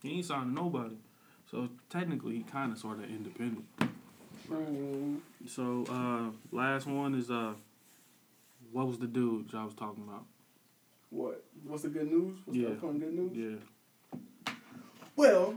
[0.02, 0.97] He ain't signed to nobody.
[1.51, 3.65] So technically, he kind of sort of independent.
[5.47, 7.55] So uh, last one is uh,
[8.73, 10.25] what was the dude y'all was talking about?
[11.11, 11.45] What?
[11.66, 12.39] What's the good news?
[12.45, 12.69] What's Yeah.
[12.69, 13.61] the upcoming good news?
[14.15, 14.19] Yeah,
[15.16, 15.55] Well,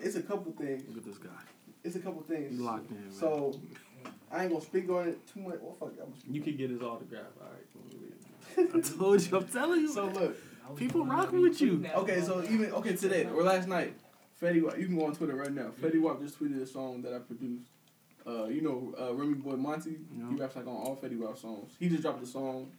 [0.00, 0.82] it's a couple things.
[0.88, 1.30] look at this guy.
[1.84, 2.60] It's a couple He things.
[2.60, 2.96] locked in.
[2.96, 3.12] Man.
[3.12, 3.60] So
[4.30, 5.58] I ain't gonna speak on it too much.
[5.60, 7.24] Well, fuck, I'm you can get his autograph.
[7.40, 8.74] All right.
[8.74, 9.36] I told you.
[9.38, 9.92] I'm telling you.
[9.92, 10.36] So look,
[10.76, 11.84] People rocking with you.
[11.96, 13.94] okay, so even okay today or last night,
[14.42, 14.76] Fetty Wap.
[14.78, 15.70] You can go on Twitter right now.
[15.80, 17.64] Fetty Wap just tweeted a song that I produced.
[18.26, 19.90] Uh, you know, uh, Remy Boy Monty.
[19.90, 20.26] He Yeah.
[20.38, 21.72] raps like on all Fetty Wap songs.
[21.78, 22.70] He just dropped a song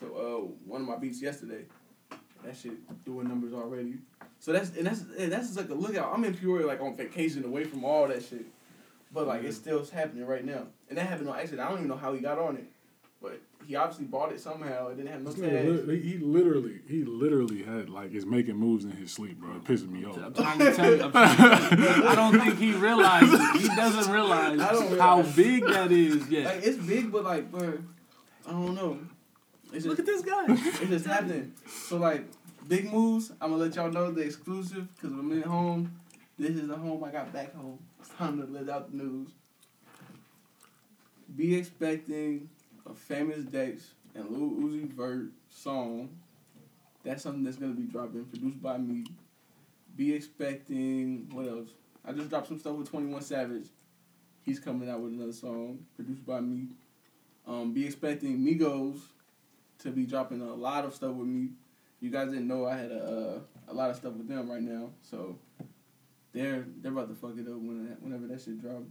[0.00, 1.64] to uh, one of my beats yesterday.
[2.44, 3.98] That shit doing numbers already.
[4.38, 6.10] So that's and that's and that's just like a lookout.
[6.14, 8.46] I'm in Peoria like on vacation away from all that shit.
[9.12, 10.66] But like it's still happening right now.
[10.88, 11.60] And that happened on accident.
[11.60, 12.64] I don't even know how he got on it.
[13.70, 14.88] But he obviously bought it somehow.
[14.88, 15.86] It didn't have no tags.
[15.86, 19.56] li- he literally, he literally had like is making moves in his sleep, bro.
[19.56, 20.18] It pisses me off.
[20.18, 21.02] I'm trying to tell you.
[21.02, 22.06] I'm trying to tell you.
[22.08, 23.62] I don't think he realizes.
[23.62, 26.44] He doesn't realize I how big that is yet.
[26.46, 27.78] Like it's big, but like, bro,
[28.46, 28.98] I don't know.
[29.72, 30.44] It's Look at this guy.
[30.48, 31.54] it's just happening.
[31.68, 32.24] So like,
[32.66, 33.30] big moves.
[33.40, 36.00] I'm gonna let y'all know the exclusive because when I'm at home,
[36.38, 37.78] this is the home I got back home.
[38.00, 39.28] It's time to let out the news.
[41.36, 42.48] Be expecting
[42.90, 46.10] a Famous Dex and Lil Uzi Vert song.
[47.04, 49.04] That's something that's gonna be dropping, produced by me.
[49.96, 51.70] Be expecting what else?
[52.04, 53.68] I just dropped some stuff with Twenty One Savage.
[54.42, 56.68] He's coming out with another song produced by me.
[57.46, 58.98] Um, be expecting Migos
[59.78, 61.50] to be dropping a lot of stuff with me.
[62.00, 64.90] You guys didn't know I had a a lot of stuff with them right now,
[65.02, 65.38] so
[66.32, 68.82] they're they're about to fuck it up when whenever that shit drop.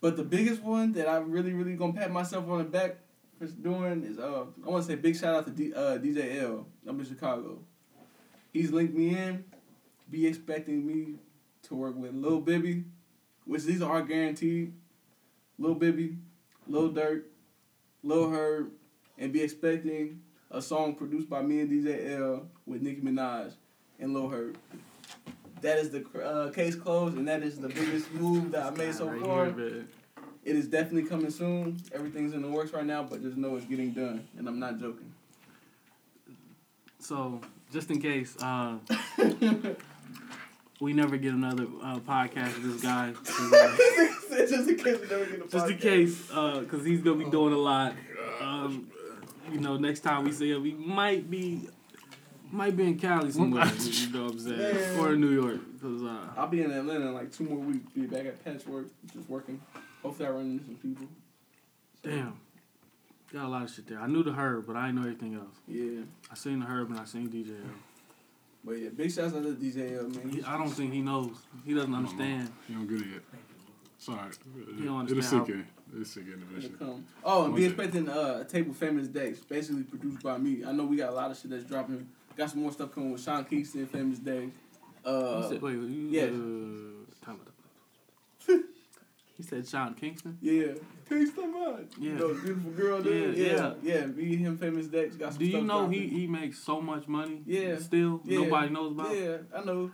[0.00, 2.96] But the biggest one that I really really gonna pat myself on the back
[3.48, 6.42] for doing is uh I want to say big shout out to D, uh, DJ
[6.42, 6.66] L.
[6.86, 7.58] I'm in Chicago.
[8.52, 9.44] He's linked me in.
[10.10, 11.14] Be expecting me
[11.64, 12.84] to work with Lil Bibby,
[13.44, 14.74] which these are guaranteed.
[15.58, 16.16] Lil Bibby,
[16.66, 17.22] Lil Durk,
[18.02, 18.70] Lil Herb,
[19.18, 20.20] and be expecting
[20.50, 23.54] a song produced by me and DJ L with Nicki Minaj
[23.98, 24.58] and Lil Herb.
[25.62, 28.94] That is the uh, case closed, and that is the biggest move that I made
[28.94, 29.50] so far.
[29.52, 29.86] here.
[30.44, 31.80] It is definitely coming soon.
[31.92, 34.80] Everything's in the works right now, but just know it's getting done, and I'm not
[34.80, 35.12] joking.
[36.98, 37.40] So,
[37.72, 38.78] just in case, uh,
[40.80, 43.10] we never get another uh, podcast with this guy.
[43.28, 47.30] uh, just in case we never get a just in case, because he's gonna be
[47.30, 47.94] doing a lot.
[48.40, 48.90] Um,
[49.52, 51.68] you know, next time we see him, we might be,
[52.50, 53.70] might be in Cali somewhere.
[53.78, 54.98] you know what I'm saying, Man.
[54.98, 57.92] or in New York, because uh, I'll be in Atlanta in like two more weeks.
[57.94, 59.60] Be back at Patchwerk, just working.
[60.02, 61.06] Hopefully, I run into some people.
[62.02, 62.40] So, damn,
[63.32, 64.00] got a lot of shit there.
[64.00, 65.56] I knew the herb, but I didn't know everything else.
[65.68, 67.50] Yeah, I seen the herb and I seen DJ.
[67.50, 67.70] L.
[68.64, 70.30] but yeah, big shouts out to DJ L, man.
[70.30, 71.36] He, I don't think he knows.
[71.64, 72.50] He doesn't understand.
[72.66, 73.22] He don't get it yet.
[73.98, 74.18] Sorry.
[74.56, 75.66] You don't It'll understand sink in.
[75.92, 76.74] It'll sink in It'll eventually.
[76.78, 77.04] come.
[77.22, 77.72] Oh, and be Okay.
[77.72, 80.64] expecting uh, a table Famous Dex, basically produced by me.
[80.66, 82.08] I know we got a lot of shit that's dropping.
[82.36, 84.50] Got some more stuff coming with Sean Kingston, Famous Dex.
[85.04, 86.22] Uh, said, wait, you, yeah.
[86.24, 87.51] uh, time out.
[89.36, 90.38] He said Sean Kingston.
[90.40, 90.72] yeah,
[91.08, 91.88] Kingston man.
[91.98, 92.10] Yeah.
[92.10, 93.36] You know, beautiful girl, dude.
[93.36, 94.06] Yeah, Yeah, yeah.
[94.06, 97.08] Me, him, Famous Dex got some Do you stuff know he, he makes so much
[97.08, 97.42] money?
[97.46, 97.78] Yeah.
[97.78, 98.40] Still, Yeah.
[98.40, 99.12] nobody knows about.
[99.14, 99.24] It.
[99.52, 99.90] Yeah, I know.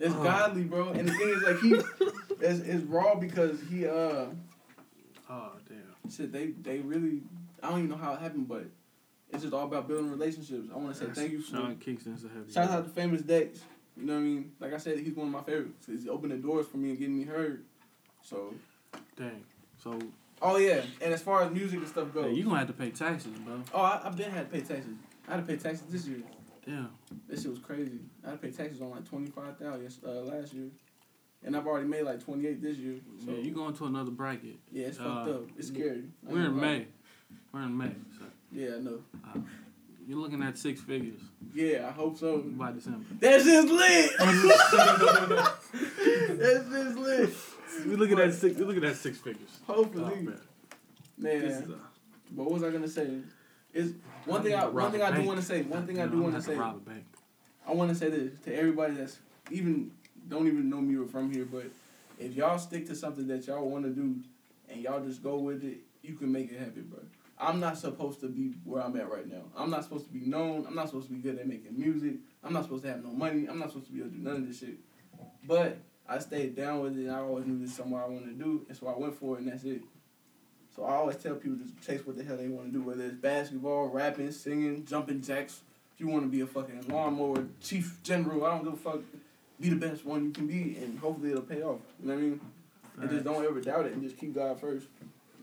[0.00, 0.22] It's Oh.
[0.24, 0.88] godly, bro.
[0.88, 1.74] And the thing is, like, he,
[2.44, 4.26] it's, it's raw because he, uh,
[5.30, 6.10] Oh damn.
[6.10, 7.22] shit, they, they really,
[7.62, 8.64] I don't even know how it happened, but
[9.32, 10.68] it's just all about building relationships.
[10.72, 12.52] I want to say thank you for, Sean Kingston's a heavy.
[12.52, 13.60] shout out to Famous Dex.
[13.96, 14.52] You know what I mean?
[14.60, 15.86] Like I said, he's one of my favorites.
[15.86, 17.64] He's opening doors for me and getting me heard.
[18.24, 18.52] So,
[19.16, 19.44] Dang.
[19.82, 19.98] So
[20.42, 22.72] oh yeah, and as far as music and stuff goes, yeah, you gonna have to
[22.72, 23.62] pay taxes, bro.
[23.74, 24.94] oh, I, I've been had to pay taxes.
[25.28, 26.22] I had to pay taxes this year.
[26.66, 26.88] Damn.
[27.28, 27.98] This shit was crazy.
[28.24, 30.68] I had to pay taxes on like twenty five thousand uh, last year,
[31.44, 32.96] and I've already made like twenty eight this year.
[33.24, 34.56] So yeah, you going to another bracket.
[34.72, 35.42] yeah, it's uh, fucked up.
[35.58, 36.04] It's scary.
[36.22, 36.62] We're in gonna.
[36.62, 36.86] May.
[37.52, 37.92] We're in May.
[38.18, 39.02] So Yeah, I know.
[40.06, 41.20] you're looking at six figures
[41.54, 42.38] Yeah, I hope so.
[42.38, 43.04] by December.
[43.20, 44.10] That's just lit.
[46.38, 47.30] That's just lit.
[47.86, 48.56] We looking at that six.
[48.56, 49.60] We looking at that six figures.
[49.66, 50.40] Hopefully, Oh, man.
[51.18, 51.40] man.
[51.40, 51.74] This is, uh,
[52.30, 53.18] But what was I gonna say?
[53.72, 55.62] Is one thing I one thing I do want to say.
[55.62, 56.54] One thing I do want to say.
[56.54, 57.04] Rob a bank.
[57.66, 59.18] I want to say this to everybody that's
[59.50, 59.90] even
[60.28, 61.66] don't even know me or from here, but
[62.18, 64.16] if y'all stick to something that y'all want to do
[64.68, 67.00] and y'all just go with it, you can make it happen, bro.
[67.38, 69.42] I'm not supposed to be where I'm at right now.
[69.56, 70.66] I'm not supposed to be known.
[70.66, 72.14] I'm not supposed to be good at making music.
[72.44, 73.46] I'm not supposed to have no money.
[73.48, 74.78] I'm not supposed to be able to do none of this shit.
[75.46, 75.78] But
[76.08, 78.44] I stayed down with it, and I always knew this is something I wanted to
[78.44, 79.82] do, and so I went for it, and that's it.
[80.76, 83.04] So I always tell people to chase what the hell they want to do, whether
[83.04, 85.60] it's basketball, rapping, singing, jumping jacks.
[85.94, 89.00] If you want to be a fucking lawnmower chief general, I don't give a fuck.
[89.60, 91.78] Be the best one you can be, and hopefully it'll pay off.
[92.02, 92.40] You know what I mean?
[93.00, 94.86] And just don't ever doubt it, and just keep God first.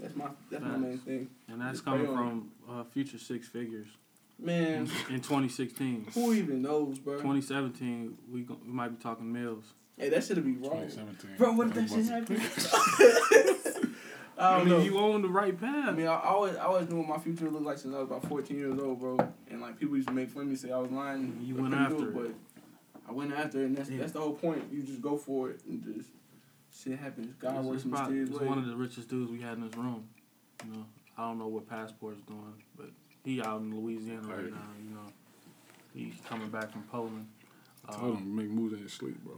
[0.02, 1.30] That's my that's my main thing.
[1.48, 3.88] And that's Just coming from uh, future six figures.
[4.40, 6.08] Man, In 2016.
[6.16, 7.18] who even knows, bro?
[7.18, 9.66] 2017, we, go, we might be talking mills.
[10.02, 10.82] Hey, that should be wrong.
[10.90, 11.36] 2017.
[11.38, 12.42] Bro, what if that shit happened?
[14.38, 14.80] I I mean, know.
[14.80, 15.90] you on the right path.
[15.90, 18.08] I mean, I always, I always knew what my future looked like since I was
[18.08, 19.20] about 14 years old, bro.
[19.52, 21.40] And like people used to make fun of me, say I was lying.
[21.44, 22.14] You I went after it, it.
[22.16, 22.32] but
[23.08, 24.00] I went after it, and that's Yeah.
[24.00, 24.64] that's the whole point.
[24.72, 26.10] You just go for it, and just
[26.74, 27.36] shit happens.
[27.40, 28.50] God It's- works it's in mysterious it's ways.
[28.50, 30.08] one of the richest dudes we had in this room.
[30.66, 30.86] You know,
[31.20, 32.90] I don't know what passport's doing, but
[33.24, 34.52] he out in Louisiana right, Right.
[34.52, 34.70] now.
[34.84, 35.06] You know,
[35.94, 37.28] he's coming back from Poland.
[37.92, 39.36] Told Um, him make moves in his sleep, bro.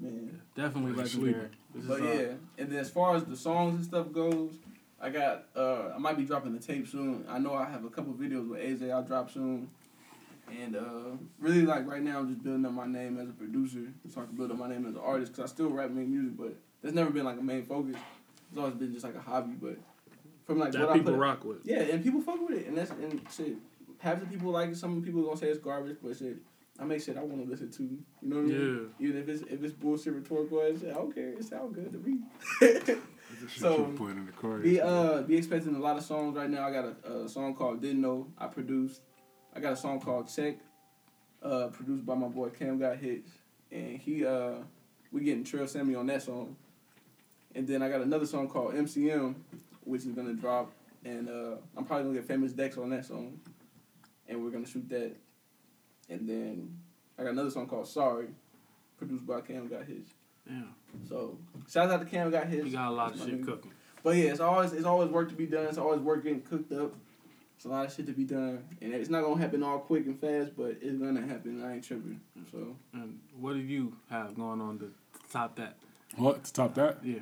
[0.00, 0.40] Man.
[0.54, 1.32] definitely He's legendary.
[1.32, 1.50] sleeping.
[1.74, 4.54] This But is, uh, yeah, and then as far as the songs and stuff goes,
[5.00, 5.46] I got.
[5.56, 7.24] Uh, I might be dropping the tape soon.
[7.28, 8.90] I know I have a couple videos with AJ.
[8.92, 9.70] I'll drop soon.
[10.60, 13.84] And uh, really, like right now, I'm just building up my name as a producer,
[14.12, 15.34] so I can build up my name as an artist.
[15.34, 17.94] Cause I still rap, and make music, but that's never been like a main focus.
[18.50, 19.52] It's always been just like a hobby.
[19.60, 19.76] But
[20.44, 21.58] from like that what people I put, rock with.
[21.64, 23.54] yeah, and people fuck with it, and that's and shit.
[23.98, 24.76] Half the people like it.
[24.76, 26.38] Some people gonna say it's garbage, but shit,
[26.80, 27.82] I make shit I want to listen to.
[27.82, 28.90] You know what I mean?
[28.98, 29.06] Yeah.
[29.08, 31.28] Even if it's if it's bullshit rhetorical ass shit, I don't care.
[31.28, 32.96] It sound good to me.
[33.56, 34.58] So, playing in the car.
[34.58, 36.66] be uh be expecting a lot of songs right now.
[36.66, 39.02] I got a, a song called Didn't Know I produced.
[39.54, 40.58] I got a song called Check,
[41.42, 43.30] uh, produced by my boy Cam Got Hits,
[43.70, 44.54] and he uh
[45.12, 46.56] we getting Trill Sammy on that song.
[47.54, 49.36] And then I got another song called MCM,
[49.84, 50.72] which is gonna drop,
[51.04, 53.40] and uh I'm probably gonna get Famous Dex on that song,
[54.28, 55.14] and we're gonna shoot that.
[56.10, 56.76] And then
[57.18, 58.26] I got another song called Sorry,
[58.98, 60.10] produced by Cam Got Hits.
[60.48, 60.62] Yeah.
[61.08, 61.38] So
[61.70, 62.66] shout out to Cam Got Hits.
[62.66, 63.44] You got a lot of shit nigga.
[63.46, 63.72] cooking.
[64.02, 65.66] But yeah, it's always it's always work to be done.
[65.66, 66.92] It's always work getting cooked up.
[67.56, 70.06] It's a lot of shit to be done, and it's not gonna happen all quick
[70.06, 71.62] and fast, but it's gonna happen.
[71.62, 72.20] I ain't tripping.
[72.50, 74.92] So And what do you have going on to
[75.30, 75.76] top that?
[76.16, 77.04] What to top that?
[77.04, 77.18] Yeah.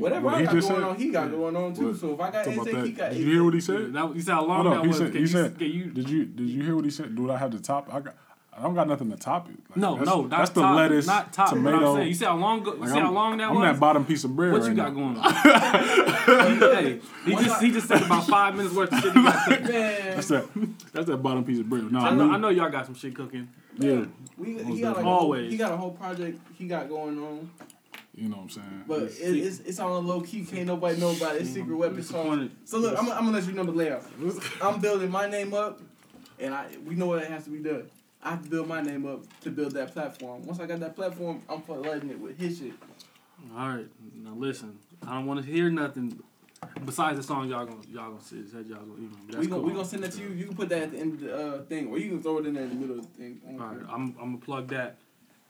[0.00, 0.88] Whatever What I he got just going said?
[0.90, 1.30] on, he got Yeah.
[1.36, 1.88] going on too.
[1.88, 1.96] What?
[1.96, 2.96] So if I got Talk about anything, he that.
[2.98, 3.10] got.
[3.12, 3.92] Did you hear what he said?
[3.92, 4.96] That, you said how long Hold that he was.
[4.98, 7.14] said- Can he you, said- can you, Did you did you hear what he said?
[7.16, 7.92] Do I have the top?
[7.92, 8.14] I got.
[8.56, 9.56] I don't got nothing to top it.
[9.70, 11.48] Like, no, that's, no, not that's the top, lettuce, not top.
[11.50, 11.96] Tomato.
[11.96, 12.62] I'm you see how long?
[12.62, 13.64] Go, you Like, see how long that I'm was?
[13.64, 14.52] that bottom piece of bread.
[14.52, 15.00] what right you got now.
[15.00, 15.32] going on?
[16.84, 19.22] hey, he Once just I- he just said about five minutes worth of shit he
[19.24, 20.46] got That's that.
[20.92, 21.90] That's that bottom piece of bread.
[21.90, 22.30] No, I I know.
[22.30, 23.48] I know y'all got some shit cooking.
[23.76, 24.04] Yeah,
[24.38, 25.40] we, he got like Always.
[25.42, 27.50] whole, he got a whole project he got going on,
[28.16, 28.84] you know what I'm saying.
[28.86, 30.44] but it, it's it's on a low key.
[30.44, 31.42] Can't nobody know about it.
[31.42, 32.50] It's secret weapon song.
[32.64, 34.04] So look, I'm, I'm gonna let you know the layout.
[34.62, 35.80] I'm building my name up,
[36.38, 37.88] and I we know what it has to be done.
[38.22, 40.46] I have to build my name up to build that platform.
[40.46, 42.72] Once I got that platform, I'm flooding it with his shit.
[43.56, 43.86] All right,
[44.16, 44.78] now listen.
[45.06, 46.18] I don't want to hear nothing
[46.84, 48.36] besides the song y'all gonna y'all gonna say.
[48.50, 49.10] Said y'all gonna email.
[49.10, 49.16] me.
[49.28, 49.68] That's we gonna cool.
[49.68, 50.28] we gonna send that to you.
[50.28, 52.38] You can put that at the end of the uh, thing, or you can throw
[52.38, 53.40] it in there in the middle of the thing.
[53.46, 53.88] All right, care.
[53.90, 54.98] I'm I'm gonna plug that,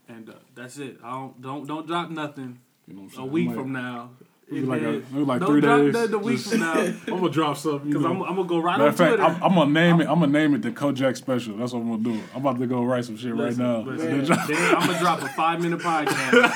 [0.08, 0.98] and uh, that's it.
[1.02, 4.10] I don't don't don't drop nothing You know what I'm a week Might- from now.
[4.50, 5.92] Maybe like, a, maybe like don't three drop days.
[5.94, 7.88] nothing a week from now, I'm gonna drop something.
[7.88, 8.04] Because.
[8.04, 9.22] I'm I'm gonna go right Matter on fact, Twitter.
[9.22, 10.06] I'm, I'm gonna name it.
[10.06, 11.56] I'm gonna name it the Kojak Special.
[11.56, 12.22] That's what I'm gonna do.
[12.34, 13.90] I'm about to go write some shit Listen, right now.
[13.90, 14.46] listen, Man.
[14.46, 16.54] then I'm gonna drop a five minute podcast.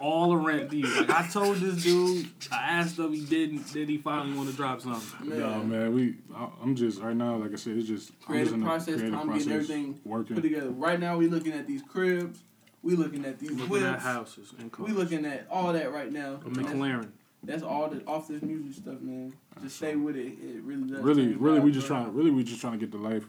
[0.00, 0.94] all around these.
[0.96, 3.66] Like I told this dude, I asked him, he didn't.
[3.72, 5.28] Then he finally want to drop something.
[5.28, 5.38] Man.
[5.38, 6.16] No, man, we.
[6.34, 7.36] I, I'm just right now.
[7.36, 10.06] Like I said, it's just I'm just in the process, creative time getting everything put
[10.06, 10.42] working.
[10.42, 10.70] together.
[10.70, 12.40] Right now, we're looking at these cribs.
[12.86, 14.88] We looking at these Looking at houses and cars.
[14.88, 16.40] We looking at all that right now.
[16.42, 17.08] a And that's- McLaren.
[17.42, 19.32] That's all the off this music stuff, man.
[19.62, 20.26] Just stay with it.
[20.40, 21.00] It really does.
[21.00, 21.96] Really, really, we lives, just bro.
[22.04, 22.14] trying.
[22.14, 23.24] Really, we just trying to get the life,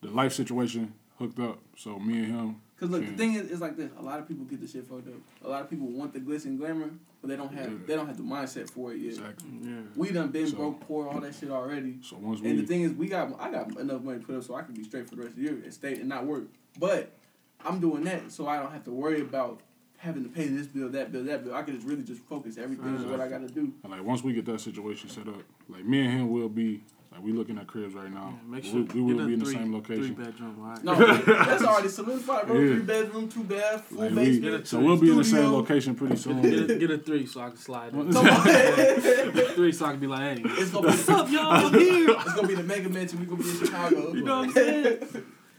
[0.00, 1.58] the life situation hooked up.
[1.76, 2.56] So me and him.
[2.80, 3.90] Cause look, the thing is, is like this.
[3.98, 5.14] A lot of people get the shit fucked up.
[5.44, 7.78] A lot of people want the glitz and glamour, but they don't have Yeah.
[7.86, 9.10] they don't have the mindset for it yet.
[9.12, 9.48] Exactly.
[9.62, 9.70] Yeah.
[9.94, 11.98] We done been So- broke, poor, all that shit already.
[12.02, 14.54] So once And the thing is, we got I got enough money put up so
[14.56, 16.44] I can be straight for the rest of the year and stay and not work.
[16.80, 17.12] But
[17.64, 19.60] I'm doing that so I don't have to worry about
[19.98, 21.54] having to pay this bill, that bill, that bill.
[21.54, 23.72] I can just really just focus everything on what I got to do.
[23.82, 26.82] and like once we get that situation set up, like me and him will be
[27.12, 28.34] like we looking at cribs right now.
[28.46, 30.14] Yeah, make we, sure we get will be in the three- same Three location.
[30.14, 30.82] bedroom, all right?
[30.82, 30.94] No,
[31.44, 32.58] that's already solidified, bro.
[32.58, 32.74] Yeah.
[32.74, 36.16] Three bedroom, two bath, full Like we, so we'll be in the same location pretty
[36.16, 36.40] soon.
[36.42, 38.10] Get a, get a three so I can slide in.
[39.54, 41.52] Three so I can be like, hey, It's gonna be what's up, y'all?
[41.52, 42.10] I'm here.
[42.10, 43.20] It's gonna be the mega mansion.
[43.20, 44.12] We gonna be in Chicago.
[44.14, 44.98] You know what I'm saying?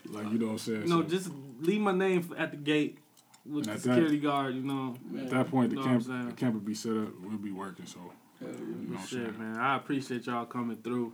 [0.09, 0.81] like you know what I'm saying.
[0.84, 1.30] You know, So just
[1.64, 2.98] leave my name at the gate
[3.45, 4.56] with the at that- security guard.
[4.56, 6.30] You know, Man, at that point, the Know camp, what I'm saying?
[6.30, 7.10] the camp will be set up.
[7.22, 7.85] We'll be working.
[7.85, 7.99] So
[8.40, 8.57] hell yeah.
[8.57, 9.40] you know what I'm shit, saying.
[9.40, 9.57] man.
[9.57, 11.14] I appreciate y'all coming through.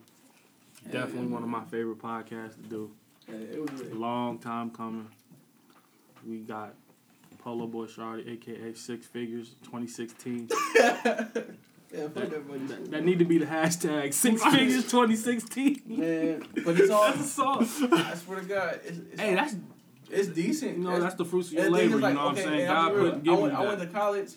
[0.85, 2.91] Yeah, Definitely yeah, one of my favorite podcasts to do.
[3.27, 5.07] Yeah, it was a- Long time coming.
[6.27, 6.73] We got
[7.39, 10.49] Polo Boy Shawty, aka Six Figures, 2016.
[11.91, 15.81] Yeah, that That, that need to be the hashtag Six Figures 2016.
[15.87, 17.03] Man, but it's all.
[17.11, 17.67] That's a song.
[17.93, 19.55] I swear to God, it's, it's Hey, that's
[20.09, 20.77] it's decent.
[20.77, 22.01] you know that's the fruits of your and the thing labor.
[22.01, 22.65] like, you know what I'm saying?
[22.67, 24.31] God real, put I give you went, I went to college,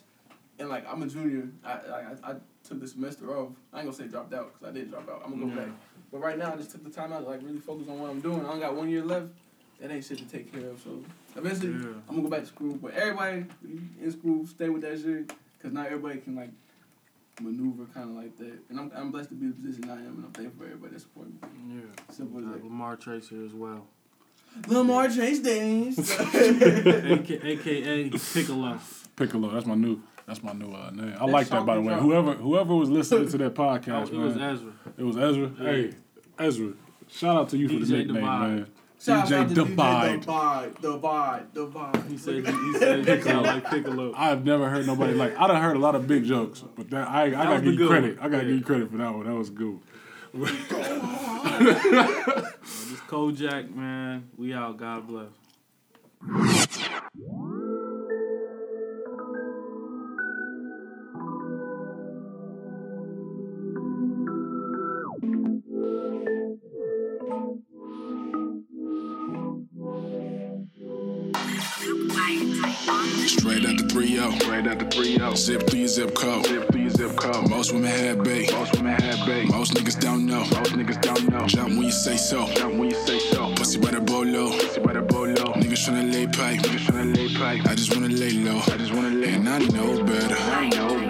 [0.59, 1.49] and like I'm a junior.
[1.65, 2.35] I I, I
[2.65, 3.53] took the semester off.
[3.73, 5.23] I ain't gonna say dropped out because I did drop out.
[5.25, 5.67] I'm gonna go Yeah.
[5.67, 5.75] back.
[6.13, 8.11] But right now, I just took the time out to like really focus on what
[8.11, 8.45] I'm doing.
[8.45, 9.27] I only got one year left.
[9.81, 10.79] That ain't shit to take care of.
[10.81, 11.03] So
[11.37, 11.89] eventually, Yeah.
[12.09, 12.75] I'm gonna go back to school.
[12.75, 13.47] But everybody
[14.01, 16.51] in school, stay with that shit, cause not everybody can like
[17.41, 18.59] maneuver kind of like that.
[18.69, 20.67] And I'm I'm blessed to be in the position I am, and I'm thankful for
[20.67, 21.35] everybody that support me.
[21.69, 22.13] Yeah.
[22.15, 22.65] Simple as that.
[22.65, 23.87] Lamar Trace here as well.
[24.69, 25.99] Lamar Chase Days.
[26.21, 28.79] AKA, AKA Piccolo.
[29.17, 30.01] Piccolo, that's my new.
[30.27, 31.15] That's my new uh, name.
[31.19, 31.89] I That like that by the way.
[31.89, 32.03] dropped.
[32.03, 34.73] Whoever whoever was listening to that Oh, podcast, it was Ezra.
[34.97, 35.51] it was Ezra.
[35.59, 35.65] Yeah.
[35.71, 35.95] Hey,
[36.39, 36.73] Ezra,
[37.09, 38.51] shout out to you for the nickname, Divide.
[38.51, 38.67] man.
[39.01, 40.21] Shout DJ out to Divide.
[40.21, 40.81] Divide.
[40.81, 41.53] Divide.
[41.55, 42.03] Divide.
[42.09, 44.13] He said he said you sound like Piccolo.
[44.17, 45.37] I've never heard nobody like.
[45.37, 47.81] I done heard a lot of big jokes, but that I, I was gotta give
[47.81, 48.17] you credit.
[48.19, 48.27] one.
[48.27, 48.49] I gotta Yeah.
[48.51, 49.27] give you credit for that one.
[49.27, 49.81] That was good.
[50.33, 50.51] This
[53.07, 54.31] Kojak, man.
[54.39, 54.79] We out.
[54.79, 55.29] God bless.
[73.27, 74.31] Straight the 3 0.
[74.31, 75.35] Straight out the 3 0.
[75.35, 76.47] Zip through your zip code.
[76.47, 77.51] Zip through your zip code.
[77.51, 78.51] Most women had bait.
[78.51, 79.51] Most women had bait.
[79.51, 80.39] Most niggas don't know.
[80.39, 81.47] Most niggas don't know.
[81.47, 82.47] Jump when you say so.
[82.55, 83.53] Jump when you say so.
[83.55, 84.49] Pussy by the bolo.
[84.49, 85.35] Pussy by the bolo.
[85.35, 86.61] Niggas tryna lay pipe.
[86.61, 87.71] Niggas tryna lay pipe.
[87.71, 88.61] I just wanna lay low.
[88.61, 90.37] I just wanna lay And I know better.
[90.37, 91.02] I know better.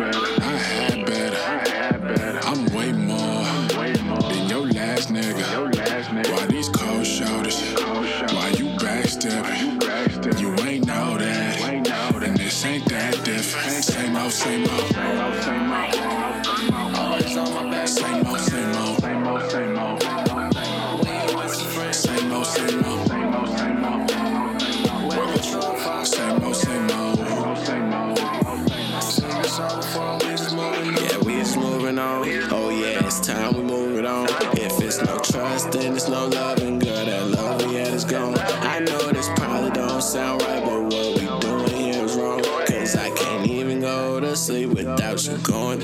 [14.32, 15.42] Same old, same old.
[15.42, 16.96] Same old.
[16.96, 17.86] Always on my back.
[17.86, 18.40] Same old,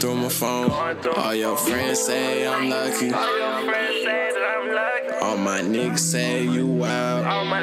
[0.01, 0.70] through my phone.
[0.70, 3.12] All your friends say I'm lucky.
[5.20, 7.27] All my niggas say you wild.
[7.27, 7.55] I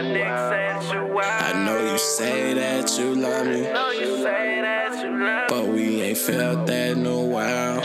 [1.65, 3.63] know you say that you love me.
[5.47, 7.81] But we ain't felt that in a while.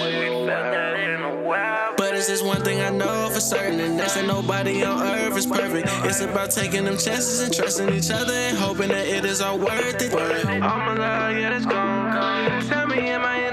[1.96, 5.36] But it's just one thing I know for certain, and that's that nobody on earth
[5.36, 5.88] is perfect.
[6.04, 9.58] It's about taking them chances and trusting each other and hoping that it is all
[9.58, 10.12] worth it.
[10.12, 12.62] All my love, yeah, that's gone.
[12.66, 13.49] Tell me, am I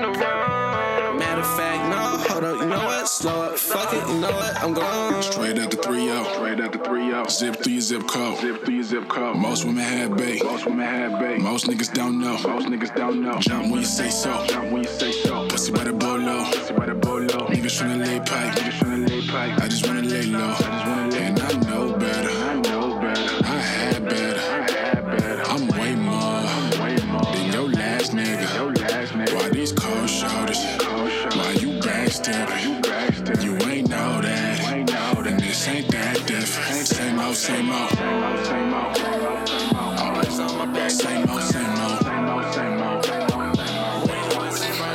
[3.18, 4.62] Slow up, fuck it, you know what?
[4.62, 5.24] I'm gone.
[5.24, 6.24] Straight out the 3 0.
[6.36, 7.26] Straight out the 3 0.
[7.28, 8.38] Zip through your zip code.
[8.38, 9.38] Zip through your zip code.
[9.38, 10.44] Most women had bait.
[10.44, 11.40] Most women had bait.
[11.40, 12.34] Most niggas don't know.
[12.34, 13.40] Most niggas don't know.
[13.40, 14.46] Jump when you say so.
[14.46, 15.48] Jump when you say so.
[15.48, 16.44] Pussy by the bolo.
[16.44, 17.26] Pussy by the bolo.
[17.26, 18.54] Niggas tryna lay pipe.
[18.54, 19.64] Niggas tryna lay pipe.
[19.64, 20.50] I just wanna lay low.
[20.50, 21.26] I just wanna lay low.
[21.26, 22.37] And I know better.
[37.38, 37.92] Same old.
[40.00, 40.90] Always on my back.
[40.90, 42.02] Same old, same old.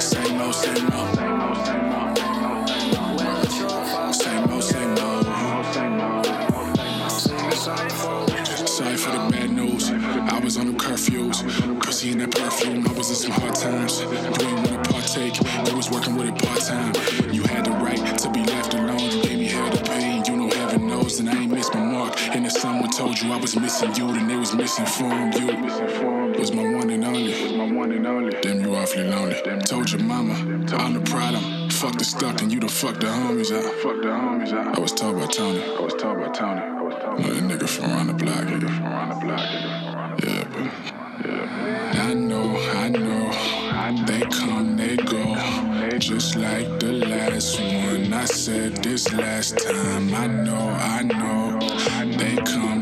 [0.02, 1.12] Same old, same old.
[8.66, 9.92] Sorry for the bad news.
[9.92, 11.80] I was on them curfews.
[11.80, 12.84] Pussy in that perfume.
[12.88, 14.00] I was in some hard times.
[14.00, 15.38] You ain't wanna partake.
[15.68, 17.21] You was working with it part time.
[22.92, 25.46] Told you I was missing you, then they was missing from You
[26.38, 27.32] was my one and only.
[27.42, 28.36] Was my one and only.
[28.42, 29.40] Damn, you awfully lonely.
[29.62, 30.34] Told your mama
[30.74, 31.70] I'm the problem.
[31.70, 33.64] Fuck the stuck and you done fuck the homies out.
[33.82, 34.76] Fuck the homies out.
[34.76, 35.62] I was told by Tony.
[35.62, 36.60] I was told by Tony.
[36.60, 38.44] I was told That nigga from around the block.
[38.44, 39.40] Nigga from around the block.
[40.24, 42.08] Yeah, but yeah.
[42.08, 44.04] I know, I know.
[44.06, 45.98] They come, they go.
[45.98, 48.12] Just like the last one.
[48.12, 50.14] I said this last time.
[50.14, 51.58] I know, I know.
[52.18, 52.81] They come.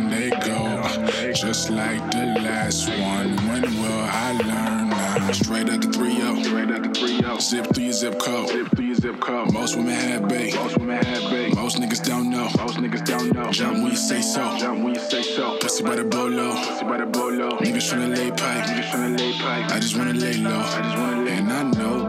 [1.51, 3.35] Just like the last one.
[3.49, 5.33] When will I learn now?
[5.33, 6.43] Straight out the 3 0.
[6.45, 7.39] Straight the 3 0.
[7.41, 8.49] Zip through your zip code.
[8.51, 9.53] Zip your zip code.
[9.53, 10.55] Most women have bait.
[10.55, 11.53] Most women had bait.
[11.57, 12.45] Most niggas don't know.
[12.57, 13.51] Most niggas don't know.
[13.51, 14.59] Jump when you say so.
[14.59, 15.59] Jump when you say so.
[15.59, 16.55] Pussy by the bolo.
[16.55, 17.59] Pussy by the bolo.
[17.59, 18.67] Niggas tryna lay pipe.
[18.67, 19.73] Niggas tryna lay pipe.
[19.73, 20.57] I just wanna lay low.
[20.57, 22.00] I just wanna lay And I know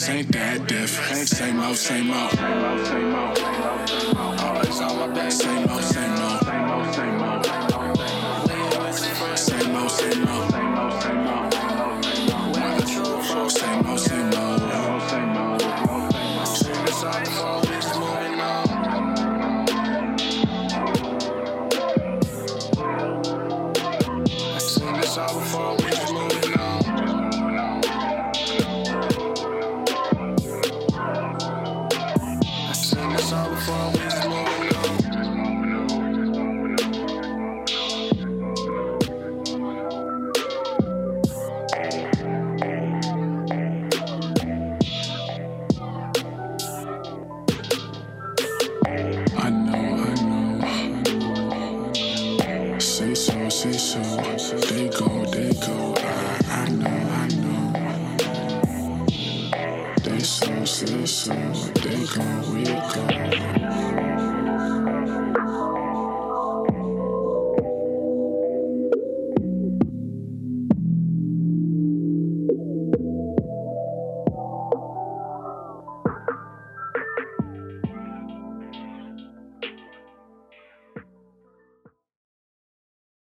[0.00, 1.28] this ain't that different.
[1.28, 2.38] Same old, same old.
[4.40, 5.30] Always on my back.
[5.30, 6.49] Same old, same old.